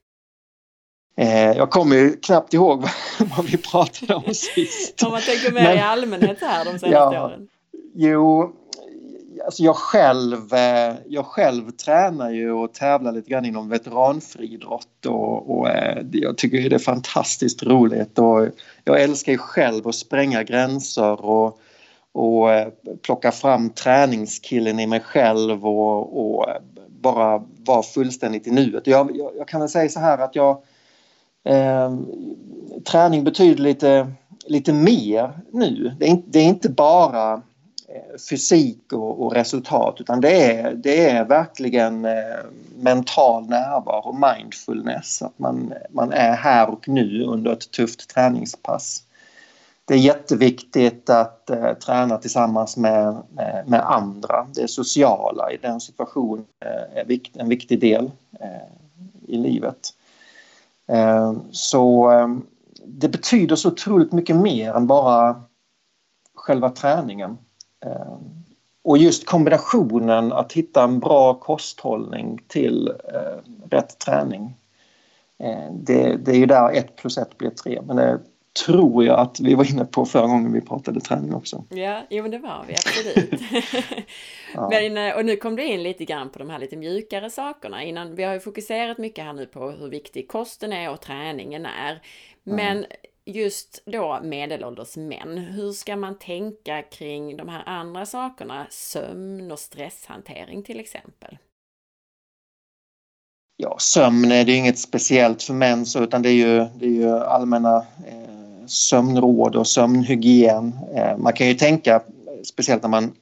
Eh, 1.18 1.52
jag 1.52 1.70
kommer 1.72 1.96
ju 1.96 2.18
knappt 2.18 2.54
ihåg 2.54 2.86
vad 3.38 3.46
vi 3.46 3.58
pratade 3.58 4.16
om 4.16 4.34
sist. 4.34 5.04
om 5.04 5.12
man 5.12 5.22
tänker 5.22 5.52
mer 5.52 5.64
Men, 5.64 5.78
i 5.78 5.80
allmänhet 5.80 6.42
här 6.42 6.66
de 6.66 6.80
senaste 6.80 6.88
ja, 6.90 7.26
åren. 7.26 7.48
Jo, 7.96 8.56
alltså 9.46 9.64
jag 9.64 9.76
själv, 9.76 10.54
eh, 10.54 10.96
jag 11.08 11.26
själv 11.26 11.72
tränar 11.72 12.30
ju 12.30 12.52
och 12.52 12.74
tävlar 12.74 13.12
lite 13.12 13.30
grann 13.30 13.46
inom 13.46 13.70
veteranfriidrott 13.70 15.06
och, 15.06 15.58
och 15.58 15.70
eh, 15.70 16.06
jag 16.12 16.38
tycker 16.38 16.70
det 16.70 16.76
är 16.76 16.80
fantastiskt 16.80 17.64
roligt 17.64 18.20
och 18.20 18.48
jag 18.84 19.02
älskar 19.02 19.32
ju 19.32 19.38
själv 19.38 19.88
att 19.88 19.96
spränga 19.96 20.44
gränser 20.44 21.26
och, 21.26 21.60
och 22.12 22.54
eh, 22.54 22.68
plocka 23.02 23.32
fram 23.32 23.70
träningskillen 23.70 24.80
i 24.80 24.88
mig 24.88 25.00
själv 25.00 25.68
och, 25.68 26.20
och 26.20 26.46
bara 27.02 27.44
vara 27.66 27.84
fullständigt 27.84 28.48
i 28.48 28.52
nuet. 28.52 28.88
Jag, 28.88 29.18
jag, 29.18 29.32
jag, 29.38 29.48
kan 29.48 29.60
väl 29.60 29.70
säga 29.70 29.90
så 29.90 30.00
här 30.00 30.18
att 30.18 30.36
jag 30.36 30.62
eh, 31.44 31.98
träning 32.92 33.24
betyder 33.24 33.64
lite, 33.64 34.12
lite 34.46 34.74
mer 34.74 35.40
nu. 35.52 35.96
Det 36.00 36.06
är, 36.06 36.10
inte, 36.10 36.30
det 36.30 36.40
är 36.40 36.48
inte 36.48 36.70
bara 36.70 37.42
Eh, 37.90 38.18
fysik 38.30 38.94
och, 38.94 39.26
och, 39.26 39.34
resultat 39.34 39.96
utan 40.00 40.22
det 40.22 40.52
är, 40.52 40.74
det 40.74 41.10
är 41.10 41.26
verkligen 41.26 42.06
eh, 42.06 42.38
mental 42.78 43.50
närvaro, 43.50 44.36
mindfulness, 44.36 45.22
att 45.22 45.40
man, 45.40 45.74
man 45.90 46.12
är 46.12 46.32
här 46.32 46.70
och 46.70 46.88
nu 46.88 47.24
under 47.24 47.54
ett 47.54 47.72
tufft 47.72 48.10
träningspass. 48.10 49.04
Det 49.86 49.94
är 49.94 49.98
jätteviktigt 49.98 51.10
att 51.10 51.50
eh, 51.50 51.74
träna 51.74 52.18
tillsammans 52.18 52.78
med, 52.78 53.18
med, 53.30 53.64
med, 53.68 53.92
andra. 53.92 54.48
Det 54.54 54.68
sociala 54.68 55.52
i 55.52 55.58
den 55.58 55.82
situationen 55.82 56.46
eh, 56.66 57.00
är 57.02 57.06
vikt, 57.06 57.38
en 57.38 57.50
viktig 57.50 57.80
del 57.80 58.12
eh, 58.40 59.28
i 59.28 59.38
livet. 59.38 59.94
Eh, 60.88 61.34
så 61.52 62.12
eh, 62.12 62.28
det 62.86 63.10
betyder 63.10 63.56
så 63.56 63.72
otroligt 63.72 64.12
mycket 64.12 64.36
mer 64.36 64.74
än 64.74 64.88
bara 64.88 65.44
själva 66.36 66.70
träningen. 66.70 67.38
Ehm, 67.86 68.44
och 68.84 68.98
just 68.98 69.26
kombinationen 69.26 70.34
att 70.34 70.54
hitta 70.54 70.84
en 70.84 71.00
bra 71.00 71.34
kosthållning 71.34 72.42
till 72.48 72.88
eh, 72.88 73.70
rätt 73.70 74.00
träning. 74.00 74.56
Eh, 75.40 75.72
det, 75.72 76.18
det, 76.18 76.32
är 76.32 76.36
ju 76.36 76.46
där 76.46 76.72
ett 76.72 76.96
plus 76.96 77.18
ett 77.18 77.38
blir 77.38 77.50
tre 77.50 77.82
men 77.82 77.96
det 77.96 78.20
tror 78.66 79.06
jag 79.06 79.20
att 79.20 79.40
vi 79.40 79.56
var 79.56 79.72
inne 79.72 79.86
på 79.86 80.06
förra 80.06 80.28
gången 80.28 80.54
vi 80.54 80.62
pratade 80.62 81.00
träning 81.00 81.34
också. 81.34 81.64
Ja, 81.70 82.02
jo 82.10 82.22
men 82.22 82.32
det 82.32 82.38
var 82.38 82.66
vi 82.68 82.74
absolut. 82.74 83.42
ja. 84.54 84.70
men, 84.70 84.98
eh, 84.98 85.16
och 85.16 85.26
nu 85.26 85.36
kom 85.36 85.56
du 85.56 85.64
in 85.64 85.84
lite 85.84 86.06
grann 86.06 86.30
på 86.30 86.40
de 86.40 86.50
här 86.50 86.60
lite 86.60 86.78
mjukare 86.78 87.30
sakerna. 87.30 87.84
Innan, 87.84 88.16
vi 88.16 88.24
har 88.24 88.34
ju 88.34 88.40
fokuserat 88.40 88.98
mycket 88.98 89.24
här 89.24 89.34
nu 89.34 89.46
på 89.46 89.72
hur 89.72 89.90
viktig 89.90 90.28
kosten 90.28 90.74
är 90.74 90.92
och 90.92 91.02
träningen 91.02 91.66
är. 91.66 92.02
Men 92.44 92.78
mm 92.78 92.86
just 93.28 93.82
då 93.86 94.20
medelålders 94.24 94.98
män, 94.98 95.38
hur 95.38 95.72
ska 95.72 95.96
man 95.96 96.18
tänka 96.18 96.82
kring 96.82 97.38
de 97.38 97.50
här 97.50 97.64
andra 97.66 98.06
sakerna, 98.06 98.68
sömn 98.70 99.52
och 99.52 99.60
stresshantering 99.60 100.64
till 100.64 100.80
exempel? 100.80 101.38
Ja, 103.58 103.76
sömn 103.80 104.32
är 104.32 104.46
det 104.46 104.52
inget 104.52 104.80
speciellt 104.80 105.44
för 105.44 105.54
män 105.54 105.86
så, 105.86 106.04
utan 106.04 106.22
det 106.22 106.30
är 106.30 106.34
ju, 106.34 106.66
det 106.76 106.86
är 106.86 106.90
ju 106.90 107.10
allmänna 107.10 107.78
eh, 108.08 108.66
sömnråd 108.66 109.56
och 109.56 109.68
sömnhygien. 109.68 110.80
Eh, 110.96 111.18
man 111.18 111.34
kan 111.34 111.48
ju 111.48 111.54
tänka, 111.54 112.04
speciellt 112.44 112.82
när 112.82 112.90
man 112.90 113.14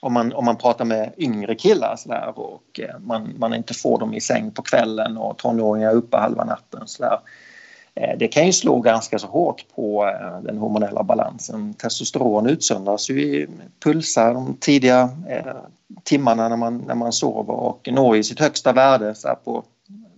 om 0.00 0.12
man, 0.12 0.32
om 0.32 0.44
man 0.44 0.56
pratar 0.56 0.84
med 0.84 1.12
yngre 1.16 1.54
killar 1.54 1.96
så 1.96 2.08
där, 2.08 2.38
och 2.38 2.80
eh, 2.80 2.98
man, 3.00 3.34
man 3.38 3.54
inte 3.54 3.74
får 3.74 3.98
dem 3.98 4.14
i 4.14 4.20
säng 4.20 4.50
på 4.50 4.62
kvällen 4.62 5.16
och 5.16 5.38
tonåringar 5.38 5.92
uppe 5.92 6.16
halva 6.16 6.44
natten. 6.44 6.82
Så 6.86 7.02
där, 7.02 7.12
Eh, 7.12 7.20
Eh, 8.00 8.18
det 8.18 8.28
kan 8.28 8.46
ju 8.46 8.52
slå 8.52 8.80
ganska 8.80 9.18
så 9.18 9.26
hårt 9.26 9.64
på 9.74 10.06
eh, 10.06 10.40
den 10.40 10.58
hormonella 10.58 11.02
balansen. 11.02 11.74
Testosteron 11.74 12.46
utsöndras 12.46 13.10
ju 13.10 13.22
i 13.22 13.46
pulsar 13.80 14.34
de 14.34 14.56
tidiga 14.60 15.10
eh, 15.28 15.46
timmarna 16.04 16.48
när 16.48 16.56
man, 16.56 16.78
när 16.78 16.94
man 16.94 17.12
sover 17.12 17.54
och 17.54 17.88
når 17.92 18.16
ju 18.16 18.22
sitt 18.22 18.40
högsta 18.40 18.72
värde 18.72 19.14
så 19.14 19.34
på 19.44 19.62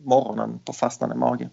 morgonen 0.04 0.60
på 0.64 0.72
fastnande 0.72 1.16
mage. 1.16 1.48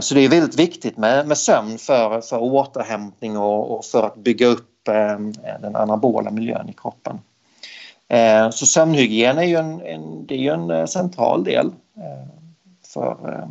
Så 0.00 0.14
det 0.14 0.20
är 0.20 0.28
väldigt 0.28 0.58
viktigt 0.58 0.96
med, 0.96 1.28
med 1.28 1.38
sömn 1.38 1.78
för, 1.78 2.20
för 2.20 2.42
återhämtning 2.42 3.38
och, 3.38 3.78
och 3.78 3.84
för 3.84 4.02
att 4.02 4.16
bygga 4.16 4.46
upp 4.46 4.84
den 5.60 5.76
anabola 5.76 6.30
miljön 6.30 6.68
i 6.68 6.72
kroppen. 6.72 7.18
Så 8.52 8.66
sömnhygien 8.66 9.38
är 9.38 9.42
ju 9.42 9.56
en, 9.56 9.80
en, 9.80 10.26
det 10.26 10.34
är 10.34 10.38
ju 10.38 10.48
en 10.48 10.88
central 10.88 11.44
del 11.44 11.72
för, 12.86 13.46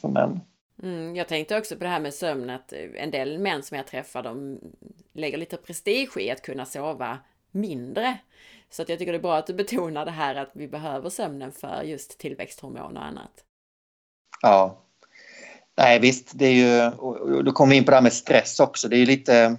för 0.00 0.08
män. 0.08 0.40
Mm, 0.82 1.16
jag 1.16 1.28
tänkte 1.28 1.58
också 1.58 1.76
på 1.76 1.84
det 1.84 1.90
här 1.90 2.00
med 2.00 2.14
sömn, 2.14 2.50
att 2.50 2.72
eh, 2.72 2.78
en 2.94 3.10
del 3.10 3.38
män 3.38 3.62
som 3.62 3.76
jag 3.76 3.86
träffar, 3.86 4.22
de 4.22 4.60
lägger 5.12 5.38
lite 5.38 5.56
prestige 5.56 6.18
i 6.18 6.30
att 6.30 6.42
kunna 6.42 6.66
sova 6.66 7.18
mindre. 7.50 8.18
Så 8.70 8.82
att 8.82 8.88
jag 8.88 8.98
tycker 8.98 9.12
det 9.12 9.18
är 9.18 9.22
bra 9.22 9.36
att 9.36 9.46
du 9.46 9.54
betonar 9.54 10.04
det 10.04 10.10
här 10.10 10.34
att 10.34 10.50
vi 10.52 10.68
behöver 10.68 11.10
sömnen 11.10 11.52
för 11.52 11.82
just 11.82 12.18
tillväxthormon 12.18 12.96
och 12.96 13.04
annat. 13.04 13.44
Ja. 14.42 14.82
Nej 15.76 16.00
visst, 16.00 16.30
det 16.34 16.46
är 16.46 16.52
ju, 16.52 16.96
och 16.96 17.44
då 17.44 17.52
kommer 17.52 17.70
vi 17.70 17.76
in 17.76 17.84
på 17.84 17.90
det 17.90 17.96
här 17.96 18.02
med 18.02 18.12
stress 18.12 18.60
också. 18.60 18.88
Det 18.88 18.96
är 18.96 18.98
ju 18.98 19.06
lite, 19.06 19.56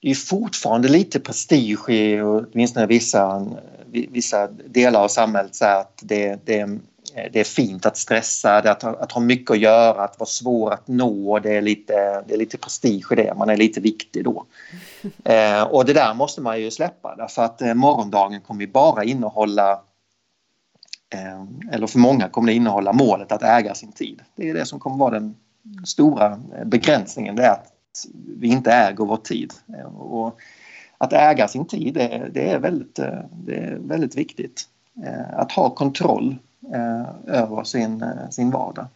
det 0.00 0.10
är 0.10 0.14
fortfarande 0.14 0.88
lite 0.88 1.20
prestige 1.20 1.90
i 1.90 2.22
åtminstone 2.22 2.86
vissa, 2.86 3.46
vissa 3.86 4.46
delar 4.46 5.00
av 5.00 5.08
samhället 5.08 5.54
så 5.54 5.64
att 5.64 6.00
det, 6.02 6.38
det 6.44 6.78
det 7.14 7.40
är 7.40 7.44
fint 7.44 7.86
att 7.86 7.96
stressa, 7.96 8.60
det 8.60 8.70
att, 8.70 8.84
att 8.84 9.12
ha 9.12 9.20
mycket 9.20 9.50
att 9.50 9.58
göra, 9.58 10.04
att 10.04 10.18
vara 10.18 10.28
svår 10.28 10.72
att 10.72 10.88
nå. 10.88 11.38
Det 11.38 11.56
är 11.56 11.62
lite, 11.62 12.24
det 12.26 12.34
är 12.34 12.38
lite 12.38 12.58
prestige 12.58 13.12
i 13.12 13.14
det, 13.14 13.34
man 13.36 13.50
är 13.50 13.56
lite 13.56 13.80
viktig 13.80 14.24
då. 14.24 14.44
Eh, 15.24 15.62
och 15.62 15.84
det 15.84 15.92
där 15.92 16.14
måste 16.14 16.40
man 16.40 16.60
ju 16.60 16.70
släppa 16.70 17.16
därför 17.16 17.42
att 17.42 17.62
eh, 17.62 17.74
morgondagen 17.74 18.40
kommer 18.40 18.60
ju 18.60 18.66
bara 18.66 19.04
innehålla 19.04 19.72
eh, 21.14 21.44
eller 21.72 21.86
för 21.86 21.98
många 21.98 22.28
kommer 22.28 22.46
det 22.46 22.54
innehålla 22.54 22.92
målet 22.92 23.32
att 23.32 23.42
äga 23.42 23.74
sin 23.74 23.92
tid. 23.92 24.22
Det 24.36 24.50
är 24.50 24.54
det 24.54 24.66
som 24.66 24.80
kommer 24.80 24.96
vara 24.96 25.10
den 25.10 25.36
stora 25.86 26.40
begränsningen, 26.64 27.36
det 27.36 27.44
är 27.44 27.50
att 27.50 27.72
vi 28.38 28.48
inte 28.48 28.72
äger 28.72 29.04
vår 29.04 29.16
tid. 29.16 29.52
Eh, 29.78 29.96
och 29.96 30.38
att 30.98 31.12
äga 31.12 31.48
sin 31.48 31.66
tid, 31.66 31.94
det, 31.94 32.30
det 32.34 32.50
är, 32.50 32.58
väldigt, 32.58 32.98
eh, 32.98 33.18
det 33.32 33.54
är 33.54 33.78
väldigt 33.80 34.16
viktigt. 34.16 34.68
Att 35.32 35.52
ha 35.52 35.70
kontroll 35.70 36.36
Eh, 36.36 36.53
Eh, 36.72 37.34
över 37.34 37.64
sin, 37.64 38.02
eh, 38.02 38.30
sin 38.30 38.50
vardag. 38.50 38.86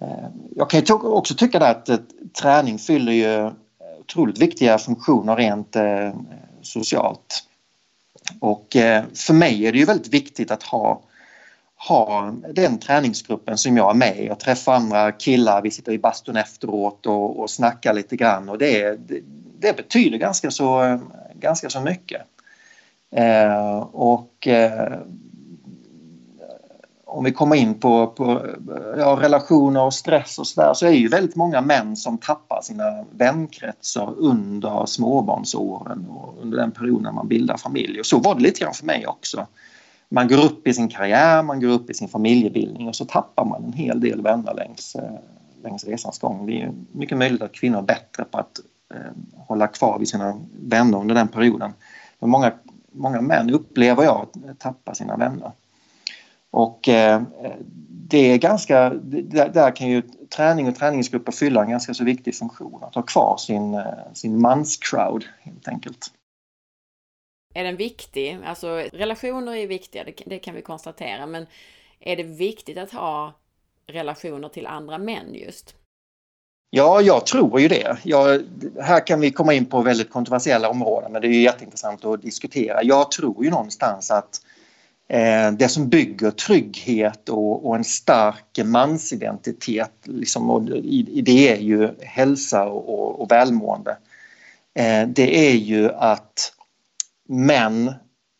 Eh, 0.00 0.28
jag 0.56 0.70
kan 0.70 0.82
också 0.90 1.34
tycka 1.34 1.66
att 1.66 1.88
eh, 1.88 1.96
träning 2.40 2.78
fyller 2.78 3.12
ju 3.12 3.34
eh, 3.34 3.52
otroligt 4.00 4.38
viktiga 4.38 4.78
funktioner 4.78 5.36
rent 5.36 5.76
socialt. 6.62 7.44
Och 8.40 8.66
för 9.14 9.32
mig 9.32 9.66
är 9.66 9.72
det 9.72 9.78
ju 9.78 9.84
väldigt 9.84 10.14
viktigt 10.14 10.50
att 10.50 10.62
ha, 10.62 11.00
ha 11.88 12.34
den 12.54 12.78
träningsgruppen 12.78 13.58
som 13.58 13.76
jag 13.76 13.90
är 13.90 13.94
med 13.94 14.20
i 14.20 14.30
och 14.30 14.40
träffa 14.40 14.74
andra 14.74 15.12
killar. 15.12 15.62
Vi 15.62 15.70
sitter 15.70 15.92
i 15.92 15.98
bastun 15.98 16.36
efteråt 16.36 17.06
och, 17.06 17.40
och 17.40 17.50
snackar 17.50 17.92
lite 17.92 18.16
grann 18.16 18.48
och 18.48 18.58
det, 18.58 18.96
det, 19.08 19.20
det 19.58 19.76
betyder 19.76 20.18
ganska 20.18 20.50
så, 20.50 21.00
ganska 21.34 21.70
så 21.70 21.80
mycket. 21.80 22.22
Eh, 23.16 23.78
och 23.92 24.46
eh, 24.46 24.98
om 27.14 27.24
vi 27.24 27.32
kommer 27.32 27.56
in 27.56 27.74
på, 27.74 28.06
på 28.06 28.46
ja, 28.98 29.18
relationer 29.20 29.82
och 29.82 29.94
stress 29.94 30.38
och 30.38 30.46
sådär 30.46 30.74
så 30.74 30.86
är 30.86 30.90
ju 30.90 31.08
väldigt 31.08 31.36
många 31.36 31.60
män 31.60 31.96
som 31.96 32.18
tappar 32.18 32.60
sina 32.62 33.04
vänkretsar 33.10 34.14
under 34.16 34.86
småbarnsåren 34.86 36.06
och 36.08 36.42
under 36.42 36.58
den 36.58 36.70
perioden 36.70 37.14
man 37.14 37.28
bildar 37.28 37.56
familj. 37.56 38.00
Och 38.00 38.06
så 38.06 38.18
var 38.18 38.34
det 38.34 38.40
lite 38.40 38.60
grann 38.60 38.74
för 38.74 38.86
mig 38.86 39.06
också. 39.06 39.46
Man 40.08 40.28
går 40.28 40.44
upp 40.44 40.66
i 40.66 40.74
sin 40.74 40.88
karriär, 40.88 41.42
man 41.42 41.60
går 41.60 41.68
upp 41.68 41.90
i 41.90 41.94
sin 41.94 42.08
familjebildning 42.08 42.88
och 42.88 42.96
så 42.96 43.04
tappar 43.04 43.44
man 43.44 43.64
en 43.64 43.72
hel 43.72 44.00
del 44.00 44.22
vänner 44.22 44.54
längs, 44.54 44.94
eh, 44.94 45.18
längs 45.62 45.84
resans 45.84 46.18
gång. 46.18 46.46
Det 46.46 46.62
är 46.62 46.72
mycket 46.92 47.18
möjligt 47.18 47.42
att 47.42 47.52
kvinnor 47.52 47.78
är 47.78 47.82
bättre 47.82 48.24
på 48.24 48.38
att 48.38 48.60
eh, 48.94 49.12
hålla 49.36 49.66
kvar 49.66 49.98
vid 49.98 50.08
sina 50.08 50.40
vänner 50.60 50.98
under 50.98 51.14
den 51.14 51.28
perioden. 51.28 51.72
Men 52.18 52.30
många, 52.30 52.52
många 52.92 53.20
män 53.20 53.50
upplever 53.50 54.02
jag 54.04 54.26
tappar 54.58 54.94
sina 54.94 55.16
vänner. 55.16 55.52
Och 56.54 56.88
eh, 56.88 57.22
det 57.88 58.18
är 58.18 58.38
ganska, 58.38 58.90
där, 58.90 59.48
där, 59.48 59.76
kan 59.76 59.88
ju 59.88 60.02
träning 60.36 60.68
och 60.68 60.76
träningsgrupper 60.76 61.32
fylla 61.32 61.62
en 61.62 61.70
ganska 61.70 61.94
så 61.94 62.04
viktig 62.04 62.34
funktion. 62.34 62.84
Att 62.84 62.94
ha 62.94 63.02
kvar 63.02 63.36
sin, 63.36 63.74
eh, 63.74 64.12
sin 64.12 64.40
manscrowd 64.40 65.24
helt 65.40 65.68
enkelt. 65.68 66.10
Är 67.54 67.64
den 67.64 67.76
viktig? 67.76 68.38
Alltså 68.44 68.68
relationer 68.92 69.54
är 69.54 69.66
viktiga, 69.66 70.04
det, 70.04 70.22
det 70.26 70.38
kan 70.38 70.54
vi 70.54 70.62
konstatera. 70.62 71.26
Men 71.26 71.46
är 72.00 72.16
det 72.16 72.22
viktigt 72.22 72.78
att 72.78 72.92
ha 72.92 73.32
relationer 73.86 74.48
till 74.48 74.66
andra 74.66 74.98
män 74.98 75.34
just? 75.34 75.74
Ja, 76.70 77.00
jag 77.00 77.26
tror 77.26 77.60
ju 77.60 77.68
det. 77.68 77.98
Jag, 78.02 78.42
här 78.80 79.06
kan 79.06 79.20
vi 79.20 79.30
komma 79.30 79.54
in 79.54 79.66
på 79.66 79.82
väldigt 79.82 80.10
kontroversiella 80.10 80.68
områden 80.68 81.12
men 81.12 81.22
det 81.22 81.28
är 81.28 81.32
ju 81.32 81.42
jätteintressant 81.42 82.04
att 82.04 82.22
diskutera. 82.22 82.82
Jag 82.82 83.10
tror 83.10 83.44
ju 83.44 83.50
någonstans 83.50 84.10
att 84.10 84.40
Eh, 85.08 85.52
det 85.52 85.68
som 85.68 85.88
bygger 85.88 86.30
trygghet 86.30 87.28
och, 87.28 87.66
och 87.68 87.76
en 87.76 87.84
stark 87.84 88.58
mansidentitet 88.64 89.92
liksom, 90.04 90.50
och 90.50 90.68
i, 90.68 91.22
det 91.24 91.48
är 91.48 91.56
ju 91.56 91.94
hälsa 92.00 92.64
och, 92.64 93.20
och 93.20 93.30
välmående. 93.30 93.96
Eh, 94.74 95.08
det 95.08 95.48
är 95.48 95.54
ju 95.54 95.92
att 95.92 96.52
män 97.28 97.92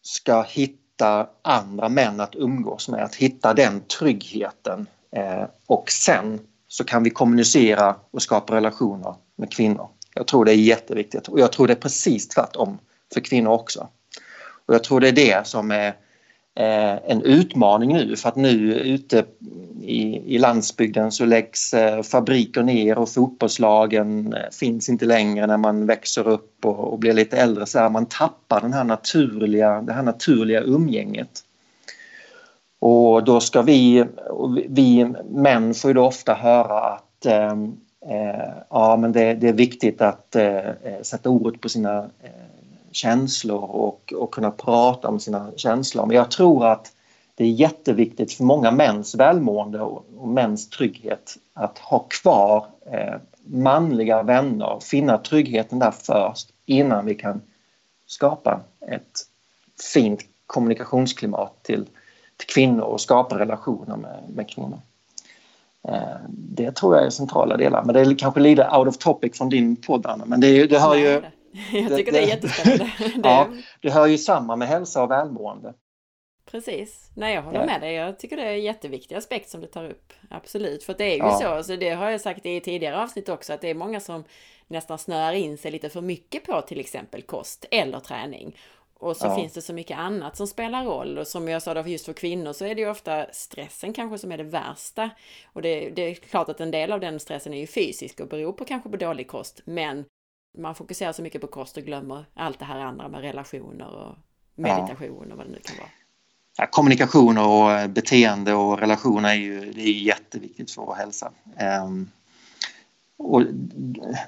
ska 0.03 0.43
hitta 0.43 1.27
andra 1.43 1.89
män 1.89 2.21
att 2.21 2.35
umgås 2.35 2.89
med, 2.89 3.05
att 3.05 3.15
hitta 3.15 3.55
den 3.55 3.81
tryggheten 3.99 4.87
eh, 5.17 5.45
och 5.67 5.91
sen 5.91 6.41
så 6.69 6.85
kan 6.85 7.03
vi 7.03 7.11
kommunicera 7.11 7.97
och 8.11 8.23
skapa 8.23 8.55
relationer 8.55 9.15
med 9.37 9.53
kvinnor. 9.53 9.89
Jag 10.15 10.27
tror 10.27 10.45
det 10.45 10.53
är 10.53 10.57
jätteviktigt 10.57 11.29
och 11.29 11.41
jag 11.41 11.53
tror 11.53 11.67
det 11.67 11.73
är 11.73 11.81
precis 11.81 12.29
tvärtom 12.29 12.79
för 13.15 13.21
kvinnor 13.21 13.51
också. 13.51 13.89
Och 14.67 14.75
jag 14.75 14.85
tror 14.85 15.01
det 15.01 15.09
är 15.09 15.13
det 15.13 15.47
som 15.47 15.71
är 15.71 15.95
Eh, 16.57 17.11
en 17.11 17.23
utmaning 17.23 17.93
nu 17.93 18.17
för 18.17 18.29
att 18.29 18.37
nu 18.37 18.75
ute 18.75 19.25
i, 19.83 20.35
i 20.35 20.39
landsbygden 20.39 21.13
så 21.13 21.25
läggs 21.25 21.75
eh, 21.75 22.03
fabriker 22.03 22.63
ner 22.63 22.99
och 22.99 23.09
fotbollslagen 23.09 24.33
eh, 24.33 24.51
finns 24.53 24.89
inte 24.89 25.05
längre 25.05 25.47
när 25.47 25.57
man 25.57 25.87
växer 25.87 26.29
upp 26.29 26.65
och, 26.65 26.93
och 26.93 26.99
blir 26.99 27.13
lite 27.13 27.37
äldre. 27.37 27.67
Så 27.67 27.79
här, 27.79 27.91
man 27.91 28.07
tappar 28.07 28.61
den 28.61 28.73
här 28.73 28.85
naturliga, 28.85 29.83
det 29.83 29.93
här 29.93 30.03
naturliga 30.03 30.61
umgänget. 30.61 31.41
Och 32.79 33.25
då 33.25 33.41
ska 33.41 33.63
vi, 33.63 34.05
vi 34.69 35.13
män 35.31 35.75
får 35.75 35.91
ju 35.91 35.95
då 35.95 36.07
ofta 36.07 36.35
höra 36.35 36.81
att 36.81 37.27
eh, 37.27 37.53
eh 38.11 38.55
ja, 38.71 38.97
men 38.97 39.13
det, 39.13 39.35
det, 39.35 39.49
är 39.49 39.53
viktigt 39.53 40.01
att 40.01 40.37
eh, 40.37 40.57
eh 40.57 41.03
sätta 41.03 41.31
ordet 41.31 41.61
på 41.61 41.69
sina 41.69 41.99
eh, 41.99 42.54
känslor 42.97 43.63
och, 43.63 44.13
och 44.17 44.35
kunna 44.35 44.51
prata 44.51 45.09
om 45.09 45.21
sina 45.21 45.51
känslor. 45.57 46.07
Men 46.07 46.17
jag 46.17 46.31
tror 46.31 46.67
att 46.67 46.93
det 47.35 47.45
är 47.45 47.49
jätteviktigt 47.49 48.33
för 48.33 48.45
många 48.45 48.71
mäns 48.71 49.15
välmående 49.15 49.81
och, 49.81 50.05
och 50.17 50.29
mäns 50.29 50.71
trygghet 50.71 51.37
att 51.55 51.79
ha 51.79 51.99
kvar 51.99 52.67
eh, 52.93 53.15
manliga 53.45 54.23
vänner, 54.23 54.79
finna 54.83 55.19
tryggheten 55.19 55.79
där 55.79 55.91
först 55.91 56.49
innan 56.67 57.07
vi 57.07 57.15
kan 57.15 57.43
skapa 58.07 58.61
ett 58.81 59.21
fint 59.93 60.21
kommunikationsklimat 60.47 61.63
till, 61.63 61.85
till 62.37 62.47
kvinnor 62.47 62.85
och 62.85 63.01
skapa 63.01 63.39
relationer 63.39 63.97
med, 63.97 64.23
med 64.35 64.49
kvinnor. 64.49 64.79
Eh, 65.89 66.17
det 66.29 66.73
tror 66.73 66.97
jag 66.97 67.07
är 67.07 67.11
centrala 67.11 67.57
delar. 67.57 67.85
Men 67.85 67.95
det 67.95 68.01
är 68.01 68.15
kanske 68.15 68.41
lite 68.41 68.71
out 68.71 68.89
of 68.89 68.99
topic 68.99 69.39
från 69.39 69.49
din 69.49 69.77
podd, 69.77 70.07
Anna. 70.07 70.25
Men 70.25 70.41
det, 70.41 70.67
det 70.67 70.79
hör 70.79 70.95
ju... 70.95 71.23
Jag 71.73 71.97
tycker 71.97 72.13
det, 72.13 72.19
det 72.19 72.25
är 72.25 72.29
jättespännande. 72.29 72.91
ja, 73.29 73.49
det 73.83 73.91
hör 73.91 74.07
ju 74.07 74.19
samman 74.19 74.59
med 74.59 74.69
hälsa 74.69 75.03
och 75.03 75.11
välmående. 75.11 75.75
Precis. 76.47 77.11
Nej, 77.15 77.35
jag 77.35 77.43
håller 77.43 77.61
ja. 77.61 77.67
med 77.67 77.81
dig. 77.81 77.95
Jag 77.95 78.19
tycker 78.19 78.37
det 78.37 78.43
är 78.43 78.55
en 78.55 78.63
jätteviktig 78.63 79.15
aspekt 79.15 79.51
som 79.51 79.61
du 79.61 79.67
tar 79.67 79.85
upp. 79.85 80.13
Absolut. 80.31 80.85
För 80.85 80.95
det 80.95 81.05
är 81.05 81.17
ju 81.17 81.19
ja. 81.19 81.59
så, 81.59 81.65
så 81.65 81.77
det 81.77 81.91
har 81.91 82.11
jag 82.11 82.21
sagt 82.21 82.47
i 82.47 82.61
tidigare 82.61 83.03
avsnitt 83.03 83.29
också, 83.29 83.53
att 83.53 83.61
det 83.61 83.71
är 83.71 83.75
många 83.75 84.01
som 84.01 84.25
nästan 84.67 84.99
snöar 84.99 85.33
in 85.33 85.59
sig 85.59 85.71
lite 85.71 85.89
för 85.89 86.01
mycket 86.01 86.45
på 86.45 86.61
till 86.61 86.81
exempel 86.81 87.23
kost 87.23 87.65
eller 87.71 88.01
träning. 88.01 88.57
Och 88.99 89.17
så 89.17 89.27
ja. 89.27 89.37
finns 89.37 89.53
det 89.53 89.63
så 89.63 89.73
mycket 89.73 89.99
annat 89.99 90.37
som 90.37 90.47
spelar 90.47 90.85
roll. 90.85 91.19
Och 91.19 91.27
som 91.27 91.49
jag 91.49 91.63
sa 91.63 91.75
då, 91.75 91.89
just 91.89 92.07
för 92.07 92.13
kvinnor 92.13 92.53
så 92.53 92.65
är 92.65 92.75
det 92.75 92.81
ju 92.81 92.91
ofta 92.91 93.27
stressen 93.33 93.93
kanske 93.93 94.19
som 94.19 94.33
är 94.33 94.39
det 94.39 94.45
värsta. 94.45 95.11
Och 95.53 95.63
det, 95.63 95.91
det, 95.91 96.03
är 96.03 96.15
klart 96.15 96.49
att 96.49 96.61
en 96.61 96.71
del 96.71 96.93
av 96.93 97.01
den 97.01 97.21
stressen 97.21 97.55
är 97.55 97.59
ju 97.59 97.67
fysisk 97.67 98.21
och 98.21 98.29
beror 98.29 98.53
på 98.53 98.65
kanske 98.65 98.89
på 98.89 98.97
dålig 98.97 99.29
kost. 99.29 99.61
Men 99.65 100.05
man 100.59 100.75
fokuserar 100.75 101.13
så 101.13 101.23
mycket 101.23 101.41
på 101.41 101.47
kost 101.47 101.77
och 101.77 101.83
glömmer 101.83 102.25
allt 102.35 102.59
det 102.59 102.65
här 102.65 102.81
andra 102.81 103.09
med 103.09 103.21
relationer 103.21 103.87
och 103.87 104.17
meditation 104.55 105.33
och 105.33 105.39
vad 105.39 105.47
det 105.47 105.53
nu 105.53 105.59
kan 105.65 105.77
vara. 105.77 105.89
Ja, 106.59 106.67
kommunikation 106.71 107.39
och 107.39 107.91
beteende 107.91 108.55
och 108.55 108.79
relationer 108.79 109.29
är 109.29 109.35
ju 109.35 109.73
det 109.73 109.83
är 109.83 109.93
jätteviktigt 109.93 110.71
för 110.71 110.83
vår 110.83 110.95
hälsa. 110.95 111.33
Um, 111.87 112.11
och 113.17 113.43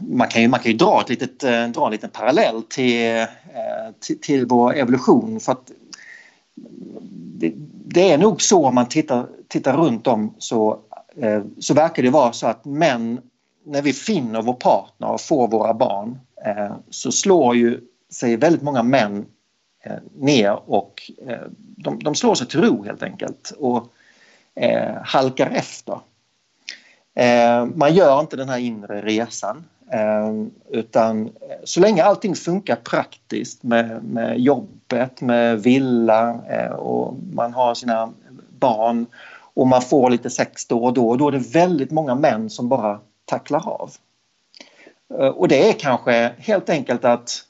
man, 0.01 0.29
kan 0.29 0.43
ju, 0.43 0.49
man 0.49 0.61
kan 0.61 0.73
ju 0.73 0.79
dra, 0.79 1.01
ett 1.01 1.09
litet, 1.09 1.45
eh, 1.45 1.69
dra 1.69 1.87
en 1.87 1.93
liten 1.93 2.11
parallell 2.11 2.63
till, 2.63 3.17
eh, 3.17 3.27
till, 4.01 4.21
till 4.21 4.47
vår 4.47 4.75
evolution 4.75 5.41
för 5.41 5.53
att 5.53 5.71
det, 7.39 7.53
det, 7.85 8.11
är 8.13 8.19
nog 8.19 8.43
så 8.43 8.67
om 8.67 8.75
man 8.75 8.89
tittar, 8.89 9.27
tittar 9.49 9.77
runt 9.77 10.07
om 10.07 10.35
så, 10.39 10.81
eh, 11.17 11.43
så 11.59 11.75
verkar 11.75 12.03
det 12.03 12.11
vara 12.11 12.33
så 12.33 12.47
att 12.47 12.65
män, 12.65 13.21
när 13.67 13.83
vi 13.83 13.93
finner 13.93 14.43
vår 14.43 14.55
partner 14.55 15.11
och 15.11 15.21
får 15.21 15.49
våra 15.49 15.75
barn 15.75 16.19
eh, 16.45 16.77
så 16.91 17.13
slår 17.13 17.57
ju 17.57 17.81
sig 18.11 18.37
väldigt 18.37 18.63
många 18.63 18.83
män 18.83 19.27
eh, 19.85 19.97
ner 20.15 20.71
och 20.71 21.11
eh, 21.27 21.47
de, 21.59 21.99
de 21.99 22.15
slår 22.15 22.35
sig 22.35 22.47
till 22.47 22.61
ro 22.61 22.85
helt 22.85 23.03
enkelt 23.03 23.53
och 23.59 23.93
halkar 25.03 25.51
efter. 25.51 25.99
Eh, 27.17 27.67
man 27.75 27.95
gör 27.95 28.21
inte 28.21 28.37
den 28.37 28.49
här 28.49 28.59
inre 28.59 29.01
resan 29.01 29.65
eh, 29.93 30.33
utan 30.71 31.31
så 31.65 31.81
länge 31.81 32.05
allting 32.05 32.35
funkar 32.35 32.77
praktiskt 32.77 33.63
med, 33.63 34.05
med 34.05 34.41
jobbet, 34.41 35.21
med 35.21 35.63
villa 35.63 36.41
eh, 36.49 36.73
och 36.73 37.15
man 37.33 37.55
har 37.55 37.75
sina 37.75 38.13
barn 38.59 39.07
och 39.55 39.67
man 39.67 39.83
får 39.83 40.11
lite 40.11 40.31
sex 40.31 40.67
då 40.67 40.85
och 40.85 40.93
då, 40.93 41.17
då 41.17 41.29
är 41.29 41.33
det 41.33 41.53
väldigt 41.53 41.91
många 41.91 42.15
män 42.15 42.51
som 42.51 42.69
bara 42.69 43.01
tackla 43.27 43.59
av. 43.59 43.91
Eh, 45.15 45.29
och 45.29 45.49
det 45.49 45.69
är 45.69 45.73
kanske 45.73 46.33
helt 46.39 46.71
enkelt 46.71 47.05
att, 47.05 47.45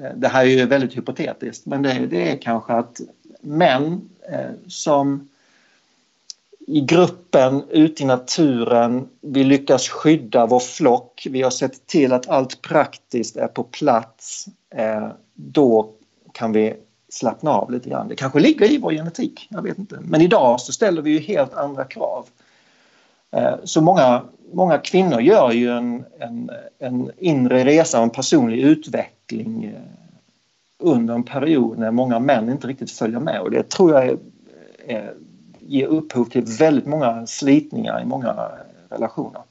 eh, 0.00 0.10
det 0.16 0.28
här 0.28 0.40
är 0.40 0.48
ju 0.48 0.66
väldigt 0.66 0.96
hypotetiskt, 0.96 1.66
men 1.66 1.82
det, 1.82 2.06
det 2.06 2.32
är 2.32 2.36
kanske 2.36 2.72
att 2.72 3.00
män 3.40 4.08
eh, 4.32 4.50
som 4.66 5.28
i 6.68 6.80
gruppen, 6.80 7.62
ute 7.70 8.02
i 8.02 8.06
naturen. 8.06 9.08
Vi 9.20 9.44
lyckas 9.44 9.88
skydda 9.88 10.46
vår 10.46 10.60
flock. 10.60 11.26
Vi 11.30 11.42
har 11.42 11.50
sett 11.50 11.86
till 11.86 12.12
att 12.12 12.28
allt 12.28 12.62
praktiskt 12.62 13.36
är 13.36 13.46
på 13.46 13.64
plats. 13.64 14.46
Eh, 14.70 15.08
då 15.34 15.92
kan 16.32 16.52
vi 16.52 16.74
slappna 17.08 17.50
av 17.50 17.70
lite 17.70 17.90
grann. 17.90 18.08
Det 18.08 18.16
kanske 18.16 18.40
ligger 18.40 18.72
i 18.72 18.78
vår 18.78 18.92
genetik, 18.92 19.48
jag 19.50 19.62
vet 19.62 19.78
inte. 19.78 19.98
Men 20.00 20.20
idag 20.20 20.60
så 20.60 20.72
ställer 20.72 21.02
vi 21.02 21.10
ju 21.10 21.18
helt 21.18 21.54
andra 21.54 21.84
krav. 21.84 22.26
Eh, 23.30 23.54
så 23.64 23.80
många, 23.80 24.22
många 24.52 24.78
kvinnor 24.78 25.20
gör 25.20 25.52
ju 25.52 25.70
en, 25.70 26.04
en, 26.18 26.50
en 26.78 27.10
inre 27.18 27.64
resa 27.64 27.98
och 27.98 28.04
en 28.04 28.10
personlig 28.10 28.58
utveckling 28.58 29.64
eh, 29.64 29.82
under 30.78 31.14
en 31.14 31.24
period 31.24 31.78
när 31.78 31.90
många 31.90 32.18
män 32.18 32.50
inte 32.50 32.66
riktigt 32.66 32.90
följer 32.90 33.20
med 33.20 33.40
och 33.40 33.50
det 33.50 33.70
tror 33.70 33.92
jag 33.92 34.06
är, 34.06 34.18
är 34.86 35.14
ger 35.68 35.86
upphov 35.86 36.24
till 36.24 36.44
väldigt 36.44 36.86
många 36.86 37.26
slitningar 37.26 38.02
i 38.02 38.04
många 38.04 38.50
relationer. 38.88 39.42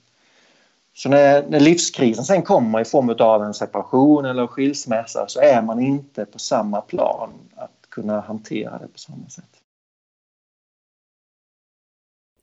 Så 0.93 1.09
när, 1.09 1.47
när 1.49 1.59
livskrisen 1.59 2.25
sen 2.25 2.41
kommer 2.41 2.81
i 2.81 2.85
form 2.85 3.09
av 3.19 3.43
en 3.43 3.53
separation 3.53 4.25
eller 4.25 4.47
skilsmässa 4.47 5.27
så 5.27 5.39
är 5.39 5.61
man 5.61 5.79
inte 5.79 6.25
på 6.25 6.39
samma 6.39 6.81
plan 6.81 7.33
att 7.55 7.85
kunna 7.89 8.19
hantera 8.19 8.77
det 8.77 8.87
på 8.87 8.99
samma 8.99 9.29
sätt. 9.29 9.61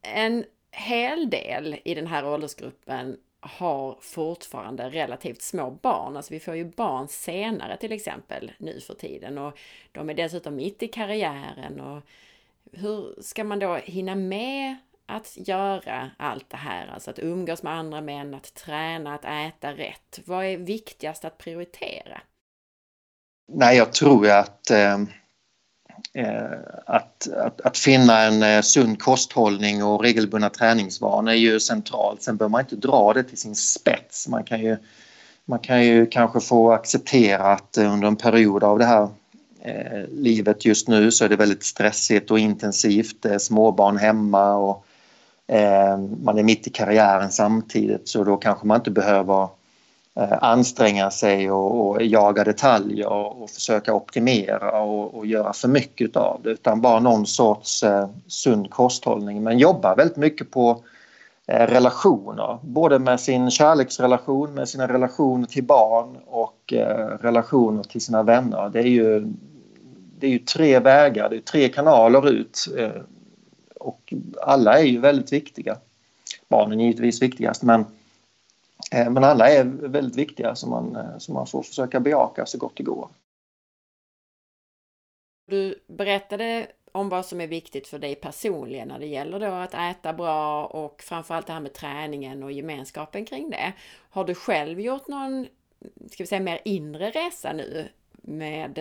En 0.03 0.45
hel 0.75 1.31
del 1.31 1.81
i 1.85 1.95
den 1.95 2.07
här 2.07 2.27
åldersgruppen 2.27 3.17
har 3.41 3.99
fortfarande 4.01 4.91
relativt 4.91 5.43
små 5.43 5.71
barn. 5.71 6.17
Alltså 6.17 6.35
vi 6.35 6.41
får 6.41 6.57
ju 6.57 6.65
barn 6.65 7.09
senare 7.09 7.77
till 7.77 7.93
exempel 7.93 8.53
nu 8.59 8.81
för 8.81 8.95
tiden 8.95 9.39
och 9.39 9.59
de 9.93 10.11
är 10.11 10.15
dessutom 10.15 10.57
mitt 10.57 10.83
i 10.83 10.89
karriären 10.89 11.81
och 11.81 12.03
hur 12.73 13.23
ska 13.23 13.45
man 13.45 13.59
då 13.59 13.75
hinna 13.75 14.15
med 14.15 14.77
att 15.07 15.37
göra 15.37 16.11
allt 16.19 16.51
det 16.51 16.57
här? 16.57 16.87
Alltså 16.87 17.11
att 17.11 17.19
umgås 17.19 17.63
med 17.63 17.73
andra 17.73 18.01
män, 18.01 18.35
att 18.35 18.55
träna, 18.55 19.15
att 19.15 19.25
äta 19.25 19.73
rätt. 19.73 20.21
Vad 20.25 20.45
är 20.45 20.57
viktigast 20.57 21.25
att 21.25 21.39
prioritera? 21.39 22.21
Nej, 23.53 23.77
jag 23.77 23.93
tror 23.93 24.31
att, 24.31 24.71
eh, 24.71 24.99
Eh, 26.17 26.59
att, 26.87 27.29
att, 27.29 27.61
att, 27.61 27.79
finna 27.79 28.23
en 28.23 28.43
eh, 28.43 28.61
sund 28.61 29.03
kosthållning 29.03 29.85
och 29.85 30.03
regelbundna 30.03 30.51
träningsvanor 30.51 31.31
är 31.31 31.37
ju 31.37 31.61
centralt. 31.61 32.23
Sen 32.23 32.37
behöver 32.37 32.51
man 32.51 32.61
inte 32.61 32.77
dra 32.77 33.13
det 33.13 33.23
till 33.23 33.39
sin 33.39 33.55
spets. 33.55 34.29
Man 34.29 34.45
kan 34.45 34.61
ju, 34.61 34.77
man 35.45 35.59
kan 35.59 35.85
ju 35.85 36.07
kanske 36.07 36.41
få 36.41 36.73
acceptera 36.73 37.43
att 37.43 37.77
eh, 37.77 37.93
under 37.93 38.09
en 38.09 38.17
period 38.17 38.65
av 38.65 38.79
det 38.79 38.85
här 38.85 39.09
eh, 39.63 40.09
livet 40.11 40.65
just 40.65 40.89
nu 40.89 41.11
så 41.11 41.25
är 41.25 41.29
det 41.29 41.37
väldigt 41.37 41.65
stressigt 41.65 42.31
och 42.31 42.39
intensivt. 42.39 43.23
Det 43.23 43.35
är 43.35 43.39
småbarn 43.39 43.97
hemma 43.97 44.55
och 44.55 44.87
eh, 45.47 45.99
man 45.99 46.39
är 46.39 46.43
mitt 46.43 46.67
i 46.67 46.71
karriären 46.71 47.31
samtidigt 47.31 48.09
så 48.09 48.25
då 48.25 48.37
kanske 48.37 48.67
man 48.67 48.77
inte 48.81 48.91
behöver 48.91 49.49
Eh, 50.17 50.39
anstränga 50.41 51.11
sig 51.11 51.51
och, 51.51 51.89
och, 51.89 52.03
jaga 52.03 52.45
detaljer 52.45 53.09
och, 53.09 53.43
och 53.43 53.51
försöka 53.51 53.95
optimera 53.95 54.81
och, 54.83 55.15
och, 55.15 55.27
göra 55.27 55.53
för 55.53 55.69
mycket 55.69 56.17
av 56.17 56.41
det 56.43 56.51
utan 56.51 56.81
bara 56.81 57.01
någon 57.01 57.27
sorts 57.27 57.83
eh, 57.83 58.09
sund 58.27 58.71
kosthållning 58.71 59.43
men 59.43 59.59
jobba 59.59 59.95
väldigt 59.95 60.17
mycket 60.17 60.51
på 60.51 60.83
eh, 61.47 61.67
relationer, 61.67 62.59
både 62.63 62.99
med 62.99 63.21
sin 63.21 63.51
kärleksrelation, 63.51 64.55
med 64.55 64.69
sina 64.69 64.89
relationer 64.89 65.47
till 65.47 65.65
barn 65.65 66.17
och 66.27 66.73
eh, 66.73 67.19
relationer 67.21 67.83
till 67.83 68.01
sina 68.01 68.23
vänner. 68.23 68.71
Det 68.73 68.79
är 68.79 68.89
ju 68.89 69.33
det 70.19 70.27
är 70.27 70.31
ju 70.31 70.39
tre 70.39 70.79
vägar, 70.79 71.31
det 71.31 71.37
är 71.37 71.41
tre 71.41 71.69
kanaler 71.69 72.29
ut 72.29 72.59
eh, 72.79 73.03
och 73.81 74.15
alla 74.43 74.79
är 74.79 74.85
ju 74.85 74.99
väldigt 74.99 75.33
viktiga. 75.33 75.77
Barnen 76.49 76.81
är 76.81 76.85
givetvis 76.85 77.23
viktigast 77.23 77.63
men, 77.63 77.85
men 78.93 79.25
alla 79.25 79.51
är 79.51 79.65
väldigt 79.65 80.17
viktiga 80.17 80.55
som 80.55 80.71
man, 80.71 80.97
eh, 80.97 81.19
som 81.19 81.35
man 81.35 81.47
får 81.47 81.63
försöka 81.63 82.01
bejaka 82.01 82.47
så 82.47 82.59
gott 82.59 82.77
det 82.77 82.83
går. 82.83 83.09
Du 85.47 85.85
berättade 85.87 86.67
om 86.93 87.09
vad 87.09 87.27
som 87.27 87.41
är 87.41 87.47
viktigt 87.47 87.89
för 87.89 87.99
dig 87.99 88.15
personligen 88.15 88.89
när 88.89 88.99
det 88.99 89.07
gäller 89.07 89.41
då 89.41 89.47
att 89.47 89.75
äta 89.75 90.13
bra 90.13 90.67
och 90.67 91.03
framförallt 91.03 91.47
det 91.47 91.53
här 91.53 91.61
med 91.61 91.73
träningen 91.73 92.43
och 92.43 92.53
gemenskapen 92.53 93.25
kring 93.25 93.51
det. 93.51 93.73
Har 94.11 94.25
du 94.25 94.35
själv 94.35 94.81
gjort 94.81 95.09
någon, 95.09 95.47
ska 96.11 96.23
vi 96.23 96.27
säga 96.27 96.41
mer 96.41 96.61
inre 96.65 97.11
resa 97.11 97.53
nu 97.53 97.89
med 98.23 98.79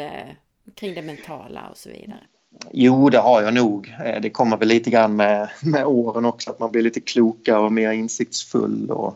kring 0.75 0.95
det 0.95 1.01
mentala 1.01 1.69
och 1.69 1.77
så 1.77 1.89
vidare? 1.89 2.27
Jo, 2.71 3.09
det 3.09 3.17
har 3.17 3.41
jag 3.41 3.53
nog. 3.53 3.95
Eh, 4.05 4.21
det 4.21 4.29
kommer 4.29 4.57
väl 4.57 4.67
lite 4.67 4.89
grann 4.89 5.15
med, 5.15 5.49
med 5.63 5.85
åren 5.85 6.25
också, 6.25 6.51
att 6.51 6.59
man 6.59 6.71
blir 6.71 6.81
lite 6.81 6.99
klokare 6.99 7.59
och 7.59 7.71
mer 7.71 7.91
insiktsfull. 7.91 8.91
Och, 8.91 9.07
eh, 9.07 9.13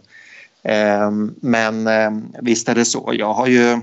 Ehm, 0.67 1.35
men 1.41 1.87
eh, 1.87 2.11
visst 2.41 2.69
är 2.69 2.75
det 2.75 2.85
så. 2.85 3.11
Jag 3.13 3.33
har 3.33 3.47
ju... 3.47 3.81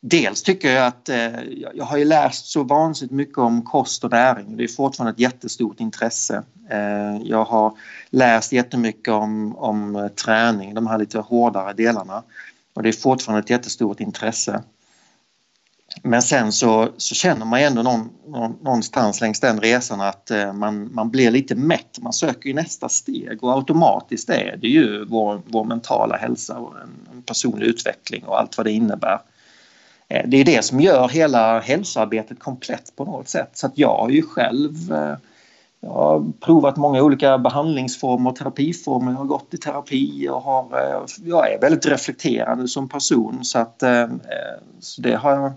Dels 0.00 0.42
tycker 0.42 0.70
jag 0.70 0.86
att 0.86 1.08
eh, 1.08 1.40
jag 1.74 1.84
har 1.84 1.96
ju 1.96 2.04
läst 2.04 2.46
så 2.46 2.62
vansinnigt 2.62 3.14
mycket 3.14 3.38
om 3.38 3.62
kost 3.62 4.04
och 4.04 4.10
näring. 4.10 4.56
Det 4.56 4.64
är 4.64 4.68
fortfarande 4.68 5.12
ett 5.12 5.20
jättestort 5.20 5.80
intresse. 5.80 6.42
Eh, 6.70 7.16
jag 7.22 7.44
har 7.44 7.72
läst 8.10 8.52
jättemycket 8.52 9.14
om, 9.14 9.56
om 9.56 9.96
eh, 9.96 10.08
träning, 10.08 10.74
de 10.74 10.86
här 10.86 10.98
lite 10.98 11.18
hårdare 11.18 11.72
delarna. 11.72 12.22
Och 12.74 12.82
det 12.82 12.88
är 12.88 12.92
fortfarande 12.92 13.40
ett 13.40 13.50
jättestort 13.50 14.00
intresse. 14.00 14.62
Men 16.02 16.22
sen 16.22 16.52
så, 16.52 16.88
så 16.96 17.14
känner 17.14 17.46
man 17.46 17.60
ändå 17.60 17.82
någon, 17.82 18.10
någonstans 18.62 19.20
längs 19.20 19.40
den 19.40 19.60
resan 19.60 20.00
att 20.00 20.30
eh, 20.30 20.52
man, 20.52 20.94
man 20.94 21.10
blir 21.10 21.30
lite 21.30 21.54
mätt. 21.54 21.98
Man 22.00 22.12
söker 22.12 22.48
ju 22.48 22.54
nästa 22.54 22.88
steg 22.88 23.44
och 23.44 23.52
automatiskt 23.52 24.30
är 24.30 24.56
det 24.56 24.68
ju 24.68 25.04
vår, 25.04 25.42
vår 25.46 25.64
mentala 25.64 26.16
hälsa 26.16 26.58
och 26.58 26.74
en, 26.80 27.08
en 27.12 27.22
personlig 27.22 27.66
utveckling 27.66 28.24
och 28.24 28.38
allt 28.40 28.56
vad 28.56 28.66
det 28.66 28.72
innebär. 28.72 29.20
Eh, 30.08 30.28
det 30.28 30.36
är 30.36 30.44
det 30.44 30.64
som 30.64 30.80
gör 30.80 31.08
hela 31.08 31.60
hälsoarbetet 31.60 32.38
komplett 32.38 32.96
på 32.96 33.04
något 33.04 33.28
sätt. 33.28 33.50
Så 33.52 33.66
att 33.66 33.78
jag 33.78 33.96
har 33.96 34.10
ju 34.10 34.22
själv 34.22 34.92
eh, 34.92 35.16
jag 35.80 35.90
har 35.90 36.32
provat 36.40 36.76
många 36.76 37.02
olika 37.02 37.38
behandlingsformer 37.38 38.30
och 38.30 38.36
terapiformer. 38.36 39.12
Jag 39.12 39.18
har 39.18 39.24
gått 39.24 39.54
i 39.54 39.58
terapi 39.58 40.28
och 40.28 40.42
har, 40.42 40.66
jag 41.24 41.52
är 41.52 41.60
väldigt 41.60 41.86
reflekterande 41.86 42.68
som 42.68 42.88
person 42.88 43.44
så 43.44 43.58
att 43.58 43.82
så 44.80 45.02
det 45.02 45.16
har 45.16 45.30
jag 45.30 45.52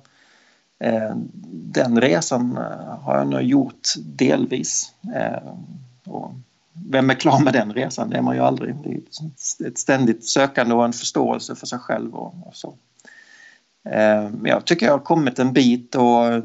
Eh, 0.80 1.16
den 1.52 2.02
resan 2.02 2.58
eh, 2.58 2.98
har 3.02 3.18
jag 3.18 3.28
nog 3.28 3.42
gjort 3.42 3.88
delvis. 3.98 4.94
Eh, 5.16 5.54
och 6.06 6.32
vem 6.90 7.10
är 7.10 7.14
klar 7.14 7.40
med 7.40 7.54
den 7.54 7.74
resan? 7.74 8.10
Det 8.10 8.18
är 8.18 8.22
man 8.22 8.36
ju 8.36 8.42
aldrig. 8.42 8.76
Det 8.84 8.90
är 8.90 9.68
ett 9.68 9.78
ständigt 9.78 10.26
sökande 10.26 10.76
och 10.76 10.86
en 10.86 10.94
förståelse 10.94 11.56
för 11.56 11.66
sig 11.66 11.80
själv 11.80 12.16
och, 12.16 12.34
och 12.48 12.56
så. 12.56 12.74
Men 13.84 14.46
jag 14.46 14.66
tycker 14.66 14.86
jag 14.86 14.94
har 14.94 15.00
kommit 15.00 15.40
en 15.40 15.54
bit 15.54 15.96
och 15.96 16.44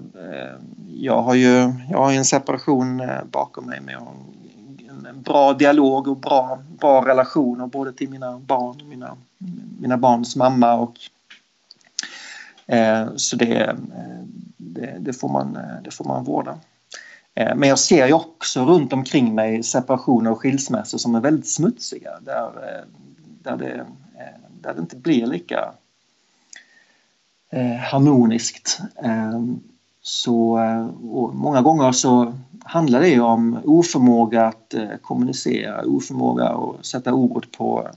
jag 0.89 1.23
har 1.23 1.35
ju 1.35 1.73
jag 1.91 1.99
har 1.99 2.13
en 2.13 2.25
separation 2.25 3.03
bakom 3.31 3.67
mig 3.67 3.81
med 3.81 3.95
en 3.95 5.23
bra 5.23 5.53
dialog 5.53 6.09
och 6.09 6.17
bra, 6.17 6.59
bra 6.81 7.09
relationer 7.09 7.67
både 7.67 7.93
till 7.93 8.11
mina 8.11 8.39
barn 8.39 8.81
och 8.81 8.87
mina, 8.87 9.17
mina 9.81 9.97
barns 9.97 10.37
mamma 10.37 10.75
och 10.75 10.95
Eh, 12.67 13.07
så 13.17 13.37
det, 13.37 13.61
eh, 13.61 13.75
det, 14.57 14.97
det, 15.01 15.13
får 15.13 15.29
man, 15.29 15.57
eh, 15.57 15.83
det 15.85 15.91
får 15.91 16.05
man 16.05 16.25
vårda. 16.25 16.59
Eh, 17.35 17.57
men 17.57 17.69
jag 17.69 17.79
ser 17.79 18.07
ju 18.07 18.13
också 18.13 18.65
runt 18.65 18.93
omkring 18.93 19.35
mig 19.35 19.63
separationer 19.63 20.31
och 20.31 20.41
skilsmässor 20.41 20.99
som 20.99 21.15
är 21.15 21.21
väldigt 21.21 21.49
smutsiga 21.49 22.11
där, 22.21 22.47
eh, 22.47 22.85
där, 23.43 23.57
det, 23.57 23.75
eh, 24.19 24.41
där 24.61 24.75
det 24.75 24.81
inte 24.81 24.97
blir 24.97 25.27
lika 25.27 25.73
harmoniskt. 27.91 28.81
Så, 30.03 30.59
många 31.33 31.63
gånger 31.63 31.93
så 31.93 32.35
handlar 32.65 33.01
det 33.01 33.21
om 33.21 33.59
oförmåga 33.65 34.47
att 34.47 34.75
kommunicera, 35.03 35.85
oförmåga 35.87 36.49
att 36.49 36.87
sätta 36.87 37.13
ord 37.13 37.47
på 37.57 37.89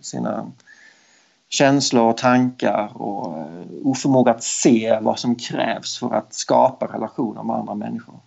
sina 0.00 0.46
känslor 1.54 2.10
och 2.10 2.16
tankar 2.16 2.90
och 2.94 3.38
eh, 3.38 3.44
oförmåga 3.82 4.30
att 4.30 4.42
se 4.42 4.98
vad 5.02 5.18
som 5.18 5.34
krävs 5.34 5.98
för 5.98 6.14
att 6.14 6.34
skapa 6.34 6.86
relationer 6.86 7.42
med 7.42 7.56
andra 7.56 7.74
människor. 7.74 8.20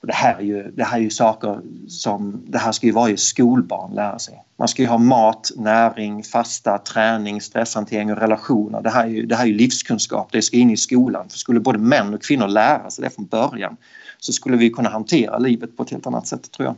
Och 0.00 0.06
det, 0.06 0.14
här 0.14 0.36
är 0.36 0.42
ju, 0.42 0.70
det 0.70 0.84
här 0.84 0.98
är 0.98 1.02
ju 1.02 1.10
saker 1.10 1.60
som, 1.88 2.42
det 2.46 2.58
här 2.58 2.72
ska 2.72 2.86
ju 2.86 2.92
varje 2.92 3.16
skolbarn 3.16 3.94
lära 3.94 4.18
sig. 4.18 4.42
Man 4.58 4.68
ska 4.68 4.82
ju 4.82 4.88
ha 4.88 4.98
mat, 4.98 5.50
näring, 5.56 6.22
fasta, 6.22 6.78
träning, 6.78 7.40
stresshantering 7.40 8.12
och 8.12 8.18
relationer. 8.18 8.82
Det 8.82 8.90
här 8.90 9.04
är 9.04 9.08
ju, 9.08 9.26
det 9.26 9.34
här 9.34 9.44
är 9.44 9.48
ju 9.48 9.54
livskunskap, 9.54 10.28
det 10.32 10.42
ska 10.42 10.56
in 10.56 10.70
i 10.70 10.76
skolan. 10.76 11.28
För 11.28 11.38
skulle 11.38 11.60
både 11.60 11.78
män 11.78 12.14
och 12.14 12.22
kvinnor 12.22 12.48
lära 12.48 12.90
sig 12.90 13.04
det 13.04 13.10
från 13.10 13.26
början 13.26 13.76
så 14.18 14.32
skulle 14.32 14.56
vi 14.56 14.70
kunna 14.70 14.88
hantera 14.88 15.38
livet 15.38 15.76
på 15.76 15.82
ett 15.82 15.90
helt 15.90 16.06
annat 16.06 16.26
sätt 16.26 16.52
tror 16.52 16.66
jag. 16.66 16.74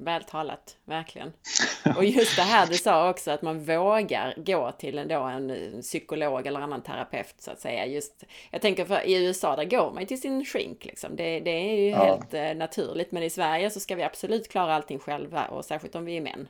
Väl 0.00 0.24
talat, 0.24 0.76
verkligen. 0.84 1.32
Och 1.96 2.04
just 2.04 2.36
det 2.36 2.42
här 2.42 2.66
du 2.66 2.74
sa 2.74 3.10
också 3.10 3.30
att 3.30 3.42
man 3.42 3.64
vågar 3.64 4.34
gå 4.36 4.72
till 4.72 4.98
en, 4.98 5.08
då 5.08 5.22
en 5.22 5.52
psykolog 5.82 6.46
eller 6.46 6.60
annan 6.60 6.82
terapeut 6.82 7.34
så 7.38 7.50
att 7.50 7.60
säga. 7.60 7.86
Just, 7.86 8.24
jag 8.50 8.60
tänker 8.60 8.84
för 8.84 9.06
i 9.06 9.26
USA 9.26 9.56
där 9.56 9.64
går 9.64 9.92
man 9.92 10.06
till 10.06 10.20
sin 10.20 10.44
shrink 10.44 10.84
liksom. 10.84 11.16
Det, 11.16 11.40
det 11.40 11.50
är 11.50 11.76
ju 11.76 11.90
ja. 11.90 12.04
helt 12.04 12.34
eh, 12.34 12.54
naturligt. 12.56 13.12
Men 13.12 13.22
i 13.22 13.30
Sverige 13.30 13.70
så 13.70 13.80
ska 13.80 13.94
vi 13.94 14.02
absolut 14.02 14.48
klara 14.48 14.74
allting 14.74 14.98
själva 14.98 15.44
och 15.44 15.64
särskilt 15.64 15.94
om 15.94 16.04
vi 16.04 16.16
är 16.16 16.20
män. 16.20 16.48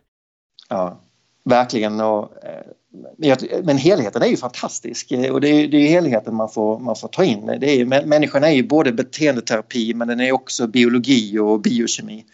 Ja, 0.69 1.01
verkligen. 1.45 2.01
Och, 2.01 2.45
eh, 2.45 2.67
men 3.63 3.79
helheten 3.79 4.23
är 4.23 4.27
ju 4.27 4.37
fantastisk 4.37 5.13
och 5.33 5.41
det 5.41 5.49
är, 5.49 5.69
det 5.69 5.77
är 5.77 5.89
helheten 5.89 6.35
man 6.35 6.49
får, 6.49 6.79
man 6.79 6.97
får 6.97 7.09
ta 7.09 7.25
in. 7.25 7.47
Det 7.47 7.81
är, 7.81 7.85
människan 8.07 8.45
är 8.45 8.51
ju 8.51 8.63
både 8.63 8.93
beteendeterapi 8.93 9.95
men 9.95 10.09
den 10.09 10.21
är 10.21 10.33
också 10.33 10.67
biologi 10.67 11.39
och 11.39 11.61
biokemi. 11.61 12.25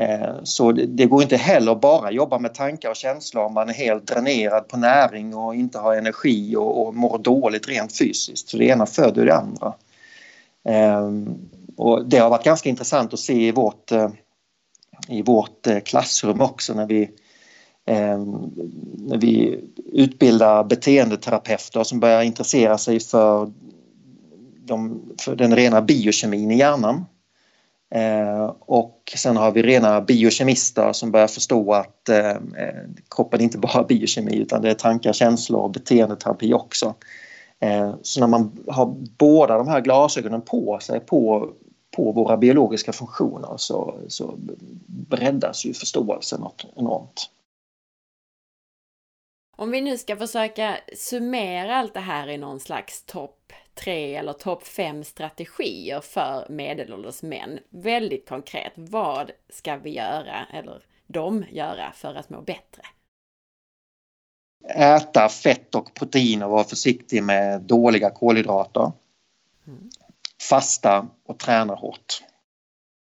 Eh, 0.00 0.34
så 0.42 0.72
det 0.72 1.06
går 1.06 1.22
inte 1.22 1.36
heller 1.36 1.74
bara 1.74 2.10
jobba 2.10 2.38
med 2.38 2.54
tankar 2.54 2.90
och 2.90 2.96
känslor 2.96 3.44
om 3.44 3.54
man 3.54 3.68
är 3.68 3.72
helt 3.72 4.06
dränerad 4.06 4.68
på 4.68 4.76
näring 4.76 5.34
och 5.34 5.54
inte 5.54 5.78
har 5.78 5.94
energi 5.96 6.56
och, 6.56 6.86
och 6.86 6.94
mår 6.94 7.18
dåligt 7.18 7.68
rent 7.68 7.98
fysiskt. 7.98 8.48
Så 8.48 8.56
det 8.56 8.64
ena 8.64 8.86
föder 8.86 9.26
det 9.26 9.34
andra. 9.34 9.74
Ehm, 10.64 11.34
och 11.76 12.06
det 12.06 12.18
har 12.18 12.30
varit 12.30 12.44
ganska 12.44 12.68
intressant 12.68 13.12
att 13.12 13.18
se 13.18 13.48
i 13.48 13.52
vårt, 13.52 13.92
eh, 13.92 14.10
i 15.08 15.22
vårt 15.22 15.66
eh, 15.66 15.80
klassrum 15.80 16.40
också 16.40 16.74
när 16.74 16.86
vi, 16.86 17.10
ehm, 17.86 18.50
när 18.96 19.18
vi 19.18 19.64
utbildar 19.92 20.64
beteendeterapeuter 20.64 21.84
som 21.84 22.00
börjar 22.00 22.22
intressera 22.22 22.78
sig 22.78 23.00
för, 23.00 23.52
de, 24.64 25.02
för 25.20 25.36
den 25.36 25.56
rena 25.56 25.82
biokemin 25.82 26.50
i 26.50 26.58
hjärnan. 26.58 27.04
Eh, 27.90 28.54
och 28.60 29.12
sen 29.16 29.36
har 29.36 29.52
vi 29.52 29.62
rena 29.62 30.00
biokemister 30.00 30.92
som 30.92 31.10
börjar 31.10 31.26
förstå 31.26 31.72
att 31.72 32.08
eh, 32.08 32.30
eh 32.30 32.84
kroppen 33.16 33.40
inte 33.40 33.58
bara 33.58 33.80
är 33.80 33.84
biokemi 33.88 34.36
utan 34.36 34.62
det 34.62 34.70
är 34.70 34.74
tankar, 34.74 35.12
känslor 35.12 35.60
och 35.60 35.70
beteendeterapi 35.70 36.54
också. 36.54 36.94
Eh, 37.60 37.94
så 38.02 38.20
när 38.20 38.26
man 38.26 38.64
har 38.68 38.86
båda 39.18 39.58
de 39.58 39.68
här 39.68 39.80
glasögonen 39.80 40.42
på 40.42 40.78
sig 40.82 41.00
på, 41.00 41.50
på 41.96 42.12
våra 42.12 42.36
biologiska 42.36 42.92
funktioner 42.92 43.54
så, 43.56 43.94
så 44.08 44.34
breddas 44.86 45.64
ju 45.64 45.74
förståelsen 45.74 46.40
något 46.40 46.66
enormt. 46.76 47.30
Om 49.56 49.70
vi 49.70 49.80
nu 49.80 49.98
ska 49.98 50.16
försöka 50.16 50.76
summera 50.96 51.76
allt 51.76 51.94
det 51.94 52.00
här 52.00 52.28
i 52.28 52.38
någon 52.38 52.60
slags 52.60 53.04
topp 53.04 53.52
tre 53.84 54.14
eller 54.14 54.32
topp 54.32 54.62
fem 54.62 55.04
strategier 55.04 56.00
för 56.00 56.46
medelålders 56.48 57.22
män. 57.22 57.58
Väldigt 57.68 58.28
konkret, 58.28 58.72
vad 58.76 59.30
ska 59.48 59.76
vi 59.76 59.90
göra, 59.90 60.46
eller 60.52 60.84
de 61.06 61.44
göra, 61.50 61.92
för 61.92 62.14
att 62.14 62.30
må 62.30 62.40
bättre? 62.40 62.82
Äta 64.74 65.28
fett 65.28 65.74
och 65.74 65.94
protein 65.94 66.42
och 66.42 66.50
vara 66.50 66.64
försiktig 66.64 67.22
med 67.22 67.62
dåliga 67.62 68.10
kolhydrater. 68.10 68.92
Mm. 69.66 69.90
Fasta 70.48 71.08
och 71.24 71.38
träna 71.38 71.74
hårt. 71.74 72.22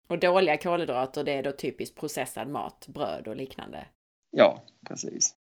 Och 0.08 0.18
dåliga 0.18 0.56
kolhydrater, 0.56 1.24
det 1.24 1.32
är 1.32 1.42
då 1.42 1.52
typiskt 1.52 1.96
processad 1.96 2.48
mat, 2.48 2.86
bröd 2.88 3.28
och 3.28 3.36
liknande? 3.36 3.86
Ja, 4.30 4.62
precis. 4.88 5.34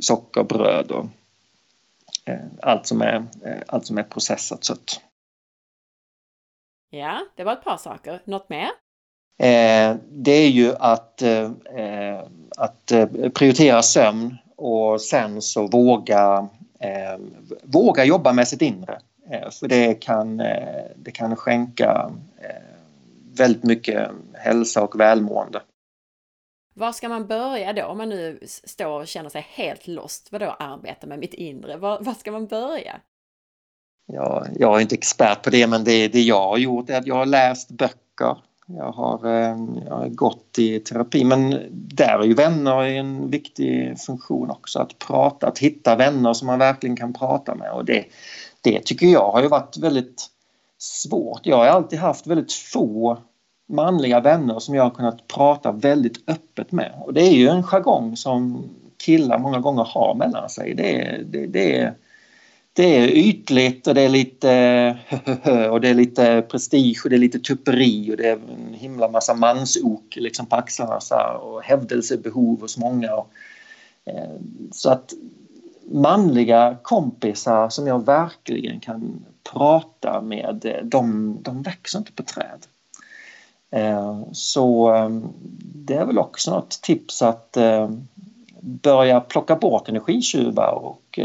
Socker, 0.00 0.42
bröd 0.42 0.90
och 0.90 1.06
allt 2.62 2.86
som 2.86 3.02
är, 3.02 3.26
eh, 3.44 3.62
allt 3.66 3.86
som 3.86 3.98
är 3.98 4.02
processat 4.02 4.64
sött. 4.64 5.00
Ja, 6.90 7.20
det 7.36 7.44
var 7.44 7.52
ett 7.52 7.64
par 7.64 7.76
saker. 7.76 8.20
Något 8.24 8.48
mer? 8.48 8.68
Eh, 9.38 9.96
det 10.10 10.32
är 10.32 10.48
ju 10.48 10.74
att, 10.78 11.22
att 12.56 12.92
prioritera 13.34 13.82
sömn 13.82 14.36
och 14.56 15.00
sen 15.00 15.42
så 15.42 15.66
våga, 15.66 16.48
våga 17.62 18.04
jobba 18.04 18.32
med 18.32 18.48
sitt 18.48 18.62
inre. 18.62 19.00
För 19.60 19.68
det 19.68 19.94
kan, 19.94 20.36
det 20.96 21.12
kan 21.14 21.36
skänka 21.36 22.10
väldigt 23.36 23.62
mycket 23.62 24.10
hälsa 24.32 24.82
och 24.82 25.00
välmående. 25.00 25.60
Var 26.74 26.92
ska 26.92 27.08
man 27.08 27.26
börja 27.26 27.72
då 27.72 27.84
om 27.84 27.98
man 27.98 28.08
nu 28.08 28.38
står 28.64 29.00
och 29.00 29.08
känner 29.08 29.30
sig 29.30 29.46
helt 29.50 29.86
lost? 29.86 30.28
Vadå 30.32 30.56
arbeta 30.58 31.06
med 31.06 31.18
mitt 31.18 31.34
inre? 31.34 31.76
Var, 31.76 31.98
var 32.00 32.14
ska 32.14 32.32
man 32.32 32.46
börja? 32.46 33.00
Ja, 34.06 34.46
jag 34.56 34.76
är 34.76 34.80
inte 34.80 34.94
expert 34.94 35.42
på 35.42 35.50
det 35.50 35.66
men 35.66 35.84
det, 35.84 36.08
det 36.08 36.20
jag 36.20 36.48
har 36.48 36.58
gjort 36.58 36.90
är 36.90 36.98
att 36.98 37.06
jag 37.06 37.14
har 37.14 37.26
läst 37.26 37.70
böcker. 37.70 38.36
Jag 38.66 38.92
har, 38.92 39.26
eh, 39.26 39.56
jag 39.86 39.96
har 39.96 40.08
gått 40.08 40.58
i 40.58 40.80
terapi 40.80 41.24
men 41.24 41.50
där 41.70 42.18
är 42.18 42.24
ju 42.24 42.34
vänner 42.34 42.82
en 42.82 43.30
viktig 43.30 44.00
funktion 44.00 44.50
också. 44.50 44.78
Att 44.78 44.98
prata, 44.98 45.46
att 45.46 45.58
hitta 45.58 45.96
vänner 45.96 46.32
som 46.32 46.46
man 46.46 46.58
verkligen 46.58 46.96
kan 46.96 47.12
prata 47.12 47.54
med 47.54 47.72
och 47.72 47.84
det, 47.84 48.04
det 48.60 48.80
tycker 48.84 49.06
jag 49.06 49.32
har 49.32 49.42
ju 49.42 49.48
varit 49.48 49.76
väldigt 49.76 50.26
svårt. 50.78 51.40
Jag 51.42 51.56
har 51.56 51.66
alltid 51.66 51.98
haft 51.98 52.26
väldigt 52.26 52.52
få 52.52 53.18
manliga 53.66 54.20
vänner 54.20 54.58
som 54.58 54.74
jag 54.74 54.82
har 54.82 54.90
kunnat 54.90 55.28
prata 55.28 55.72
väldigt 55.72 56.30
öppet 56.30 56.72
med. 56.72 56.92
Och 57.00 57.14
det 57.14 57.22
är 57.22 57.32
ju 57.32 57.48
en 57.48 57.62
jargong 57.62 58.16
som 58.16 58.64
killar 58.96 59.38
många 59.38 59.60
gånger 59.60 59.84
har 59.84 60.14
mellan 60.14 60.50
sig. 60.50 60.74
Det 60.74 61.00
är, 61.00 61.22
det, 61.24 61.46
det 61.46 61.78
är, 61.78 61.94
det 62.72 62.96
är 62.96 63.08
ytligt 63.08 63.86
och 63.86 63.94
det 63.94 64.00
är 64.00 64.08
lite 64.08 64.98
och 65.70 65.80
det 65.80 65.88
är 65.88 65.94
lite 65.94 66.42
prestige 66.42 67.00
och 67.04 67.10
det 67.10 67.16
är 67.16 67.20
lite 67.20 67.38
tupperi 67.38 68.12
och 68.12 68.16
det 68.16 68.28
är 68.28 68.32
en 68.32 68.74
himla 68.74 69.08
massa 69.08 69.34
mansok 69.34 70.16
liksom 70.16 70.46
på 70.46 70.56
axlarna 70.56 71.00
så 71.00 71.14
här, 71.14 71.36
och 71.36 71.62
hävdelsebehov 71.62 72.60
hos 72.60 72.78
många. 72.78 73.14
Och, 73.14 73.30
eh, 74.04 74.30
så 74.72 74.90
att 74.90 75.12
manliga 75.90 76.76
kompisar 76.82 77.68
som 77.68 77.86
jag 77.86 78.06
verkligen 78.06 78.80
kan 78.80 79.24
prata 79.52 80.20
med, 80.20 80.80
de, 80.84 81.36
de 81.42 81.62
växer 81.62 81.98
inte 81.98 82.12
på 82.12 82.22
träd. 82.22 82.66
Eh, 83.74 84.22
så 84.32 84.94
eh, 84.94 85.08
det 85.58 85.94
är 85.94 86.06
väl 86.06 86.18
också 86.18 86.50
något 86.50 86.70
tips 86.70 87.22
att 87.22 87.56
eh, 87.56 87.90
börja 88.60 89.20
plocka 89.20 89.56
bort 89.56 89.88
energitjuvar 89.88 90.72
och 90.72 91.18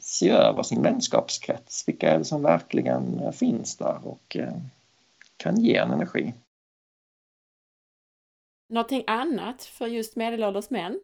se 0.00 0.30
över 0.30 0.62
sin 0.62 0.82
vänskapskrets. 0.82 1.88
Vilka 1.88 2.10
är 2.10 2.18
det 2.18 2.24
som 2.24 2.42
verkligen 2.42 3.32
finns 3.32 3.76
där 3.76 3.98
och 4.02 4.36
kan 5.36 5.60
ge 5.60 5.76
en 5.76 5.90
energi. 5.90 6.34
Någonting 8.68 9.04
annat 9.06 9.62
för 9.62 9.86
just 9.86 10.16
medelålders 10.16 10.70
män? 10.70 11.00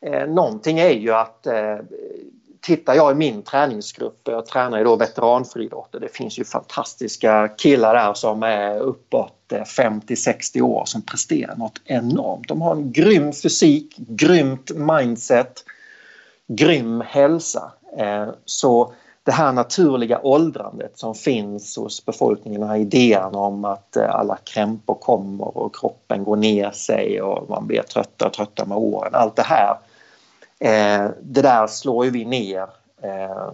Eh, 0.00 0.28
någonting 0.28 0.78
är 0.78 0.90
ju 0.90 1.12
att 1.12 1.46
eh, 1.46 1.78
tittar 2.62 2.94
jag 2.94 3.12
i 3.12 3.14
min 3.14 3.42
träningsgrupp, 3.42 4.20
jag 4.24 4.46
tränar 4.46 4.78
ju 4.78 4.84
då 4.84 4.96
veteranfriidrotter, 4.96 6.00
det 6.00 6.16
finns 6.16 6.38
ju 6.38 6.44
fantastiska 6.44 7.48
killar 7.48 7.94
där 7.94 8.14
som 8.14 8.42
är 8.42 8.78
uppåt 8.78 9.52
eh, 9.52 9.60
50-60 9.60 10.60
år 10.60 10.82
som 10.86 11.02
presterar 11.02 11.56
något 11.56 11.80
enormt. 11.84 12.48
De 12.48 12.62
har 12.62 12.74
en 12.74 12.92
grym 12.92 13.32
fysik, 13.32 13.96
grymt 13.96 14.70
mindset, 14.70 15.64
grym 16.48 17.02
hälsa. 17.06 17.72
Eh, 17.98 18.28
så 18.44 18.92
det 19.24 19.32
här 19.32 19.52
naturliga 19.52 20.20
åldrandet 20.22 20.98
som 20.98 21.14
finns 21.14 21.76
hos 21.76 22.06
befolkningen, 22.06 22.60
den 22.60 22.70
här 22.70 22.76
idén 22.76 23.34
om 23.34 23.64
att 23.64 23.96
eh, 23.96 24.14
alla 24.14 24.36
krämpor 24.36 24.94
kommer 24.94 25.58
och 25.58 25.76
kroppen 25.76 26.24
går 26.24 26.36
ner 26.36 26.70
sig 26.70 27.22
och 27.22 27.50
man 27.50 27.66
blir 27.66 27.82
tröttare 27.82 28.28
och 28.28 28.34
tröttare 28.34 28.68
med 28.68 28.78
åren. 28.78 29.14
Allt 29.14 29.36
det 29.36 29.42
här, 29.42 29.76
eh, 30.62 31.10
det 31.22 31.42
där 31.42 31.66
slår 31.66 32.04
ju 32.04 32.10
vi 32.10 32.24
ner 32.24 32.66
eh, 33.02 33.50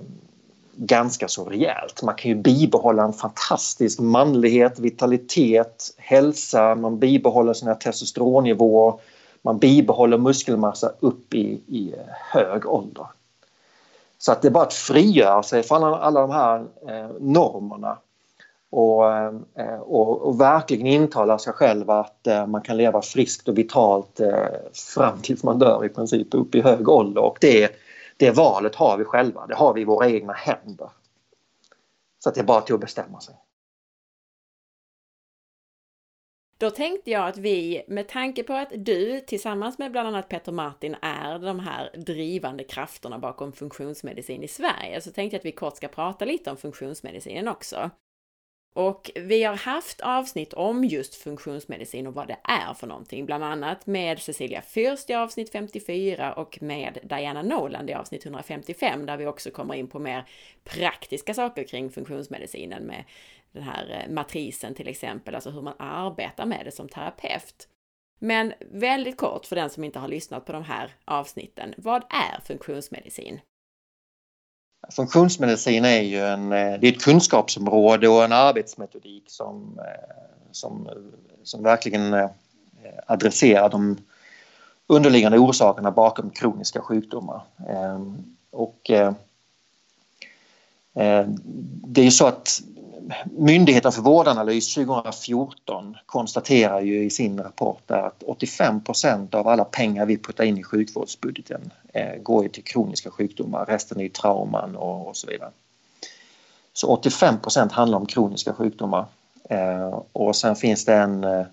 ganska 0.76 1.28
så 1.28 1.44
rejält. 1.44 2.02
Man 2.02 2.14
kan 2.14 2.28
ju 2.28 2.34
bibehålla 2.34 3.02
en 3.04 3.12
fantastisk 3.12 4.00
manlighet, 4.00 4.78
vitalitet, 4.78 5.94
hälsa, 5.96 6.74
man 6.74 6.98
bibehåller 6.98 7.52
sina 7.52 7.74
testosteronnivåer, 7.74 8.94
man 9.42 9.58
bibehåller 9.58 10.18
muskelmassa 10.18 10.92
upp 11.00 11.34
i, 11.34 11.60
i 11.66 11.94
hög 12.32 12.66
ålder. 12.66 13.06
Så 14.18 14.32
att 14.32 14.42
det 14.42 14.48
är 14.48 14.52
bara 14.52 14.64
att 14.64 14.74
frigöra 14.74 15.42
sig 15.42 15.62
från 15.62 15.84
alla, 15.84 15.96
alla 15.96 16.20
de 16.20 16.30
här 16.30 16.66
eh, 16.88 17.10
normerna 17.20 17.98
och, 18.70 19.12
eh, 19.12 19.80
och, 19.80 20.22
och, 20.22 20.40
verkligen 20.40 20.86
intala 20.86 21.38
sig 21.38 21.52
själv 21.52 21.90
att 21.90 22.26
eh, 22.26 22.46
man 22.46 22.62
kan 22.62 22.76
leva 22.76 23.02
friskt 23.02 23.48
och 23.48 23.58
vitalt 23.58 24.20
eh, 24.20 24.46
fram 24.94 25.22
tills 25.22 25.44
man 25.44 25.58
dör 25.58 25.84
i 25.84 25.88
princip 25.88 26.34
upp 26.34 26.54
i 26.54 26.60
hög 26.60 26.88
ålder 26.88 27.22
och 27.22 27.38
det, 27.40 27.72
det 28.16 28.30
valet 28.30 28.74
har 28.74 28.98
vi 28.98 29.04
själva, 29.04 29.46
det 29.46 29.54
har 29.54 29.74
vi 29.74 29.80
i 29.80 29.84
våra 29.84 30.08
egna 30.08 30.32
händer. 30.32 30.90
Så 32.18 32.28
att 32.28 32.34
det 32.34 32.40
är 32.40 32.44
bara 32.44 32.60
till 32.60 32.74
att 32.74 32.80
bestämma 32.80 33.20
sig. 33.20 33.34
Då 36.58 36.70
tänkte 36.70 37.10
jag 37.10 37.28
att 37.28 37.36
vi, 37.36 37.84
med 37.88 38.08
tanke 38.08 38.42
på 38.42 38.52
att 38.52 38.72
du 38.76 39.20
tillsammans 39.20 39.78
med 39.78 39.92
bland 39.92 40.08
annat 40.08 40.28
Peter 40.28 40.52
Martin 40.52 40.96
är 41.02 41.38
de 41.38 41.60
här 41.60 41.90
drivande 41.96 42.64
krafterna 42.64 43.18
bakom 43.18 43.52
funktionsmedicin 43.52 44.42
i 44.42 44.48
Sverige, 44.48 45.00
så 45.00 45.12
tänkte 45.12 45.34
jag 45.34 45.38
att 45.38 45.46
vi 45.46 45.52
kort 45.52 45.76
ska 45.76 45.88
prata 45.88 46.24
lite 46.24 46.50
om 46.50 46.56
funktionsmedicinen 46.56 47.48
också. 47.48 47.90
Och 48.74 49.10
vi 49.14 49.42
har 49.42 49.56
haft 49.56 50.00
avsnitt 50.00 50.52
om 50.52 50.84
just 50.84 51.14
funktionsmedicin 51.14 52.06
och 52.06 52.14
vad 52.14 52.28
det 52.28 52.36
är 52.44 52.74
för 52.74 52.86
någonting, 52.86 53.26
bland 53.26 53.44
annat 53.44 53.86
med 53.86 54.18
Cecilia 54.18 54.60
Fürst 54.60 55.10
i 55.10 55.14
avsnitt 55.14 55.52
54 55.52 56.32
och 56.32 56.62
med 56.62 56.98
Diana 57.02 57.42
Noland 57.42 57.90
i 57.90 57.94
avsnitt 57.94 58.24
155 58.24 59.06
där 59.06 59.16
vi 59.16 59.26
också 59.26 59.50
kommer 59.50 59.74
in 59.74 59.88
på 59.88 59.98
mer 59.98 60.28
praktiska 60.64 61.34
saker 61.34 61.64
kring 61.64 61.90
funktionsmedicinen 61.90 62.82
med 62.82 63.04
den 63.52 63.62
här 63.62 64.04
eh, 64.04 64.12
matrisen 64.12 64.74
till 64.74 64.88
exempel, 64.88 65.34
alltså 65.34 65.50
hur 65.50 65.62
man 65.62 65.74
arbetar 65.78 66.46
med 66.46 66.64
det 66.64 66.70
som 66.70 66.88
terapeut. 66.88 67.68
Men 68.18 68.52
väldigt 68.60 69.16
kort 69.16 69.46
för 69.46 69.56
den 69.56 69.70
som 69.70 69.84
inte 69.84 69.98
har 69.98 70.08
lyssnat 70.08 70.46
på 70.46 70.52
de 70.52 70.62
här 70.62 70.94
avsnitten, 71.04 71.74
vad 71.76 72.02
är 72.02 72.40
funktionsmedicin? 72.40 73.40
Funktionsmedicin 74.90 75.84
är 75.84 76.00
ju 76.00 76.20
en, 76.20 76.52
eh, 76.52 76.80
det 76.80 76.88
är 76.88 76.92
ett 76.92 77.02
kunskapsområde 77.02 78.08
och 78.08 78.24
en 78.24 78.32
arbetsmetodik 78.32 79.24
som, 79.26 79.78
eh, 79.78 80.10
som, 80.52 80.88
som 81.42 81.62
verkligen 81.62 82.14
eh, 82.14 82.30
adresserar 83.06 83.68
de 83.68 83.96
underliggande 84.86 85.38
orsakerna 85.38 85.90
bakom 85.90 86.30
kroniska 86.30 86.80
sjukdomar. 86.80 87.42
Ehm, 87.68 88.36
och 88.50 88.90
det 91.64 92.00
är 92.00 92.04
ju 92.04 92.10
så 92.10 92.26
att 92.26 92.62
Myndigheten 93.24 93.92
för 93.92 94.02
vårdanalys 94.02 94.74
2014 94.74 95.96
konstaterar 96.06 96.80
ju 96.80 97.04
i 97.04 97.10
sin 97.10 97.42
rapport 97.42 97.90
att 97.90 98.22
85 98.22 98.80
procent 98.80 99.34
av 99.34 99.48
alla 99.48 99.64
pengar 99.64 100.06
vi 100.06 100.18
puttar 100.18 100.44
in 100.44 100.58
i 100.58 100.62
sjukvårdsbudgeten 100.62 101.70
eh, 101.92 102.22
går 102.22 102.48
till 102.48 102.64
kroniska 102.64 103.10
sjukdomar, 103.10 103.66
resten 103.66 104.00
är 104.00 104.08
trauman 104.08 104.76
och, 104.76 105.16
så 105.16 105.26
vidare. 105.26 105.50
Så 106.72 106.88
85 106.88 107.40
procent 107.40 107.72
handlar 107.72 107.98
om 107.98 108.06
kroniska 108.06 108.52
sjukdomar. 108.52 109.04
Eh, 109.50 110.02
och 110.12 110.36
sen 110.36 110.56
finns 110.56 110.84
det 110.84 110.94
en 110.94 111.24
eh, 111.24 111.46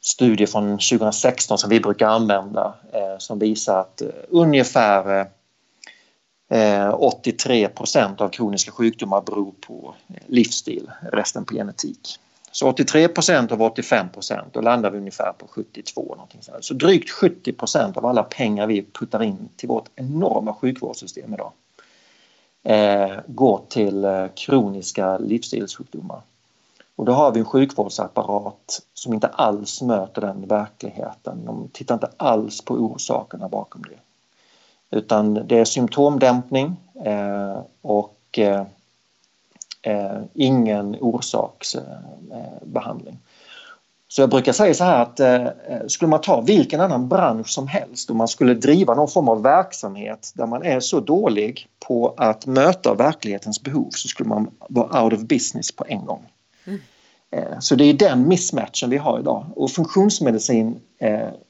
studie 0.00 0.46
från 0.46 0.70
2016 0.70 1.58
som 1.58 1.70
vi 1.70 1.80
brukar 1.80 2.08
använda 2.08 2.74
som 3.18 3.38
visar 3.38 3.80
att 3.80 4.02
ungefär 4.28 5.26
Eh, 6.48 6.94
83 6.94 7.68
procent 7.68 8.20
av 8.20 8.28
kroniska 8.28 8.70
sjukdomar 8.70 9.20
beror 9.20 9.52
på 9.60 9.94
eh, 10.08 10.14
livsstil, 10.26 10.90
resten 11.12 11.44
på 11.44 11.54
genetik. 11.54 12.18
Så 12.52 12.68
83 12.68 13.08
procent 13.08 13.52
av 13.52 13.62
85 13.62 14.08
procent, 14.08 14.52
då 14.52 14.60
landar 14.60 14.90
vi 14.90 14.98
ungefär 14.98 15.32
på 15.38 15.46
72. 15.46 16.14
Någonting 16.14 16.42
sådär. 16.42 16.60
Så 16.60 16.74
drygt 16.74 17.10
70 17.10 17.52
procent 17.52 17.96
av 17.96 18.06
alla 18.06 18.22
pengar 18.22 18.66
vi 18.66 18.86
puttar 18.92 19.22
in 19.22 19.48
till 19.56 19.68
vårt 19.68 19.88
enorma 19.96 20.54
sjukvårdssystem 20.54 21.34
idag 21.34 21.52
eh, 22.64 23.18
går 23.26 23.60
till 23.68 24.04
eh, 24.04 24.26
kroniska 24.34 25.18
livsstilssjukdomar. 25.18 26.20
Och 26.96 27.04
då 27.04 27.12
har 27.12 27.32
vi 27.32 27.40
en 27.40 27.46
sjukvårdsapparat 27.46 28.82
som 28.94 29.14
inte 29.14 29.28
alls 29.28 29.82
möter 29.82 30.20
den 30.20 30.46
verkligheten. 30.46 31.44
De 31.44 31.68
tittar 31.72 31.94
inte 31.94 32.10
alls 32.16 32.64
på 32.64 32.74
orsakerna 32.74 33.48
bakom 33.48 33.82
det. 33.82 33.98
Utan 34.94 35.34
det 35.34 35.58
är 35.58 35.64
symptomdämpning 35.64 36.76
eh, 37.04 37.58
och 37.82 38.38
eh, 38.38 38.64
eh, 39.82 40.20
ingen 40.34 40.96
orsaksbehandling. 41.00 43.18
Så 44.08 44.22
jag 44.22 44.30
brukar 44.30 44.52
säga 44.52 44.74
så 44.74 44.84
här 44.84 45.02
att 45.02 45.20
skulle 45.92 46.08
man 46.08 46.20
ta 46.20 46.40
vilken 46.40 46.80
annan 46.80 47.08
bransch 47.08 47.48
som 47.48 47.68
helst 47.68 48.10
och 48.10 48.16
man 48.16 48.28
skulle 48.28 48.54
driva 48.54 48.94
någon 48.94 49.08
form 49.08 49.28
av 49.28 49.42
verksamhet 49.42 50.32
där 50.34 50.46
man 50.46 50.62
är 50.62 50.80
så 50.80 51.00
dålig 51.00 51.68
på 51.86 52.14
att 52.16 52.46
möta 52.46 52.94
verklighetens 52.94 53.62
behov 53.62 53.88
så 53.90 54.08
skulle 54.08 54.28
man 54.28 54.50
vara 54.68 55.04
out 55.04 55.12
of 55.12 55.20
business 55.20 55.76
på 55.76 55.84
en 55.88 56.06
gång. 56.06 56.26
Mm. 56.64 56.80
Så 57.60 57.74
det 57.74 57.84
är 57.84 57.94
den 57.94 58.28
mismatchen 58.28 58.90
vi 58.90 58.96
har 58.96 59.20
idag 59.20 59.46
och 59.56 59.70
funktionsmedicin 59.70 60.80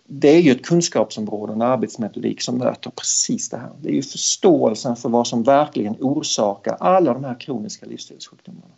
det 0.07 0.29
är 0.29 0.41
ju 0.41 0.51
ett 0.51 0.67
kunskapsområde, 0.67 1.53
en 1.53 1.63
arbetsmetodik 1.63 2.43
som 2.43 2.59
möter 2.59 2.91
precis 2.91 3.49
det 3.49 3.57
här. 3.57 3.71
Det 3.81 3.89
är 3.89 3.93
ju 3.93 4.03
förståelsen 4.03 4.97
för 4.97 5.09
vad 5.09 5.27
som 5.27 5.43
verkligen 5.43 5.97
orsakar 6.01 6.77
alla 6.81 7.15
de 7.15 7.25
här 7.25 7.41
kroniska 7.41 7.87
livsstilssjukdomarna. 7.87 8.75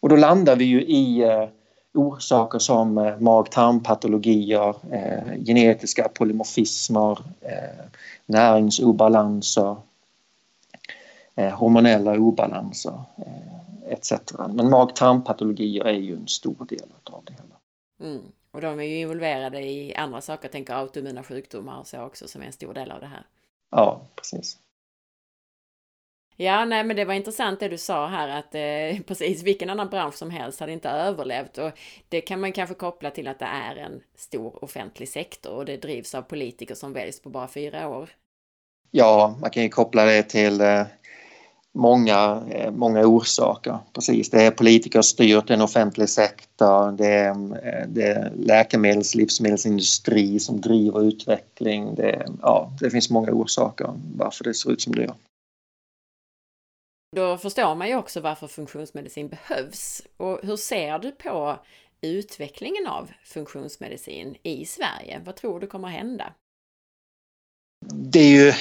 Och 0.00 0.08
då 0.08 0.16
landar 0.16 0.56
vi 0.56 0.64
ju 0.64 0.82
i 0.82 1.22
eh, 1.22 1.48
orsaker 1.94 2.58
som 2.58 2.98
eh, 2.98 3.18
mag-tarmpatologier, 3.18 4.74
eh, 4.92 5.44
genetiska 5.44 6.08
polymorfismer, 6.08 7.18
eh, 7.40 7.84
näringsobalanser, 8.26 9.76
eh, 11.34 11.52
hormonella 11.52 12.18
obalanser 12.18 13.00
eh, 13.16 13.92
etc. 13.92 14.12
Men 14.48 14.70
mag-tarmpatologier 14.70 15.84
är 15.84 15.92
ju 15.92 16.16
en 16.16 16.28
stor 16.28 16.66
del 16.68 16.88
av 17.04 17.24
det 17.24 17.32
hela. 17.32 18.10
Mm. 18.12 18.22
Och 18.56 18.62
de 18.62 18.80
är 18.80 18.84
ju 18.84 18.98
involverade 18.98 19.60
i 19.60 19.94
andra 19.94 20.20
saker, 20.20 20.44
jag 20.44 20.52
tänker 20.52 20.74
autoimmuna 20.74 21.22
sjukdomar 21.22 21.78
och 21.78 21.86
så 21.86 22.02
också 22.02 22.28
som 22.28 22.42
är 22.42 22.46
en 22.46 22.52
stor 22.52 22.74
del 22.74 22.90
av 22.90 23.00
det 23.00 23.06
här. 23.06 23.26
Ja, 23.70 24.08
precis. 24.16 24.58
Ja, 26.36 26.64
nej, 26.64 26.84
men 26.84 26.96
det 26.96 27.04
var 27.04 27.14
intressant 27.14 27.60
det 27.60 27.68
du 27.68 27.78
sa 27.78 28.06
här 28.06 28.28
att 28.28 28.54
eh, 28.54 29.02
precis 29.06 29.42
vilken 29.42 29.70
annan 29.70 29.88
bransch 29.88 30.14
som 30.14 30.30
helst 30.30 30.60
hade 30.60 30.72
inte 30.72 30.88
överlevt 30.88 31.58
och 31.58 31.70
det 32.08 32.20
kan 32.20 32.40
man 32.40 32.52
kanske 32.52 32.74
koppla 32.74 33.10
till 33.10 33.28
att 33.28 33.38
det 33.38 33.44
är 33.44 33.76
en 33.76 34.02
stor 34.14 34.64
offentlig 34.64 35.08
sektor 35.08 35.52
och 35.52 35.64
det 35.64 35.76
drivs 35.76 36.14
av 36.14 36.22
politiker 36.22 36.74
som 36.74 36.92
väljs 36.92 37.22
på 37.22 37.28
bara 37.28 37.48
fyra 37.48 37.88
år. 37.88 38.10
Ja, 38.90 39.36
man 39.40 39.50
kan 39.50 39.62
ju 39.62 39.68
koppla 39.68 40.04
det 40.04 40.22
till 40.22 40.60
eh, 40.60 40.86
många, 41.76 42.42
eh, 42.50 42.70
många 42.70 43.06
orsaker. 43.06 43.78
Precis, 43.92 44.30
det 44.30 44.42
är 44.42 44.50
politiker 44.50 45.02
styrt 45.02 45.50
en 45.50 45.60
offentlig 45.60 46.08
sektor, 46.08 46.92
det 46.92 47.06
är, 47.06 47.30
eh, 47.30 47.86
det 47.88 48.02
är 48.02 48.32
läkemedels 48.36 49.14
livsmedelsindustri 49.14 50.40
som 50.40 50.60
driver 50.60 51.02
utveckling. 51.02 51.94
Det, 51.94 52.26
ja, 52.42 52.72
det 52.80 52.90
finns 52.90 53.10
många 53.10 53.32
orsaker 53.32 53.94
varför 54.16 54.44
det 54.44 54.54
ser 54.54 54.70
ut 54.70 54.80
som 54.80 54.94
det 54.94 55.02
gör. 55.02 55.14
Då 57.16 57.38
förstår 57.38 57.74
man 57.74 57.88
ju 57.88 57.96
också 57.96 58.20
varför 58.20 58.46
funktionsmedicin 58.46 59.28
behövs. 59.28 60.02
Och 60.16 60.38
hur 60.42 60.56
ser 60.56 60.98
du 60.98 61.10
på 61.10 61.58
utvecklingen 62.00 62.86
av 62.86 63.10
funktionsmedicin 63.24 64.36
i 64.42 64.64
Sverige? 64.64 65.22
Vad 65.24 65.36
tror 65.36 65.60
du 65.60 65.66
kommer 65.66 65.88
hända? 65.88 66.32
Det 67.92 68.20
är 68.20 68.30
ju 68.30 68.52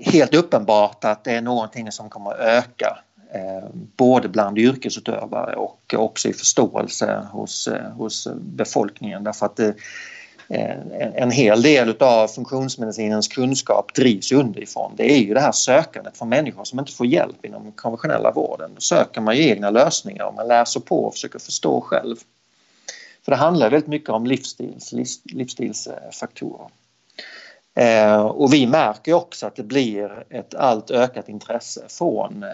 helt 0.00 0.34
uppenbart 0.34 1.04
att 1.04 1.24
det 1.24 1.32
är 1.32 1.40
någonting 1.40 1.92
som 1.92 2.10
kommer 2.10 2.30
att 2.30 2.40
öka 2.40 2.98
eh, 3.34 3.68
både 3.96 4.28
bland 4.28 4.58
yrkesutövare 4.58 5.56
och 5.56 5.94
också 5.96 6.28
i 6.28 6.32
förståelse 6.32 7.26
hos, 7.32 7.68
eh, 7.68 7.90
hos 7.90 8.28
befolkningen 8.34 9.24
därför 9.24 9.46
att 9.46 9.58
eh, 9.58 9.66
det, 9.66 9.76
en 11.14 11.30
hel 11.30 11.62
del 11.62 11.96
av 12.00 12.28
funktionsmedicinens 12.28 13.28
kunskap 13.28 13.94
drivs 13.94 14.32
underifrån. 14.32 14.92
Det 14.96 15.12
är 15.12 15.18
ju 15.18 15.34
det 15.34 15.40
här 15.40 15.52
sökandet 15.52 16.16
från 16.16 16.28
människor 16.28 16.64
som 16.64 16.78
inte 16.78 16.92
får 16.92 17.06
hjälp 17.06 17.44
inom 17.44 17.62
den 17.62 17.72
konventionella 17.72 18.32
vården. 18.32 18.70
Då 18.74 18.80
söker 18.80 19.20
man 19.20 19.36
ju 19.36 19.48
egna 19.48 19.70
lösningar 19.70 20.24
och 20.24 20.34
man 20.34 20.48
läser 20.48 20.80
på 20.80 21.04
och 21.04 21.12
försöker 21.12 21.38
förstå 21.38 21.80
själv. 21.80 22.16
För 23.24 23.32
det 23.32 23.36
handlar 23.36 23.70
väldigt 23.70 23.88
mycket 23.88 24.10
om 24.10 24.26
livsstils, 24.26 25.20
livsstilsfaktorer. 25.24 26.66
Eh, 27.74 28.20
och 28.20 28.52
vi 28.52 28.66
märker 28.66 29.12
också 29.12 29.46
att 29.46 29.56
det 29.56 29.62
blir 29.62 30.24
ett 30.30 30.54
allt 30.54 30.90
ökat 30.90 31.28
intresse 31.28 31.84
från 31.88 32.42
eh, 32.42 32.48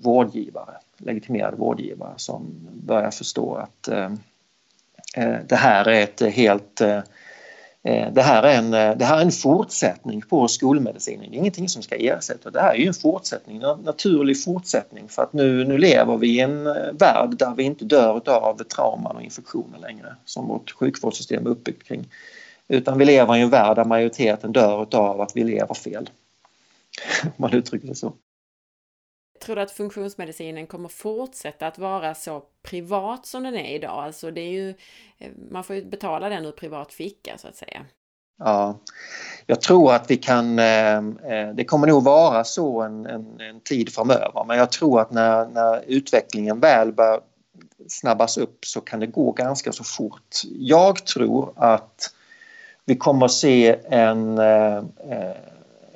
vårdgivare, 0.00 0.74
legitimerade 0.96 1.56
vårdgivare 1.56 2.14
som 2.16 2.68
börjar 2.72 3.10
förstå 3.10 3.54
att 3.54 3.88
eh, 3.88 4.12
eh 5.16 5.36
det 5.48 5.56
här 5.56 5.88
är 5.88 6.02
ett 6.02 6.34
helt 6.34 6.80
eh, 6.80 7.00
eh 7.82 8.12
det 8.12 8.22
här, 8.22 8.42
är 8.42 8.58
en, 8.58 8.74
eh, 8.74 8.96
det 8.96 9.04
här 9.04 9.18
är 9.18 9.22
en 9.22 9.32
fortsättning 9.32 10.22
på 10.22 10.48
skolmedicinen, 10.48 11.30
det 11.30 11.36
är 11.36 11.38
ingenting 11.38 11.68
som 11.68 11.82
ska 11.82 11.96
ersätta. 11.96 12.50
Det 12.50 12.60
här 12.60 12.74
är 12.74 12.78
ju 12.78 12.86
en 12.86 12.94
fortsättning, 12.94 13.62
en 13.62 13.78
naturlig 13.78 14.44
fortsättning 14.44 15.08
för 15.08 15.22
att 15.22 15.32
nu, 15.32 15.64
nu 15.64 15.78
lever 15.78 16.16
vi 16.16 16.28
i 16.28 16.40
en 16.40 16.64
värld 16.98 17.38
där 17.38 17.54
vi 17.56 17.62
inte 17.62 17.84
dör 17.84 18.28
av 18.28 18.56
trauman 18.56 19.16
och 19.16 19.22
infektioner 19.22 19.78
längre 19.78 20.16
som 20.24 20.48
vårt 20.48 20.70
sjukvårdssystem 20.70 21.46
är 21.46 21.50
uppbyggt 21.50 21.88
kring. 21.88 22.08
Utan 22.68 22.98
vi 22.98 23.04
lever 23.04 23.36
i 23.36 23.40
en 23.40 23.50
värld 23.50 23.76
där 23.76 23.84
majoriteten 23.84 24.52
dör 24.52 24.94
av 24.96 25.20
att 25.20 25.36
vi 25.36 25.44
lever 25.44 25.74
fel. 25.74 26.10
Om 27.24 27.30
man 27.36 27.52
uttrycker 27.52 27.88
det 27.88 27.94
så. 27.94 28.12
Tror 29.40 29.56
du 29.56 29.62
att 29.62 29.70
funktionsmedicinen 29.70 30.66
kommer 30.66 30.88
fortsätta 30.88 31.66
att 31.66 31.78
vara 31.78 32.14
så 32.14 32.42
privat 32.62 33.26
som 33.26 33.42
den 33.42 33.56
är 33.56 33.74
idag? 33.74 34.04
Alltså 34.04 34.30
det 34.30 34.40
är 34.40 34.50
ju, 34.50 34.68
eh, 35.18 35.30
man 35.50 35.64
får 35.64 35.76
ju 35.76 35.84
betala 35.84 36.28
den 36.28 36.44
ur 36.44 36.52
privat 36.52 36.92
ficka 36.92 37.38
så 37.38 37.48
att 37.48 37.56
säga. 37.56 37.84
Ja, 38.38 38.78
jag 39.46 39.60
tror 39.60 39.92
att 39.92 40.10
vi 40.10 40.16
kan, 40.16 40.58
eh, 40.58 40.96
eh, 40.96 41.54
det 41.54 41.64
kommer 41.64 41.86
nog 41.86 42.04
vara 42.04 42.44
så 42.44 42.82
en, 42.82 43.06
en, 43.06 43.40
en 43.40 43.60
tid 43.60 43.92
framöver 43.94 44.44
men 44.44 44.58
jag 44.58 44.72
tror 44.72 45.00
att 45.00 45.10
när, 45.10 45.46
när 45.46 45.84
utvecklingen 45.86 46.60
väl 46.60 46.92
bör 46.92 47.20
snabbas 47.88 48.38
upp 48.38 48.64
så 48.64 48.80
kan 48.80 49.00
det 49.00 49.06
gå 49.06 49.32
ganska 49.32 49.72
så 49.72 49.84
fort. 49.84 50.42
Jag 50.58 51.06
tror 51.06 51.52
att 51.56 52.14
vi 52.88 52.96
kommer 52.96 53.26
att 53.26 53.32
se 53.32 53.76
en, 53.88 54.38
eh, 54.38 54.82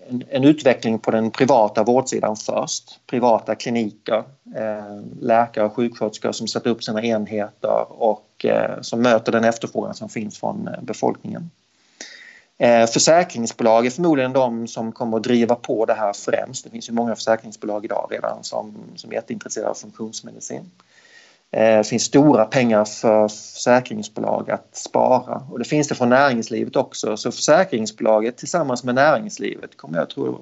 en, 0.08 0.24
en, 0.28 0.44
utveckling 0.44 0.98
på 0.98 1.10
den 1.10 1.30
privata 1.30 1.82
vårdsidan 1.82 2.36
först. 2.36 3.00
Privata 3.06 3.54
kliniker, 3.54 4.24
eh, 4.56 5.00
läkare 5.20 5.64
och 5.64 5.72
sjuksköterskor 5.72 6.32
som 6.32 6.48
sätter 6.48 6.70
upp 6.70 6.84
sina 6.84 7.02
enheter 7.02 7.84
och 7.88 8.44
eh, 8.44 8.80
som 8.80 9.02
möter 9.02 9.32
den 9.32 9.44
efterfrågan 9.44 9.94
som 9.94 10.08
finns 10.08 10.38
från 10.38 10.68
befolkningen. 10.82 11.50
Försäkringsbolag 12.92 13.86
är 13.86 13.90
förmodligen 13.90 14.32
de 14.32 14.66
som 14.66 14.92
kommer 14.92 15.16
att 15.16 15.22
driva 15.22 15.54
på 15.54 15.84
det 15.84 15.94
här 15.94 16.12
främst. 16.12 16.64
Det 16.64 16.70
finns 16.70 16.88
ju 16.88 16.92
många 16.92 17.14
försäkringsbolag 17.14 17.84
idag 17.84 18.08
redan 18.10 18.44
som, 18.44 18.74
som 18.96 19.10
är 19.10 19.14
jätteintresserade 19.14 19.70
av 19.70 19.74
funktionsmedicin. 19.74 20.70
Det 21.52 21.72
eh, 21.72 21.82
finns 21.82 22.02
stora 22.02 22.44
pengar 22.44 22.84
för 22.84 23.28
försäkringsbolag 23.28 24.50
att 24.50 24.76
spara 24.76 25.42
och 25.50 25.58
det 25.58 25.64
finns 25.64 25.88
det 25.88 25.94
från 25.94 26.08
näringslivet 26.08 26.76
också. 26.76 27.16
Så 27.16 27.32
försäkringsbolaget 27.32 28.36
tillsammans 28.36 28.84
med 28.84 28.94
näringslivet 28.94 29.76
kommer 29.76 29.98
jag 29.98 30.10
tro, 30.10 30.40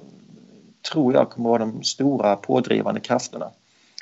tror 0.91 1.13
jag 1.13 1.29
kommer 1.29 1.49
vara 1.49 1.59
de 1.59 1.83
stora 1.83 2.35
pådrivande 2.35 2.99
krafterna. 2.99 3.51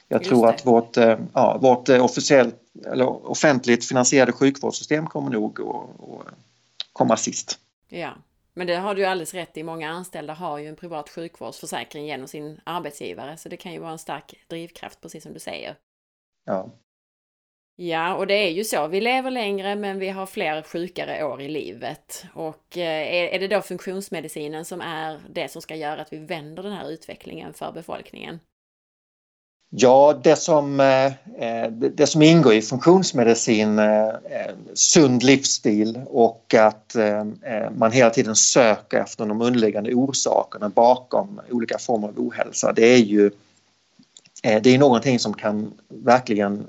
Jag 0.07 0.23
tror 0.23 0.49
att 0.49 0.65
vårt, 0.65 0.97
eh, 0.97 1.19
ja, 1.33 1.57
vårt 1.61 1.89
eh, 1.89 2.05
officiellt, 2.05 2.55
eller 2.85 3.29
offentligt 3.29 3.85
finansierade 3.85 4.31
sjukvårdssystem 4.31 5.07
kommer 5.07 5.31
nog 5.31 5.61
att 5.61 6.33
komma 6.93 7.17
sist. 7.17 7.59
Ja, 7.87 8.09
men 8.53 8.67
det 8.67 8.75
har 8.75 8.95
du 8.95 9.05
alldeles 9.05 9.33
rätt 9.33 9.57
i. 9.57 9.63
Många 9.63 9.89
anställda 9.89 10.33
har 10.33 10.57
ju 10.57 10.67
en 10.67 10.75
privat 10.75 11.09
sjukvårdsförsäkring 11.09 12.05
genom 12.05 12.27
sin 12.27 12.59
arbetsgivare 12.63 13.37
så 13.37 13.49
det 13.49 13.57
kan 13.57 13.73
ju 13.73 13.79
vara 13.79 13.91
en 13.91 13.99
stark 13.99 14.33
drivkraft 14.47 15.01
precis 15.01 15.23
som 15.23 15.33
du 15.33 15.39
säger. 15.39 15.75
Ja. 16.45 16.69
Ja, 17.81 18.15
och 18.15 18.27
det 18.27 18.33
är 18.33 18.49
ju 18.49 18.63
så. 18.63 18.87
Vi 18.87 19.01
lever 19.01 19.31
längre 19.31 19.75
men 19.75 19.99
vi 19.99 20.09
har 20.09 20.25
fler 20.25 20.61
sjukare 20.61 21.23
år 21.23 21.41
i 21.41 21.47
livet. 21.47 22.25
Och 22.33 22.77
eh, 22.77 23.33
är 23.33 23.39
det 23.39 23.47
då 23.47 23.61
funktionsmedicinen 23.61 24.65
som 24.65 24.81
är 24.81 25.19
det 25.29 25.51
som 25.51 25.61
ska 25.61 25.75
göra 25.75 26.01
att 26.01 26.13
vi 26.13 26.17
vänder 26.17 26.63
den 26.63 26.71
här 26.71 26.89
utvecklingen 26.91 27.53
för 27.53 27.71
befolkningen? 27.71 28.39
Ja, 29.69 30.19
det 30.23 30.35
som, 30.35 30.79
eh, 30.79 31.05
eh, 31.05 31.71
det 31.71 32.07
som 32.07 32.21
ingår 32.21 32.53
i 32.53 32.61
funktionsmedicin, 32.61 33.81
sund 34.73 35.23
livsstil 35.23 36.01
och 36.07 36.53
att 36.53 36.95
man 37.71 37.91
hela 37.91 38.09
tiden 38.09 38.35
söker 38.35 38.99
efter 38.99 39.25
de 39.25 39.41
underliggande 39.41 39.93
orsakerna 39.93 40.69
bakom 40.69 41.41
olika 41.51 41.77
former 41.77 42.07
av 42.07 42.19
ohälsa. 42.19 42.73
Det 42.73 42.93
är 42.93 42.97
ju 42.97 43.31
det 44.41 44.69
är 44.69 44.77
någonting 44.77 45.19
som 45.19 45.33
kan 45.33 45.73
verkligen 45.87 46.67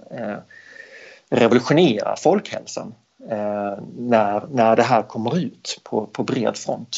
revolutionera 1.31 2.17
folkhälsan 2.17 2.95
eh, 3.31 3.79
när, 3.97 4.47
när 4.53 4.77
det 4.77 4.83
här 4.83 5.03
kommer 5.03 5.39
ut 5.39 5.81
på, 5.85 6.07
på 6.07 6.23
bred 6.23 6.57
front. 6.57 6.97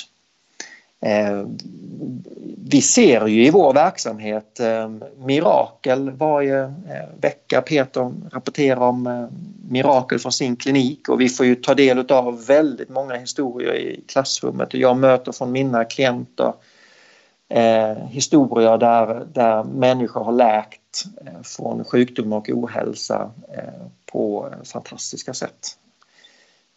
Eh, 1.01 1.47
vi 2.65 2.83
ser 2.83 3.27
ju 3.27 3.47
i 3.47 3.51
vår 3.51 3.75
verksamhet 3.75 4.61
eh, 4.61 4.91
mirakel 5.19 6.11
varje 6.11 6.63
eh, 6.63 7.21
vecka. 7.21 7.61
Peter 7.63 8.13
rapporterar 8.33 8.81
om 8.81 9.07
eh, 9.07 9.27
mirakel 9.71 10.19
från 10.19 10.33
sin 10.33 10.57
klinik 10.57 11.09
och 11.09 11.21
vi 11.21 11.29
får 11.29 11.47
ju 11.47 11.55
ta 11.55 11.75
del 11.75 12.13
av 12.13 12.47
väldigt 12.47 12.89
många 12.89 13.15
historier 13.15 13.75
i 13.75 14.05
klassrummet 14.09 14.75
och 14.75 14.81
jag 14.81 14.97
möter 14.97 15.33
från 15.33 15.53
mina 15.53 15.85
klienter 15.85 16.53
eh, 17.53 18.07
historier 18.07 18.79
där, 18.79 19.25
där 19.33 19.65
människor 19.65 20.25
har 20.25 20.33
läkt 20.33 21.05
eh, 21.27 21.43
från 21.43 21.85
sjukdom 21.85 22.33
och 22.33 22.49
ohälsa 22.49 23.31
eh, 23.49 23.87
på 24.07 24.55
fantastiska 24.65 25.35
sätt 25.35 25.79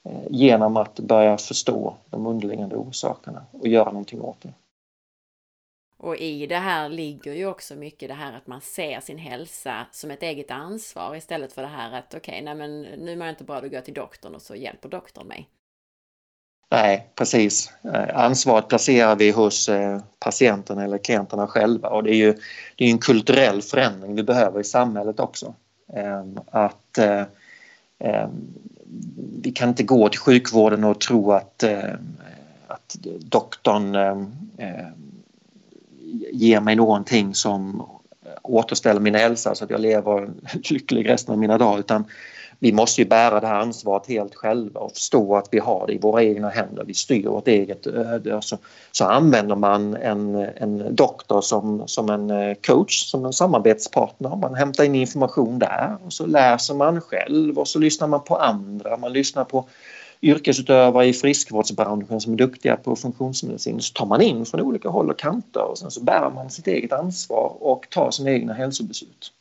eh, 0.04 0.28
genom 0.30 0.78
att 0.78 1.00
börja 1.00 1.38
förstå 1.38 1.96
de 2.10 2.28
underliggande 2.28 2.76
orsakerna 2.76 3.46
och 3.52 3.68
göra 3.68 3.92
någonting 3.92 4.22
åt 4.22 4.42
det. 4.42 4.54
Och 5.98 6.18
i 6.18 6.48
det 6.48 6.58
här 6.58 6.90
ligger 6.90 7.34
ju 7.34 7.46
också 7.46 7.76
mycket 7.76 8.10
det 8.10 8.16
här 8.16 8.34
att 8.38 8.48
man 8.48 8.62
ser 8.62 9.00
sin 9.00 9.18
hälsa 9.18 9.86
som 9.92 10.12
ett 10.12 10.24
eget 10.24 10.52
ansvar 10.52 11.16
istället 11.16 11.54
för 11.54 11.62
det 11.62 11.68
här 11.68 12.00
att 12.00 12.14
okej, 12.14 12.20
okay, 12.20 12.42
nej 12.42 12.56
men 12.56 12.82
nu 12.82 13.16
mår 13.16 13.26
jag 13.26 13.34
inte 13.34 13.44
bra, 13.44 13.62
då 13.62 13.68
går 13.68 13.74
jag 13.74 13.86
till 13.86 13.94
doktorn 13.94 14.36
och 14.36 14.42
så 14.42 14.56
hjälper 14.56 14.90
doktorn 14.90 15.28
mig. 15.28 15.50
Nej, 16.70 17.10
precis. 17.16 17.72
Eh, 17.84 18.18
ansvaret 18.18 18.68
placerar 18.68 19.16
vi 19.16 19.32
hos 19.32 19.70
eh, 19.70 19.76
patienterna 19.76 20.06
patienten 20.20 20.80
eller 20.80 20.98
klienterna 20.98 21.48
själva 21.48 21.90
och 21.90 22.04
det 22.04 22.12
är 22.12 22.16
ju 22.16 22.36
det 22.76 22.86
är 22.86 22.90
en 22.90 22.98
kulturell 22.98 23.62
förändring 23.62 24.16
vi 24.16 24.24
behöver 24.24 24.60
i 24.60 24.64
samhället 24.64 25.20
också. 25.20 25.54
Ehm, 25.94 26.40
att 26.52 26.98
eh, 26.98 27.24
ehm, 28.00 28.54
vi 29.42 29.52
kan 29.52 29.70
inte 29.70 29.84
gå 29.84 30.10
till 30.10 30.20
sjukvården 30.20 30.84
och 30.84 31.00
tro 31.00 31.32
att, 31.32 31.64
att 32.68 32.96
doktorn 33.20 33.96
ger 36.32 36.60
mig 36.60 36.76
någonting 36.76 37.36
som 37.36 37.86
återställer 38.42 39.00
min 39.00 39.16
hälsa 39.16 39.56
så 39.56 39.64
att 39.64 39.70
jag 39.70 39.80
lever 39.80 40.30
lycklig 40.70 41.10
resten 41.10 41.34
av 41.34 41.40
mina 41.40 41.58
dagar 41.58 41.80
utan 41.80 42.06
vi 42.60 42.72
måste 42.72 43.02
ju 43.02 43.08
bära 43.08 43.40
det 43.40 43.48
här 43.48 43.60
ansvaret 43.60 44.08
helt 44.08 44.36
själva 44.36 44.80
och 44.80 44.92
förstå 44.92 45.36
att 45.36 45.48
vi 45.52 45.60
har 45.60 45.88
det 45.88 45.94
i 45.94 45.98
våra 45.98 46.24
egna 46.24 46.50
händer. 46.50 46.84
Vi 46.84 46.94
styr 46.94 47.28
vårt 47.28 47.48
eget 47.48 47.88
öde. 47.88 48.42
Så, 48.42 48.58
så 48.92 49.06
använder 49.06 49.56
man 49.56 49.96
en, 49.96 50.36
en 50.36 50.96
doktor 50.96 51.42
som, 51.42 51.88
som 51.88 52.10
en 52.10 52.30
eh, 52.30 52.56
coach, 52.68 53.06
som 53.06 53.26
en 53.26 53.34
samarbetspartner. 53.34 54.36
Man 54.36 54.56
hämtar 54.56 54.84
in 54.84 54.96
information 54.96 55.60
där 55.60 55.98
och 56.06 56.14
så 56.14 56.26
läser 56.26 56.74
man 56.74 57.02
själv 57.02 57.60
och 57.60 57.68
så 57.68 57.80
lyssnar 57.80 58.08
man 58.08 58.24
på 58.24 58.36
andra. 58.36 58.98
Man 58.98 59.14
lyssnar 59.14 59.44
på 59.44 59.66
yrkesutövare 60.22 61.06
i 61.06 61.14
friskvårdsbranschen 61.14 62.22
som 62.22 62.34
är 62.34 62.38
duktiga 62.38 62.78
på 62.78 62.96
funktionsmedicin. 62.96 63.82
Så 63.82 63.94
tar 63.94 64.06
man 64.06 64.22
in 64.22 64.46
från 64.46 64.62
olika 64.62 64.90
håll 64.90 65.10
och 65.10 65.20
kanter 65.20 65.62
och 65.62 65.78
sen 65.78 65.92
så 65.92 66.04
bär 66.04 66.30
man 66.36 66.50
sitt 66.50 66.68
eget 66.68 66.94
ansvar 66.94 67.58
och 67.60 67.88
tar 67.90 68.12
sina 68.12 68.32
egna 68.32 68.54
hälsobeslut. 68.54 69.32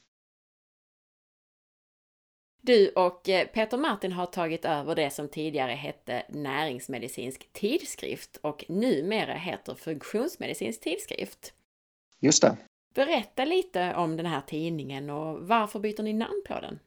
Du 2.67 2.89
och 2.89 3.29
eh, 3.29 3.47
Peter 3.47 3.79
Martin 3.79 4.13
har 4.13 4.27
tagit 4.27 4.65
över 4.65 4.95
det 4.95 5.11
som 5.11 5.29
tidigare 5.29 5.73
hette 5.73 6.23
Näringsmedicinsk 6.29 7.53
tidskrift 7.53 8.37
och 8.37 8.65
numera 8.69 9.35
heter 9.35 9.75
Funktionsmedicinsk 9.75 10.81
tidskrift. 10.81 11.53
Just 12.21 12.43
det. 12.43 12.57
Berätta 12.95 13.45
lite 13.45 13.95
om 13.95 14.17
den 14.17 14.27
här 14.27 14.41
tidningen 14.41 15.11
och 15.11 15.49
varför 15.49 15.79
byter 15.79 16.03
ni 16.03 16.13
namn 16.13 16.43
på 16.47 16.61
den? 16.61 16.79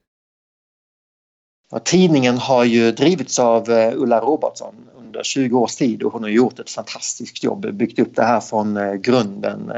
Ja, 1.72 1.80
tidningen 1.80 2.38
har 2.38 2.64
ju 2.64 2.92
drivits 2.92 3.40
av 3.40 3.70
eh, 3.70 3.94
Ulla 3.96 4.20
Robertsson 4.20 4.76
under 4.98 5.24
20 5.24 5.60
års 5.60 5.76
tid 5.76 6.04
och 6.04 6.14
hon 6.14 6.24
har 6.24 6.30
gjort 6.30 6.60
ett 6.60 6.70
fantastiskt 6.70 7.44
jobb, 7.44 7.74
byggt 7.74 8.00
upp 8.00 8.16
det 8.16 8.24
här 8.24 8.40
från 8.40 8.78
eh, 8.78 8.94
grunden 8.94 9.72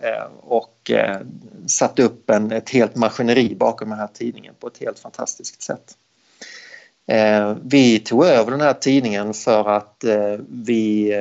eh, 0.00 0.24
och 0.40 0.90
satt 1.66 1.98
upp 1.98 2.30
en, 2.30 2.52
ett 2.52 2.70
helt 2.70 2.96
maskineri 2.96 3.54
bakom 3.54 3.90
den 3.90 3.98
här 3.98 4.08
tidningen 4.12 4.54
på 4.60 4.66
ett 4.66 4.78
helt 4.78 4.98
fantastiskt 4.98 5.62
sätt. 5.62 5.96
Vi 7.62 7.98
tog 7.98 8.24
över 8.24 8.50
den 8.50 8.60
här 8.60 8.72
tidningen 8.72 9.34
för 9.34 9.68
att 9.68 10.04
vi, 10.48 11.14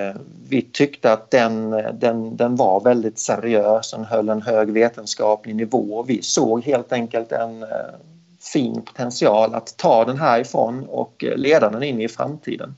vi 0.49 0.61
tyckte 0.61 1.13
att 1.13 1.32
den, 1.32 1.69
den, 1.93 2.38
den 2.38 2.55
var 2.55 2.82
väldigt 2.82 3.19
seriös, 3.19 3.91
den 3.91 4.05
höll 4.05 4.30
en 4.30 4.41
hög 4.41 4.72
vetenskaplig 4.72 5.55
nivå. 5.55 6.03
Vi 6.03 6.22
såg 6.22 6.63
helt 6.63 6.93
enkelt 6.93 7.32
en 7.32 7.65
fin 8.41 8.81
potential 8.81 9.55
att 9.55 9.77
ta 9.77 10.05
den 10.05 10.17
härifrån 10.17 10.85
och 10.89 11.23
eh, 11.23 11.37
leda 11.37 11.69
den 11.69 11.83
in 11.83 12.01
i 12.01 12.07
framtiden. 12.07 12.75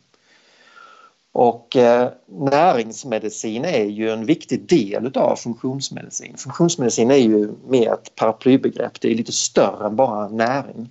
Och 1.34 1.76
eh, 1.76 2.10
näringsmedicin 2.26 3.66
är 3.66 3.84
ju 3.84 4.10
en 4.10 4.26
viktig 4.26 4.68
del 4.70 5.08
utav 5.08 5.36
funktionsmedicin. 5.36 6.38
Funktionsmedicin 6.38 7.12
är 7.12 7.16
ju 7.16 7.52
mer 7.68 7.94
ett 7.94 8.16
paraplybegrepp, 8.16 9.02
det 9.02 9.12
är 9.12 9.16
lite 9.16 9.32
större 9.32 9.86
än 9.86 9.96
bara 9.96 10.28
näring. 10.28 10.90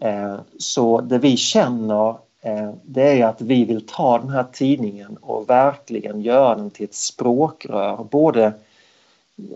Eh, 0.00 0.36
så 0.58 1.00
det 1.00 1.18
vi 1.18 1.36
känner 1.36 2.08
eh, 2.40 2.70
det 2.82 3.20
är 3.20 3.26
att 3.26 3.40
vi 3.40 3.64
vill 3.64 3.86
ta 3.86 4.18
den 4.18 4.30
här 4.30 4.46
tidningen 4.52 5.16
och 5.16 5.50
verkligen 5.50 6.20
göra 6.20 6.54
den 6.54 6.70
till 6.70 6.84
ett 6.84 6.94
språkrör 6.94 8.06
både, 8.10 8.52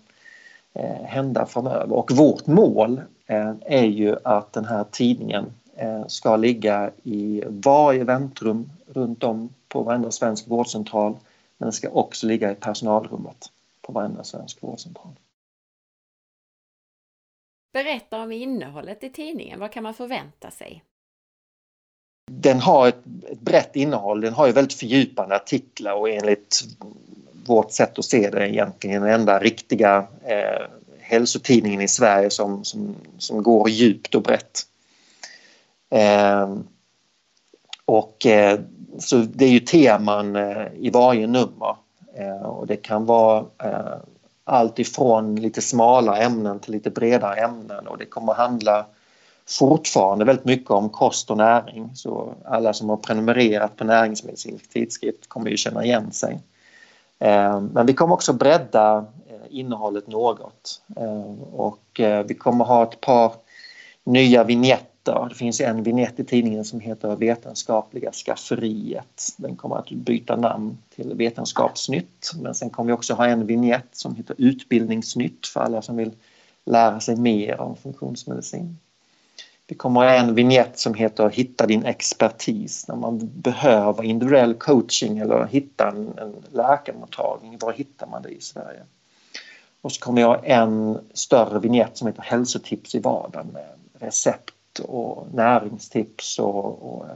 hända 1.05 1.47
framöver 1.47 1.93
och 1.93 2.11
vårt 2.11 2.47
mål 2.47 3.01
Eh, 3.27 3.55
är 3.61 3.85
ju 3.85 4.17
att 4.25 4.53
den 4.53 4.65
här 4.65 4.85
tidningen 4.85 5.53
eh, 5.77 6.07
ska 6.07 6.37
ligga 6.37 6.91
i 7.03 7.43
varje 7.47 8.05
väntrum 8.05 8.71
runt 8.87 9.25
om 9.25 9.55
på 9.69 9.83
varenda 9.83 10.11
svensk 10.11 10.49
vårdcentral. 10.49 11.13
Men 11.59 11.67
den 11.67 11.73
ska 11.73 11.91
också 11.91 12.27
ligga 12.27 12.53
i 12.53 12.55
personalrummet 12.55 13.53
på 13.81 13.93
varenda 13.93 14.25
svensk 14.25 14.63
vårdcentral. 14.63 15.13
Berätta 17.73 18.23
om 18.23 18.33
innehållet 18.33 19.05
i 19.05 19.11
tidningen. 19.11 19.61
Vad 19.61 19.73
kan 19.73 19.83
man 19.83 19.95
förvänta 19.95 20.51
sig? 20.51 20.85
Den 22.31 22.61
har 22.61 22.89
ett 22.89 23.05
brett 23.41 23.77
innehåll. 23.77 24.21
Den 24.21 24.35
har 24.35 24.47
ju 24.47 24.53
väldigt 24.53 24.79
fördjupande 24.79 25.37
artiklar 25.37 25.95
och 25.95 26.11
enligt 26.11 26.63
vårt 27.47 27.73
sätt 27.73 27.99
att 27.99 28.05
se 28.05 28.31
det 28.31 28.39
är 28.39 28.47
egentligen 28.47 29.03
den 29.03 29.13
enda 29.13 29.39
riktiga 29.39 30.07
eh, 30.25 30.67
hälsotidningen 31.01 31.81
i 31.81 31.89
Sverige 31.89 32.31
som, 32.31 32.65
som, 32.65 32.95
som 33.19 33.43
går 33.43 33.69
djupt 33.69 34.15
och 34.15 34.23
brett. 34.23 34.63
Eh, 35.91 36.55
och 37.85 38.27
eh, 38.27 38.61
så 38.99 39.17
det 39.17 39.45
är 39.45 39.51
ju 39.51 39.61
teman 39.61 40.37
eh, 40.37 40.67
i 40.75 40.91
varje 40.91 41.27
nummer 41.27 41.77
eh, 42.15 42.43
och 42.43 42.67
det 42.67 42.77
kan 42.77 43.07
vara 43.07 43.45
eh, 43.65 43.97
allt 44.45 44.79
ifrån 44.79 45.37
lite 45.37 45.63
smala 45.63 46.19
ämnen 46.19 46.61
till 46.61 46.73
lite 46.73 46.91
bredare 46.91 47.35
ämnen 47.35 47.87
och 47.87 47.99
det 47.99 48.07
kommer 48.07 48.33
att 48.33 48.39
handla 48.39 48.87
fortfarande 49.49 50.25
väldigt 50.25 50.45
mycket 50.45 50.71
om 50.71 50.89
kost 50.89 51.31
och 51.31 51.37
näring 51.37 51.91
så 51.95 52.35
alla 52.45 52.73
som 52.73 52.89
har 52.89 52.97
prenumererat 52.97 53.77
på 53.77 53.85
näringsmedicinsk 53.85 54.71
tidskrift 54.71 55.29
kommer 55.29 55.51
ju 55.51 55.57
känna 55.57 55.85
igen 55.85 56.13
sig. 56.13 56.41
Eh, 57.19 57.61
men 57.61 57.87
vi 57.87 57.95
kommer 57.95 58.15
också 58.15 58.33
bredda 58.33 59.07
eh, 59.27 59.59
innehållet 59.59 60.07
något. 60.07 60.83
Eh, 60.97 61.43
och 61.53 62.01
vi 62.27 62.35
kommer 62.35 62.65
ha 62.65 62.83
ett 62.83 63.01
par 63.01 63.33
nya 64.05 64.45
vignetter. 64.45 65.27
Det 65.29 65.35
finns 65.35 65.61
en 65.61 65.83
vignett 65.83 66.21
i 66.21 66.25
tidningen 66.25 66.65
som 66.65 66.81
heter 66.81 67.17
Vetenskapliga 67.17 68.13
skafferiet. 68.13 69.29
Den 69.37 69.57
kommer 69.57 69.77
att 69.77 69.91
byta 69.91 70.37
namn 70.37 70.79
till 70.95 71.15
Vetenskapsnytt. 71.15 72.33
Men 72.43 72.55
sen 72.55 72.71
kommer 72.71 72.87
vi 72.87 72.93
också 72.93 73.15
ha 73.15 73.27
en 73.27 73.47
vignett 73.47 73.89
som 73.93 74.17
heter 74.17 74.37
Utbildningsnytt 74.39 75.47
för 75.47 75.61
alla 75.61 75.83
som 75.83 75.97
vill 75.97 76.11
lära 76.65 77.01
sig 77.01 77.17
mer 77.17 77.61
om 77.61 77.77
funktionsmedicin. 77.77 78.79
Det 79.67 79.75
kommer 79.75 80.05
en 80.05 80.35
vignett 80.35 80.79
som 80.79 80.95
heter 80.95 81.31
Hitta 81.31 81.67
din 81.67 81.85
expertis 81.85 82.89
när 82.89 82.97
man 82.97 83.31
behöver 83.35 84.03
individuell 84.03 84.55
coaching 84.55 85.19
eller 85.19 85.47
hitta 85.47 85.89
en, 85.89 86.19
en 86.19 86.35
läkarmottagning. 86.51 87.59
Var 87.61 87.73
hittar 87.73 88.07
man 88.07 88.23
det 88.23 88.29
i 88.29 88.41
Sverige? 88.41 88.83
Och 89.81 89.93
så 89.93 90.01
kommer 90.01 90.21
jag 90.21 90.41
en 90.43 90.99
större 91.15 91.59
vignett 91.59 91.97
som 91.97 92.07
heter 92.07 92.23
hälsotips 92.23 92.95
i 92.95 93.01
vardagen 93.01 93.47
med 93.47 93.69
recept 93.99 94.79
och 94.79 95.27
näringstips 95.33 96.39
och, 96.39 96.95
och 96.95 97.07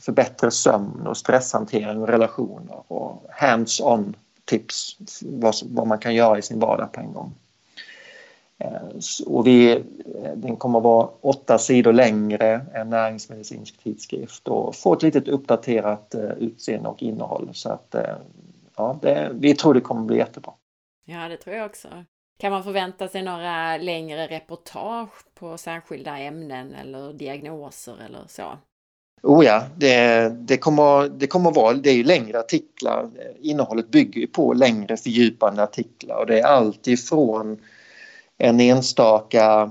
för 0.00 0.12
bättre 0.12 0.50
sömn 0.50 1.06
och 1.06 1.16
stresshantering 1.16 2.02
och 2.02 2.08
relationer 2.08 2.92
och 2.92 3.24
hands-on 3.30 4.16
tips 4.44 4.96
vad, 5.22 5.54
vad 5.62 5.86
man 5.86 5.98
kan 5.98 6.14
göra 6.14 6.38
i 6.38 6.42
sin 6.42 6.60
vardag 6.60 6.92
på 6.92 7.00
en 7.00 7.12
gång. 7.12 7.34
Eh, 8.58 9.26
och 9.26 9.46
vi, 9.46 9.84
den 10.36 10.56
kommer 10.56 10.78
att 10.78 10.84
vara 10.84 11.08
åtta 11.20 11.58
sidor 11.58 11.92
längre 11.92 12.60
än 12.74 12.90
näringsmedicinsk 12.90 13.82
tidskrift 13.82 14.48
och 14.48 14.76
få 14.76 14.92
ett 14.92 15.02
litet 15.02 15.28
uppdaterat 15.28 16.14
eh, 16.14 16.30
utseende 16.30 16.88
och 16.88 17.02
innehåll. 17.02 17.50
Så 17.52 17.68
att, 17.68 17.94
eh, 17.94 18.16
ja, 18.76 18.98
det, 19.02 19.30
vi 19.34 19.54
tror 19.54 19.74
det 19.74 19.80
kommer 19.80 20.00
att 20.00 20.06
bli 20.06 20.16
jättebra. 20.16 20.52
Ja, 21.04 21.28
det 21.28 21.36
tror 21.36 21.56
jag 21.56 21.66
också. 21.66 21.88
Kan 22.38 22.52
man 22.52 22.64
förvänta 22.64 23.08
sig 23.08 23.22
några 23.22 23.76
längre 23.76 24.26
reportage 24.26 25.34
på 25.34 25.58
särskilda 25.58 26.18
ämnen 26.18 26.74
eller 26.74 27.12
diagnoser 27.12 27.96
eller 28.06 28.24
så? 28.28 28.58
Oh 29.22 29.44
ja, 29.44 29.64
det, 29.76 30.28
det, 30.28 30.56
kommer, 30.56 31.08
det 31.08 31.26
kommer 31.26 31.50
vara, 31.50 31.74
det 31.74 31.90
är 31.90 31.94
ju 31.94 32.04
längre 32.04 32.38
artiklar. 32.38 33.08
Innehållet 33.40 33.88
bygger 33.88 34.20
ju 34.20 34.26
på 34.26 34.52
längre 34.52 34.96
fördjupande 34.96 35.62
artiklar 35.62 36.16
och 36.16 36.26
det 36.26 36.40
är 36.40 36.46
allt 36.46 36.86
ifrån 36.86 37.60
en 38.38 38.60
enstaka 38.60 39.70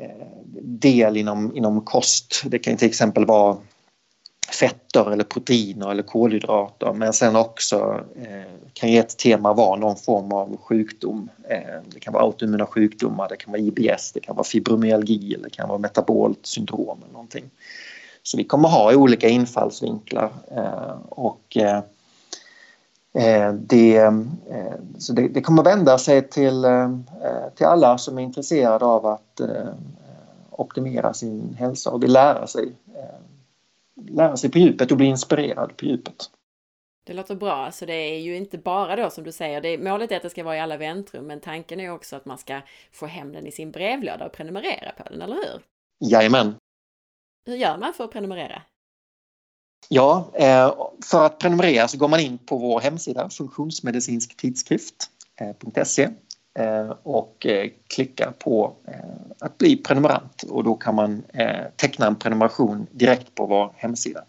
eh, 0.00 0.26
del 0.62 1.16
inom, 1.16 1.56
inom 1.56 1.80
kost. 1.80 2.42
Det 2.44 2.58
kan 2.58 2.76
till 2.76 2.88
exempel 2.88 3.26
vara 3.26 3.56
fetter 4.60 5.12
eller 5.12 5.24
proteiner 5.24 5.90
eller 5.90 6.02
kolhydrater 6.02 6.92
men 6.92 7.12
sen 7.12 7.36
också 7.36 8.00
eh, 8.16 8.52
kan 8.72 8.92
ju 8.92 8.98
ett 8.98 9.18
tema 9.18 9.52
vara 9.52 9.76
någon 9.76 9.96
form 9.96 10.32
av 10.32 10.56
sjukdom. 10.56 11.30
Eh, 11.48 11.80
det 11.86 12.00
kan 12.00 12.12
vara 12.12 12.22
autoimmuna 12.22 12.66
sjukdomar, 12.66 13.28
det 13.28 13.36
kan 13.36 13.52
vara 13.52 13.62
IBS, 13.62 14.12
det 14.12 14.20
kan 14.20 14.36
vara 14.36 14.44
fibromyalgi 14.44 15.34
eller 15.34 15.44
det 15.44 15.56
kan 15.56 15.68
vara 15.68 15.78
metabolt 15.78 16.46
syndrom 16.46 16.98
eller 17.02 17.12
någonting. 17.12 17.44
Så 18.22 18.36
vi 18.36 18.44
kommer 18.44 18.68
ha 18.68 18.94
olika 18.94 19.28
infallsvinklar 19.28 20.30
eh, 20.50 20.96
och 21.08 21.56
eh, 21.56 21.80
det, 23.52 23.96
eh, 23.96 24.12
så 24.98 25.12
det, 25.12 25.28
det, 25.28 25.40
kommer 25.40 25.64
vända 25.64 25.98
sig 25.98 26.28
till, 26.28 26.64
till 27.54 27.66
alla 27.66 27.98
som 27.98 28.18
är 28.18 28.22
intresserade 28.22 28.84
av 28.84 29.06
att 29.06 29.40
optimera 30.50 31.14
sin 31.14 31.54
hälsa 31.58 31.90
och 31.90 32.02
vill 32.02 32.12
lära 32.12 32.46
sig 32.46 32.72
lära 33.94 34.36
sig 34.36 34.50
på 34.50 34.58
djupet 34.58 34.90
och 34.90 34.96
bli 34.96 35.06
inspirerad 35.06 35.76
på 35.76 35.84
djupet. 35.84 36.30
Det 37.06 37.12
låter 37.12 37.34
bra, 37.34 37.70
så 37.72 37.86
det 37.86 37.92
är 37.92 38.18
ju 38.18 38.36
inte 38.36 38.58
bara 38.58 38.96
då 38.96 39.10
som 39.10 39.24
du 39.24 39.32
säger, 39.32 39.60
det, 39.60 39.78
målet 39.78 40.12
är 40.12 40.16
att 40.16 40.22
det 40.22 40.30
ska 40.30 40.44
vara 40.44 40.56
i 40.56 40.60
alla 40.60 40.76
väntrum, 40.76 41.26
men 41.26 41.40
tanken 41.40 41.80
är 41.80 41.90
också 41.90 42.16
att 42.16 42.24
man 42.24 42.38
ska 42.38 42.60
få 42.92 43.06
hem 43.06 43.32
den 43.32 43.46
i 43.46 43.52
sin 43.52 43.70
brevlåda 43.70 44.26
och 44.26 44.32
prenumerera 44.32 44.92
på 44.96 45.02
den, 45.10 45.22
eller 45.22 45.36
hur? 45.36 45.62
Jajamän. 46.10 46.54
Hur 47.46 47.56
gör 47.56 47.78
man 47.78 47.92
för 47.92 48.04
att 48.04 48.12
prenumerera? 48.12 48.62
Ja, 49.88 50.30
eh, 50.34 50.74
för 51.04 51.26
att 51.26 51.38
prenumerera 51.38 51.88
så 51.88 51.98
går 51.98 52.08
man 52.08 52.20
in 52.20 52.38
på 52.38 52.56
vår 52.56 52.80
hemsida 52.80 53.28
funktionsmedicinsktidskrift.se 53.28 56.08
eh, 56.58 56.64
eh, 56.64 56.90
och 57.02 57.46
klickar 57.88 58.30
på 58.30 58.76
att 59.38 59.58
bli 59.58 59.76
prenumerant 59.76 60.42
och 60.42 60.64
då 60.64 60.74
kan 60.74 60.94
man 60.94 61.22
teckna 61.76 62.06
en 62.06 62.16
prenumeration 62.16 62.86
direkt 62.90 63.34
på 63.34 63.46
vår 63.46 63.72
hemsida. 63.76 64.24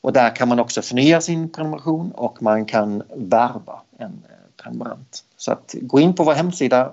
Och 0.00 0.12
där 0.12 0.36
kan 0.36 0.48
man 0.48 0.60
också 0.60 0.82
förnya 0.82 1.20
sin 1.20 1.52
prenumeration 1.52 2.12
och 2.12 2.42
man 2.42 2.64
kan 2.64 3.02
värva 3.14 3.80
en 3.98 4.22
prenumerant. 4.56 5.24
Så 5.36 5.52
att 5.52 5.74
gå 5.80 6.00
in 6.00 6.14
på 6.14 6.24
vår 6.24 6.32
hemsida 6.32 6.92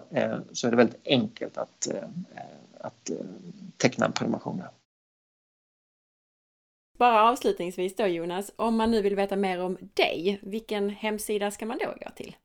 så 0.53 0.67
är 0.67 0.71
det 0.71 0.77
väldigt 0.77 1.01
enkelt 1.05 1.57
att, 1.57 1.87
att 2.79 3.11
teckna 3.77 4.05
en 4.05 4.11
prenumeration. 4.11 4.63
Bara 7.01 7.29
avslutningsvis 7.29 7.95
då 7.95 8.07
Jonas, 8.07 8.51
om 8.55 8.75
man 8.75 8.91
nu 8.91 9.01
vill 9.01 9.15
veta 9.15 9.35
mer 9.35 9.61
om 9.61 9.77
dig, 9.93 10.39
vilken 10.41 10.89
hemsida 10.89 11.51
ska 11.51 11.65
man 11.65 11.77
då 11.77 11.85
gå 11.85 12.11
till? 12.15 12.35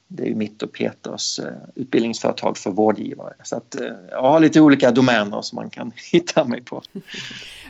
Det 0.08 0.28
är 0.28 0.34
mitt 0.34 0.62
och 0.62 0.72
Peters 0.72 1.38
eh, 1.38 1.46
utbildningsföretag 1.74 2.58
för 2.58 2.70
vårdgivare. 2.70 3.34
Så 3.42 3.56
att 3.56 3.80
eh, 3.80 3.86
jag 4.10 4.22
har 4.22 4.40
lite 4.40 4.60
olika 4.60 4.90
domäner 4.90 5.42
som 5.42 5.56
man 5.56 5.70
kan 5.70 5.92
hitta 6.12 6.44
mig 6.44 6.62
på. 6.64 6.82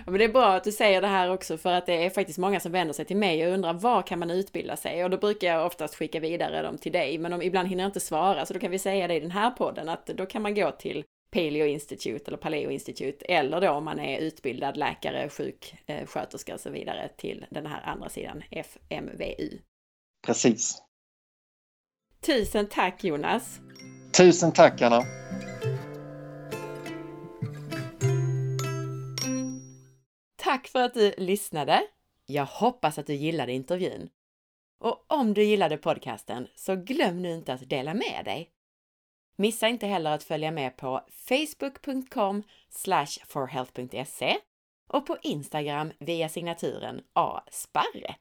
Ja, 0.04 0.10
men 0.10 0.18
det 0.18 0.24
är 0.24 0.32
bra 0.32 0.54
att 0.54 0.64
du 0.64 0.72
säger 0.72 1.00
det 1.00 1.08
här 1.08 1.30
också 1.30 1.58
för 1.58 1.72
att 1.72 1.86
det 1.86 2.04
är 2.04 2.10
faktiskt 2.10 2.38
många 2.38 2.60
som 2.60 2.72
vänder 2.72 2.94
sig 2.94 3.04
till 3.04 3.16
mig 3.16 3.46
och 3.46 3.52
undrar 3.54 3.72
var 3.72 4.02
kan 4.02 4.18
man 4.18 4.30
utbilda 4.30 4.76
sig? 4.76 5.04
Och 5.04 5.10
då 5.10 5.16
brukar 5.16 5.48
jag 5.48 5.66
oftast 5.66 5.94
skicka 5.94 6.20
vidare 6.20 6.62
dem 6.62 6.78
till 6.78 6.92
dig, 6.92 7.18
men 7.18 7.32
om, 7.32 7.42
ibland 7.42 7.68
hinner 7.68 7.84
jag 7.84 7.88
inte 7.88 8.00
svara 8.00 8.46
så 8.46 8.54
då 8.54 8.60
kan 8.60 8.70
vi 8.70 8.78
säga 8.78 9.08
det 9.08 9.14
i 9.14 9.20
den 9.20 9.30
här 9.30 9.50
podden 9.50 9.88
att 9.88 10.06
då 10.06 10.26
kan 10.26 10.42
man 10.42 10.54
gå 10.54 10.70
till 10.70 11.04
Paleo 11.32 11.66
Institute 11.66 12.24
eller 12.26 12.36
Paleo 12.36 12.70
Institute 12.70 13.24
eller 13.24 13.60
då 13.60 13.70
om 13.70 13.84
man 13.84 13.98
är 13.98 14.18
utbildad 14.18 14.76
läkare, 14.76 15.28
sjuksköterska 15.28 16.54
och 16.54 16.60
så 16.60 16.70
vidare 16.70 17.08
till 17.16 17.46
den 17.50 17.66
här 17.66 17.82
andra 17.82 18.08
sidan, 18.08 18.42
FMVU. 18.50 19.58
Precis. 20.26 20.82
Tusen 22.20 22.68
tack 22.68 23.04
Jonas! 23.04 23.60
Tusen 24.16 24.52
tack 24.52 24.82
Anna! 24.82 25.02
Tack 30.36 30.68
för 30.68 30.82
att 30.82 30.94
du 30.94 31.14
lyssnade! 31.18 31.82
Jag 32.26 32.46
hoppas 32.46 32.98
att 32.98 33.06
du 33.06 33.14
gillade 33.14 33.52
intervjun. 33.52 34.08
Och 34.80 35.04
om 35.06 35.34
du 35.34 35.44
gillade 35.44 35.76
podcasten 35.76 36.48
så 36.54 36.76
glöm 36.76 37.22
nu 37.22 37.34
inte 37.34 37.52
att 37.52 37.68
dela 37.68 37.94
med 37.94 38.22
dig. 38.24 38.50
Missa 39.36 39.68
inte 39.68 39.86
heller 39.86 40.10
att 40.10 40.24
följa 40.24 40.50
med 40.50 40.76
på 40.76 41.06
facebook.com 41.28 42.42
forhealth.se 43.26 44.36
och 44.88 45.06
på 45.06 45.16
Instagram 45.22 45.92
via 45.98 46.28
signaturen 46.28 47.00
asparre. 47.12 48.14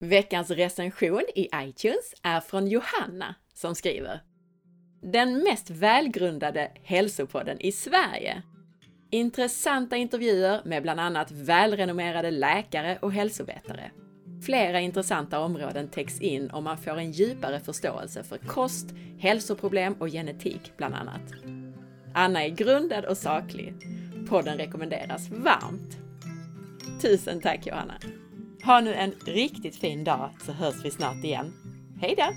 Veckans 0.00 0.50
recension 0.50 1.22
i 1.34 1.48
iTunes 1.54 2.14
är 2.22 2.40
från 2.40 2.66
Johanna 2.66 3.34
som 3.54 3.74
skriver 3.74 4.20
Den 5.02 5.38
mest 5.38 5.70
välgrundade 5.70 6.72
hälsopodden 6.82 7.60
i 7.60 7.72
Sverige 7.72 8.42
Intressanta 9.14 9.96
intervjuer 9.96 10.60
med 10.64 10.82
bland 10.82 11.00
annat 11.00 11.30
välrenommerade 11.30 12.30
läkare 12.30 12.98
och 13.02 13.12
hälsovetare. 13.12 13.90
Flera 14.42 14.80
intressanta 14.80 15.40
områden 15.40 15.88
täcks 15.88 16.20
in 16.20 16.50
och 16.50 16.62
man 16.62 16.78
får 16.78 16.98
en 16.98 17.10
djupare 17.12 17.60
förståelse 17.60 18.22
för 18.22 18.38
kost, 18.38 18.86
hälsoproblem 19.18 19.94
och 19.98 20.08
genetik 20.08 20.72
bland 20.76 20.94
annat. 20.94 21.22
Anna 22.14 22.44
är 22.44 22.48
grundad 22.48 23.04
och 23.04 23.16
saklig. 23.16 23.74
Podden 24.28 24.58
rekommenderas 24.58 25.30
varmt. 25.30 25.98
Tusen 27.02 27.40
tack 27.40 27.66
Johanna! 27.66 27.94
Ha 28.64 28.80
nu 28.80 28.94
en 28.94 29.12
riktigt 29.26 29.76
fin 29.76 30.04
dag 30.04 30.30
så 30.46 30.52
hörs 30.52 30.84
vi 30.84 30.90
snart 30.90 31.24
igen. 31.24 31.52
Hej 32.00 32.14
då! 32.16 32.32